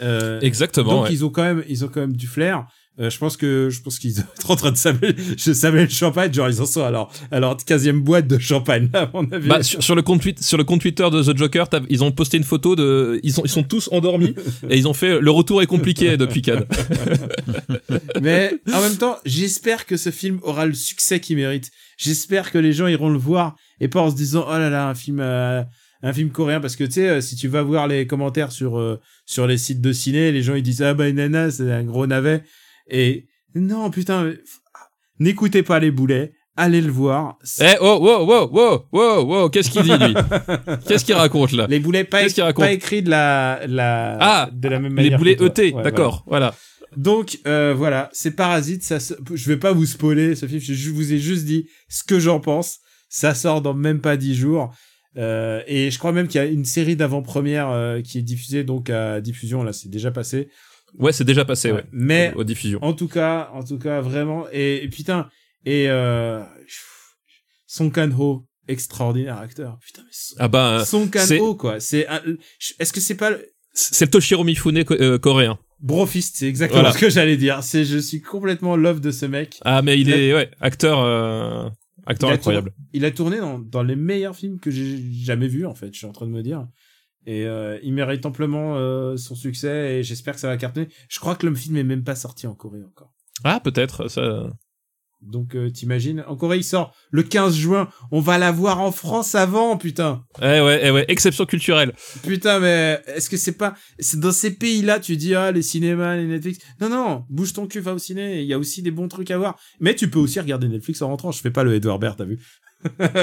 [0.00, 0.92] Euh, Exactement.
[0.92, 1.12] donc ouais.
[1.12, 2.66] ils ont quand même, ils ont quand même du flair.
[3.00, 5.88] Euh, je pense que, je pense qu'ils sont en train de samer, je savais le
[5.88, 9.48] champagne, genre ils en sont alors, alors 15e boîte de champagne, là, à mon avis.
[9.48, 12.36] Bah, sur, sur le compte sur le compte Twitter de The Joker, ils ont posté
[12.36, 14.34] une photo de, ils sont, ils sont tous endormis
[14.68, 16.66] et ils ont fait le retour est compliqué depuis Cannes.
[18.20, 21.70] Mais en même temps, j'espère que ce film aura le succès qu'il mérite.
[21.96, 24.88] J'espère que les gens iront le voir et pas en se disant oh là là
[24.88, 25.62] un film euh,
[26.02, 28.78] un film coréen parce que tu sais euh, si tu vas voir les commentaires sur
[28.78, 31.84] euh, sur les sites de ciné, les gens ils disent ah bah nana c'est un
[31.84, 32.42] gros navet
[32.90, 34.32] et non putain
[35.18, 37.38] n'écoutez pas les boulets, allez le voir.
[37.60, 40.14] Eh, oh, wow, wow, wow, wow, wow, qu'est-ce qu'il dit, lui?
[40.86, 41.66] Qu'est-ce qu'il raconte, là?
[41.68, 42.22] Les boulets pas,
[42.54, 45.18] pas écrits de la la Ah, de la même Les manière.
[45.18, 45.64] boulets que toi.
[45.64, 46.54] ET, Ouais, d'accord, voilà.
[46.96, 48.82] Donc euh, voilà, c'est Parasite.
[48.82, 50.60] Ça, je vais pas vous spoiler ce film.
[50.60, 52.80] Je vous ai juste dit ce que j'en pense.
[53.08, 54.74] Ça sort dans même pas dix jours.
[55.18, 58.64] Euh, et je crois même qu'il y a une série d'avant-premières euh, qui est diffusée
[58.64, 59.62] donc à diffusion.
[59.62, 60.48] Là, c'est déjà passé.
[60.98, 61.84] Ouais, c'est déjà passé, ouais.
[61.92, 62.78] Mais Aux diffusions.
[62.82, 64.46] en tout cas, en tout cas, vraiment.
[64.52, 65.28] Et, et putain,
[65.64, 66.42] et euh,
[67.66, 69.78] Song Kang-ho, extraordinaire acteur.
[69.84, 71.80] Putain, mais Son- Ah bah, Song c'est- Kang-ho quoi.
[71.80, 72.06] C'est
[72.78, 75.58] est-ce que c'est pas le- c'est le Toshiro Mifune euh, coréen.
[75.80, 76.94] Brofist, c'est exactement Voilà.
[76.94, 77.62] ce que j'allais dire.
[77.62, 79.58] C'est je suis complètement love de ce mec.
[79.64, 81.68] Ah, mais il est, ouais, acteur, euh,
[82.06, 82.70] acteur Il a incroyable.
[82.70, 85.92] tourné- il a tourné dans, dans les meilleurs films que j'ai jamais vus, en fait,
[85.92, 86.66] je suis en train de me dire.
[87.26, 90.88] Et euh, il mérite amplement euh, son succès et j'espère que ça va cartonner.
[91.08, 93.12] Je crois que le film est même pas sorti en Corée encore.
[93.44, 94.50] Ah, peut-être, ça.
[95.22, 98.90] Donc euh, t'imagines, en Corée il sort le 15 juin, on va la voir en
[98.90, 100.24] France avant, putain.
[100.40, 101.92] Eh ouais, eh ouais, exception culturelle.
[102.22, 106.16] Putain, mais est-ce que c'est pas, c'est dans ces pays-là, tu dis ah les cinémas,
[106.16, 106.58] les Netflix.
[106.80, 108.42] Non non, bouge ton cul, va au ciné.
[108.42, 109.58] Il y a aussi des bons trucs à voir.
[109.80, 111.30] Mais tu peux aussi regarder Netflix en rentrant.
[111.30, 112.38] Je fais pas le Edward Baird, t'as vu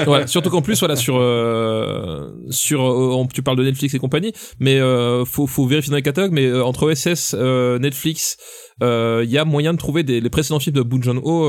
[0.06, 4.32] voilà, surtout qu'en plus voilà sur euh, sur euh, tu parles de Netflix et compagnie,
[4.58, 8.36] mais euh, faut faut vérifier dans les catalogues mais euh, entre OSS, euh, Netflix,
[8.82, 11.44] il y a moyen de trouver des les précédents films de Bong Joon-ho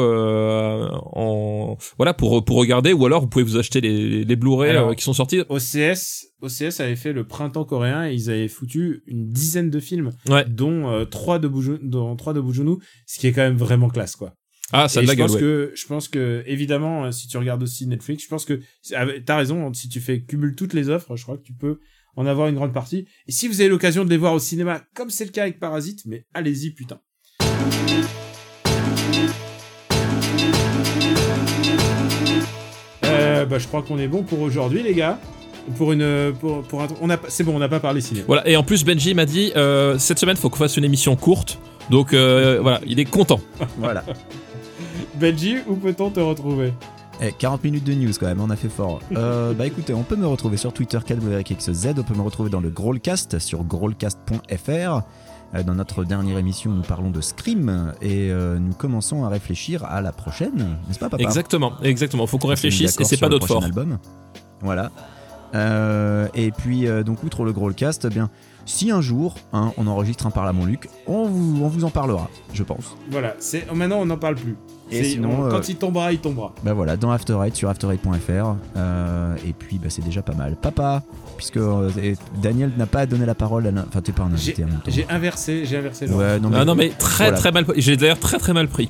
[1.13, 5.03] en voilà pour pour regarder ou alors vous pouvez vous acheter les les Blu-ray qui
[5.03, 5.41] sont sortis.
[5.49, 10.11] OCS, OCS avait fait le printemps coréen et ils avaient foutu une dizaine de films,
[10.29, 10.45] Ouais.
[10.47, 13.57] dont euh, trois de Bong Joon- dont trois de Joon-ho, ce qui est quand même
[13.57, 14.33] vraiment classe quoi.
[14.73, 15.27] Ah, ça de la je gueule.
[15.27, 15.41] pense ouais.
[15.41, 18.59] que je pense que évidemment euh, si tu regardes aussi Netflix, je pense que
[18.95, 21.79] ah, t'as raison si tu fais cumule toutes les offres, je crois que tu peux
[22.15, 23.05] en avoir une grande partie.
[23.27, 25.59] Et si vous avez l'occasion de les voir au cinéma, comme c'est le cas avec
[25.59, 26.99] Parasite, mais allez-y putain.
[33.05, 35.19] Euh, bah je crois qu'on est bon pour aujourd'hui les gars.
[35.77, 38.25] Pour une pour, pour un on a c'est bon on n'a pas parlé cinéma.
[38.27, 41.15] Voilà, et en plus Benji m'a dit euh, cette semaine faut qu'on fasse une émission
[41.15, 41.59] courte.
[41.89, 43.39] Donc euh, voilà, il est content.
[43.77, 44.03] Voilà.
[45.15, 46.73] Benji, où peut-on te retrouver
[47.21, 48.99] Eh, 40 minutes de news quand même, on a fait fort.
[49.17, 52.61] Euh, bah écoutez, on peut me retrouver sur Twitter KWXZ, on peut me retrouver dans
[52.61, 55.01] le Growlcast sur growlcast.fr.
[55.53, 59.83] Euh, Dans notre dernière émission, nous parlons de Scream et euh, nous commençons à réfléchir
[59.83, 61.21] à la prochaine, n'est-ce pas, papa?
[61.23, 62.25] Exactement, exactement.
[62.25, 63.63] Faut qu'on réfléchisse et c'est pas prochain fort.
[63.65, 63.97] album.
[64.61, 64.91] Voilà.
[65.53, 68.29] Euh, et puis, euh, donc, outre le Growlcast, eh bien,
[68.65, 71.83] si un jour hein, on enregistre un Parle à mon Luc, on vous, on vous
[71.83, 72.95] en parlera, je pense.
[73.09, 74.55] Voilà, c'est maintenant on n'en parle plus.
[74.91, 76.53] Et sinon, on- euh, quand il tombera, il tombera.
[76.63, 78.55] Bah voilà, dans After Eight sur after8.fr.
[78.77, 80.55] Euh, et puis bah, c'est déjà pas mal.
[80.61, 81.01] Papa,
[81.37, 81.89] puisque euh,
[82.41, 84.77] Daniel n'a pas donné la parole à Enfin, t'es pas un invité J'ai en même
[84.79, 84.91] temps.
[84.91, 86.07] j'ai inversé, j'ai inversé.
[86.07, 87.37] le Ouais, non, mais, Ah non mais très voilà.
[87.37, 87.81] très mal pris.
[87.81, 88.89] J'ai d'ailleurs très très mal pris.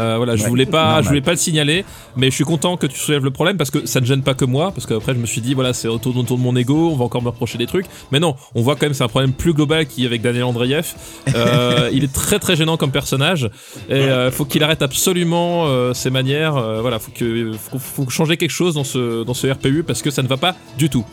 [0.00, 1.04] Euh, voilà, je Ouais, voulais pas, normal.
[1.04, 1.84] je voulais pas le signaler,
[2.16, 4.34] mais je suis content que tu soulèves le problème parce que ça ne gêne pas
[4.34, 6.90] que moi, parce qu'après je me suis dit voilà c'est autour, autour de mon ego,
[6.92, 9.08] on va encore me reprocher des trucs, mais non, on voit quand même c'est un
[9.08, 10.94] problème plus global qui avec Daniel Andreev.
[11.34, 13.50] Euh, il est très très gênant comme personnage
[13.88, 16.54] et euh, faut qu'il arrête absolument euh, ses manières.
[16.80, 20.10] voilà, faut que faut, faut changer quelque chose dans ce dans ce RPU parce que
[20.10, 21.04] ça ne va pas du tout.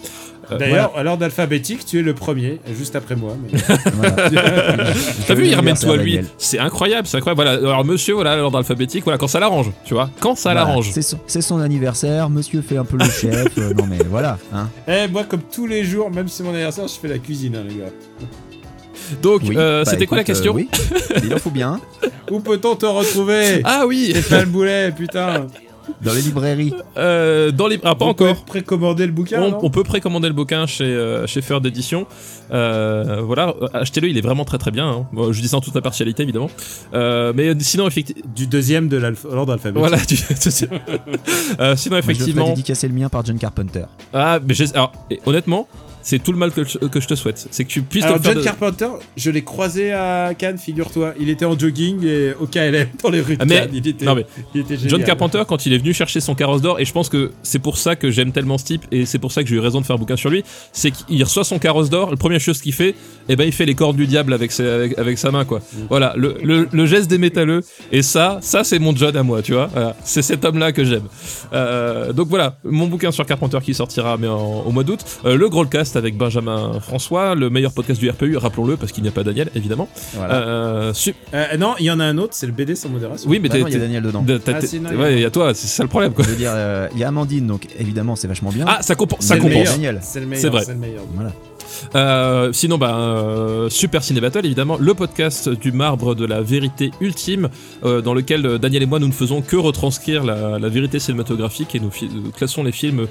[0.52, 3.36] Euh, D'ailleurs, à l'ordre alphabétique, tu es le premier, juste après moi.
[3.42, 3.60] mais-.
[5.28, 6.20] T'as vu, il ramène à lui.
[6.38, 7.42] C'est incroyable, c'est incroyable.
[7.44, 10.62] Voilà, alors monsieur, voilà, l'ordre alphabétique, voilà, quand ça l'arrange, tu vois, quand ça Voilà,
[10.68, 10.90] l'arrange.
[10.92, 13.58] C'est son, c'est son anniversaire, monsieur fait un peu le chef.
[13.58, 14.38] euh, non mais voilà.
[14.54, 14.70] Hein.
[14.88, 17.56] Eh, moi, comme tous les jours, même si c'est mon anniversaire, je fais la cuisine,
[17.56, 17.92] hein, les gars.
[19.22, 20.70] Donc, Oui, euh, bah, c'était quoi la question euh, Oui,
[21.24, 21.80] il en faut bien.
[22.32, 25.48] Où peut-on te retrouver Ah oui, Stéphane Boulet, putain.
[26.02, 26.74] Dans les librairies.
[26.98, 28.46] euh, dans les, ah, pas On peut encore.
[28.46, 32.06] précommander le bouquin, On, on peut précommander le bouquin chez euh, chez Feur d'édition.
[32.52, 34.88] Euh, voilà, euh, achetez-le, il est vraiment très très bien.
[34.88, 35.08] hein.
[35.14, 36.50] Bon, je dis ça en toute impartialité évidemment.
[36.94, 39.80] Euh, mais sinon effectivement, Du deuxième de l'ordre alphabétique.
[39.80, 39.98] voilà.
[41.60, 43.86] euh, sinon Moi, je le ferai effectivement, dédicacer le mien par John Carpenter.
[44.14, 45.68] ah, mais j'ai- alors, et honnêtement,
[46.10, 48.08] c'est tout le mal que je, que je te souhaite, c'est que tu puisses te
[48.08, 51.14] Alors, faire John de- Carpenter, je l'ai croisé à Cannes, figure-toi.
[51.20, 53.70] Il était en jogging et au KLM dans les rues de Ah, mais- Cannes.
[53.74, 54.26] Il était, non, mais
[54.56, 54.90] il était génial.
[54.90, 57.60] John Carpenter, quand il est venu chercher son carrosse d'or, et je pense que c'est
[57.60, 59.82] pour ça que j'aime tellement ce type, et c'est pour ça que j'ai eu raison
[59.82, 62.62] de faire un bouquin sur lui, c'est qu'il reçoit son carrosse d'or, la première chose
[62.62, 62.96] qu'il fait,
[63.28, 65.60] eh ben il fait les cordes du diable avec, ses- avec, avec sa main, quoi.
[65.90, 67.62] Voilà, le, le, le geste des métalleux,
[67.92, 69.68] et ça, ça c'est mon John à moi, tu vois.
[69.74, 71.04] Voilà, c'est cet homme-là que j'aime.
[71.54, 75.36] Euh, donc voilà, mon bouquin sur Carpenter qui sortira mais en- au mois d'août, Euh,
[75.36, 79.12] le Growlcast avec Benjamin François, le meilleur podcast du RPU, rappelons-le, parce qu'il n'y a
[79.12, 79.90] pas Daniel, évidemment.
[80.14, 80.34] Voilà.
[80.36, 83.30] Euh, su- Euh, non, il y en a un autre, c'est le BD sans modération.
[83.30, 84.24] oui, mais Bah t'es- non, il y a t'es- Daniel dedans.
[84.26, 86.24] t'as- Ah, il y a- ouais, il y a toi, c'est ça le problème, quoi.
[86.24, 88.66] Je veux dire, euh, il y a Amandine, donc évidemment c'est vachement bien.
[88.68, 89.72] Ah, ça, compen- ça compense.
[89.72, 90.00] Daniel.
[90.04, 90.42] C'est le meilleur.
[90.42, 90.64] C'est vrai.
[90.66, 91.04] C'est le meilleur.
[91.14, 91.32] Voilà.
[91.96, 96.92] Euh, sinon, bah, euh, Super Ciné Battle, évidemment, le podcast du marbre de la vérité
[97.02, 97.50] ultime,
[97.84, 101.76] euh, dans lequel Daniel et moi, nous ne faisons que retranscrire la, la vérité cinématographique
[101.76, 101.92] et nous,
[102.36, 103.08] classons les films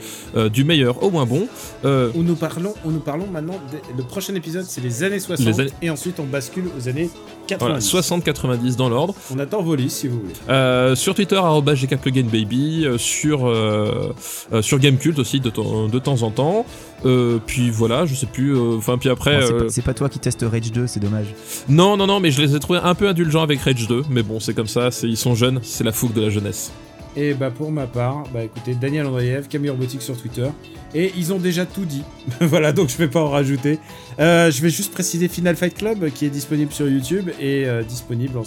[0.52, 1.48] du meilleur au moins bon.
[1.84, 3.60] Où nous parlons, où nous parlons maintenant.
[3.96, 5.46] le prochain épisode, c'est les années 60.
[5.46, 7.35] Les années- Et ensuite, on bascule aux années 90.
[7.58, 9.14] Voilà, 60-90 dans l'ordre.
[9.34, 10.32] On attend vos listes si vous voulez.
[10.48, 11.40] Euh, sur Twitter,
[11.74, 14.12] GKPluginBaby, euh, sur, euh,
[14.52, 16.66] euh, sur Gamecult aussi de, temps- de temps en temps.
[17.04, 18.54] Euh, puis voilà, je sais plus.
[18.56, 19.40] euh, Enfin, puis après.
[19.40, 21.26] Bon, c'est euh, pas- toi qui teste Rage 2, c'est dommage.
[21.68, 24.02] Non, non, non, mais je les ai trouvés un peu indulgents avec Rage 2.
[24.10, 26.72] Mais bon, c'est comme ça, c'est- ils sont jeunes, c'est la fougue de la jeunesse.
[27.16, 30.48] Et bah pour ma part, bah écoutez, Daniel Andreev, Camille Robotique sur Twitter.
[30.94, 32.02] Et ils ont déjà tout dit.
[32.40, 33.78] voilà, donc je vais pas en rajouter.
[34.20, 37.82] Euh, je vais juste préciser Final Fight Club qui est disponible sur YouTube et euh,
[37.82, 38.42] disponible, en-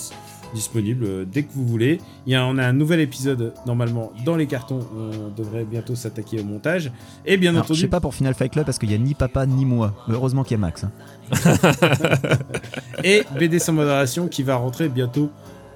[0.53, 1.99] disponible euh, dès que vous voulez.
[2.27, 4.79] Il y a, on a un nouvel épisode normalement dans les cartons.
[4.95, 6.91] On devrait bientôt s'attaquer au montage.
[7.25, 8.99] Et bien Alors, je entendu, sais pas pour Final Fight Club parce qu'il y a
[8.99, 9.95] ni papa ni moi.
[10.09, 10.83] Heureusement qu'il y a Max.
[10.85, 10.91] hein.
[13.03, 15.29] et BD sans modération qui va rentrer bientôt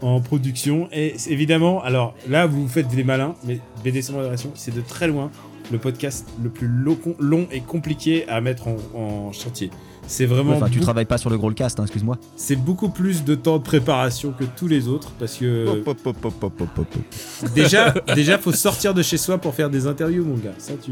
[0.03, 0.87] en production.
[0.91, 4.81] Et c'est- évidemment, alors là, vous faites des malins, mais BD sans modération, c'est de
[4.81, 5.31] très loin
[5.71, 9.71] le podcast le plus lo- long et compliqué à mettre en, en chantier.
[10.05, 10.51] C'est vraiment.
[10.57, 12.17] Enfin, tu travailles pas sur le gros cast, hein, excuse-moi.
[12.35, 15.81] c'est beaucoup plus de temps de préparation que tous les autres parce que
[17.55, 20.51] déjà, déjà, faut sortir de chez soi pour faire des interviews, mon gars.
[20.57, 20.91] Ça, tu.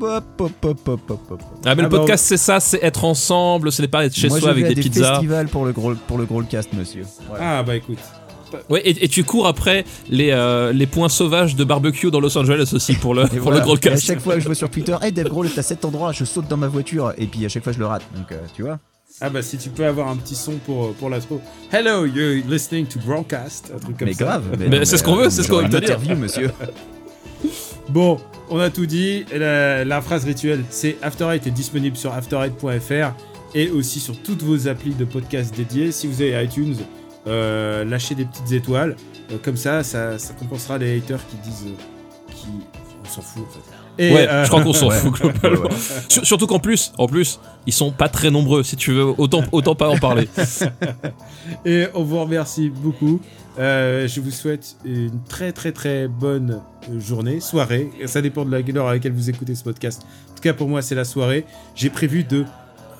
[0.00, 1.40] Hop, hop, hop, hop, hop, hop.
[1.66, 4.14] Ah, mais Ah le bah, podcast, c'est ça, c'est être ensemble, ce n'est pas être
[4.14, 5.10] chez Moi, soi je avec des des pizzas.
[5.16, 7.02] festivals pour le gros, pour le gros cast, monsieur.
[7.28, 7.58] Voilà.
[7.58, 7.98] Ah bah écoute.
[8.68, 12.36] Ouais, et, et tu cours après les, euh, les points sauvages de barbecue dans Los
[12.38, 13.58] Angeles aussi pour le, pour voilà.
[13.58, 15.58] le gros Et À chaque fois que je vais sur Twitter, hey Dave Grohl est
[15.58, 17.86] à cet endroit, je saute dans ma voiture, et puis à chaque fois je le
[17.86, 18.02] rate.
[18.14, 18.78] Donc, euh, tu vois.
[19.20, 21.40] Ah bah si tu peux avoir un petit son pour pour l'intro.
[21.72, 24.24] Hello, you're listening to Broadcast, un truc comme mais ça.
[24.24, 24.44] grave.
[24.58, 25.78] Mais c'est ce qu'on veut, c'est ce qu'on veut te dire.
[25.96, 26.50] interview, monsieur.
[27.88, 28.18] Bon,
[28.50, 29.24] on a tout dit.
[29.34, 33.12] La, la phrase rituelle, c'est After Eight est disponible sur afterite.fr
[33.54, 35.92] et aussi sur toutes vos applis de podcast dédiés.
[35.92, 36.74] Si vous avez iTunes,
[37.26, 38.96] euh, lâchez des petites étoiles.
[39.32, 42.48] Euh, comme ça, ça, ça compensera les haters qui disent euh, qui
[43.04, 43.60] on s'en fout en fait.
[43.98, 45.70] Et, Ouais, euh, je crois qu'on s'en fout globalement.
[46.08, 48.62] Sur- Surtout qu'en plus, en plus, ils sont pas très nombreux.
[48.62, 50.28] Si tu veux, autant, autant pas en parler.
[51.64, 53.20] Et on vous remercie beaucoup.
[53.58, 56.60] Euh, je vous souhaite une très très très bonne
[56.98, 57.90] journée, soirée.
[58.04, 60.02] Ça dépend de la l'heure à laquelle vous écoutez ce podcast.
[60.30, 61.46] En tout cas, pour moi, c'est la soirée.
[61.74, 62.44] J'ai prévu de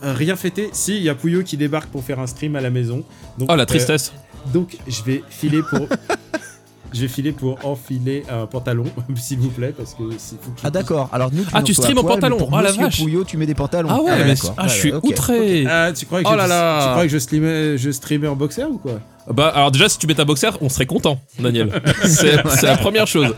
[0.02, 0.68] rien fêter.
[0.72, 3.02] Si, il y a Pouillot qui débarque pour faire un stream à la maison.
[3.38, 4.12] Donc, Oh la euh, tristesse.
[4.52, 5.86] donc, je vais filer pour.
[6.92, 8.84] je vais filer pour enfiler un pantalon,
[9.16, 11.98] s'il vous plaît, parce que c'est je Ah d'accord, alors nous tu Ah, tu stream
[11.98, 12.36] en pantalon.
[12.38, 12.98] mais Pour Ah, la vache.
[13.02, 13.88] Pouillot, tu mets des pantalons.
[13.90, 14.54] Ah ouais, mais d'accord.
[14.56, 15.66] ah, je suis outré.
[15.68, 16.78] Ah, tu crois que, Oh je, là là.
[16.84, 19.00] tu crois que je, streamais, je streamais en boxer ou quoi?
[19.34, 21.82] Bah alors déjà, si tu mets ta boxer, on serait content, Daniel.
[22.04, 23.34] c'est c'est la première chose.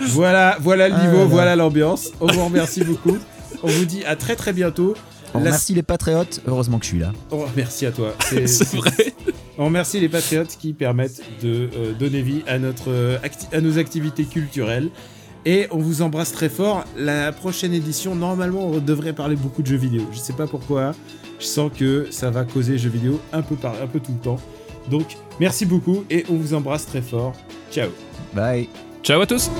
[0.00, 1.24] Voilà, voilà le Ah niveau, là.
[1.24, 2.08] voilà l'ambiance.
[2.20, 3.16] On vous remercie beaucoup.
[3.62, 4.94] On vous dit à très très bientôt.
[5.34, 7.12] On La- remercie les patriotes, heureusement que je suis là.
[7.30, 8.14] Oh, merci à toi.
[8.46, 9.14] C'est vrai.
[9.58, 13.60] On remercie les patriotes qui permettent de euh, donner vie à, notre, euh, acti- à
[13.60, 14.90] nos activités culturelles.
[15.44, 16.84] Et on vous embrasse très fort.
[16.96, 20.02] La prochaine édition, normalement, on devrait parler beaucoup de jeux vidéo.
[20.12, 20.92] Je sais pas pourquoi.
[21.38, 24.18] Je sens que ça va causer jeux vidéo un peu, par, un peu tout le
[24.18, 24.40] temps.
[24.90, 27.32] Donc, merci beaucoup et on vous embrasse très fort.
[27.70, 27.90] Ciao.
[28.34, 28.68] Bye.
[29.02, 29.50] Ciao à tous.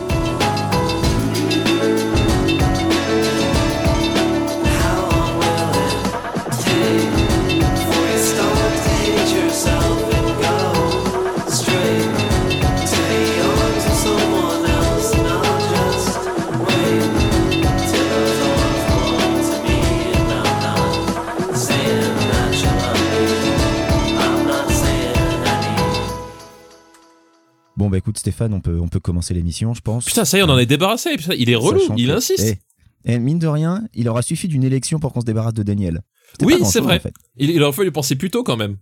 [27.97, 30.05] Bah écoute Stéphane, on peut, on peut commencer l'émission je pense.
[30.05, 31.16] Putain, ça y est, on en est débarrassé.
[31.16, 32.59] Putain, il est relou, Sachant il que- insiste.
[33.05, 35.62] Eh, eh, mine de rien, il aura suffi d'une élection pour qu'on se débarrasse de
[35.62, 36.02] Daniel.
[36.32, 36.97] C'était Oui, pas grand-chose, c'est vrai.
[36.97, 37.14] En fait.
[37.36, 38.77] Il, il aurait fallu penser plus tôt quand même.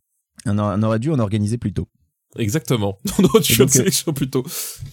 [0.47, 1.89] on, a- on aurait dû en organiser plus tôt.
[2.37, 2.99] Exactement.
[3.21, 4.45] Donc, une euh, sélection plus tôt.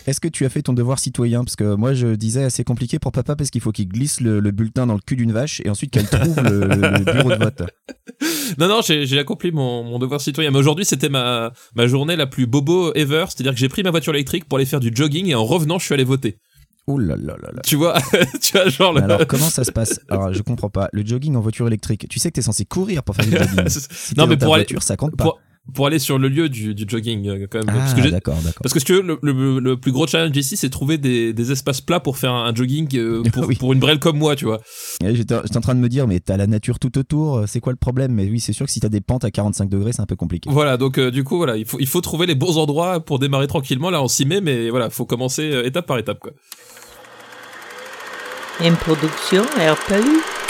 [0.06, 1.44] Est-ce que tu as fait ton devoir citoyen?
[1.44, 4.40] Parce que moi je disais assez compliqué pour papa parce qu'il faut qu'il glisse le,
[4.40, 7.44] le bulletin dans le cul d'une vache et ensuite qu'elle trouve le, le bureau de
[7.44, 7.64] vote.
[8.58, 10.52] Non, non, j'ai j'ai accompli mon, mon devoir citoyen.
[10.52, 13.26] Mais aujourd'hui, c'était ma, ma journée la plus bobo ever.
[13.30, 15.80] C'est-à-dire que j'ai pris ma voiture électrique pour aller faire du jogging et en revenant,
[15.80, 16.38] je suis allé voter.
[16.88, 17.62] Oh là là là là.
[17.64, 17.96] Tu vois,
[18.42, 19.04] tu vois, genre le.
[19.04, 20.00] Alors comment ça se passe?
[20.10, 20.90] Alors je comprends pas.
[20.94, 22.08] Le jogging en voiture électrique.
[22.10, 23.66] Tu sais que t'es censé courir pour faire du jogging.
[23.70, 25.24] Si non, mais pour aller, voiture, ça compte pas.
[25.24, 25.40] pour,
[25.74, 27.76] pour aller sur le lieu du, du jogging, euh, quand même.
[27.76, 28.62] parce que Ah d'accord d'accord.
[28.62, 31.34] Parce que si tu veux, le, le- le plus gros challenge ici, c'est trouver des,
[31.34, 33.56] des espaces plats pour faire un jogging euh, pour, Oui.
[33.56, 34.60] pour une brêle comme moi, tu vois.
[35.04, 37.44] J'étais en train de me dire mais t'as la nature tout autour.
[37.48, 38.14] C'est quoi le problème?
[38.14, 40.16] Mais oui c'est sûr que si t'as des pentes à 45 degrés c'est un peu
[40.16, 40.50] compliqué.
[40.52, 43.20] Voilà, donc euh, du coup, voilà, il faut, il faut trouver les bons endroits pour
[43.20, 43.90] démarrer tranquillement.
[43.90, 46.32] Là, on s'y met, mais voilà, faut commencer euh, étape par étape, quoi.
[48.64, 50.41] Une production RPU.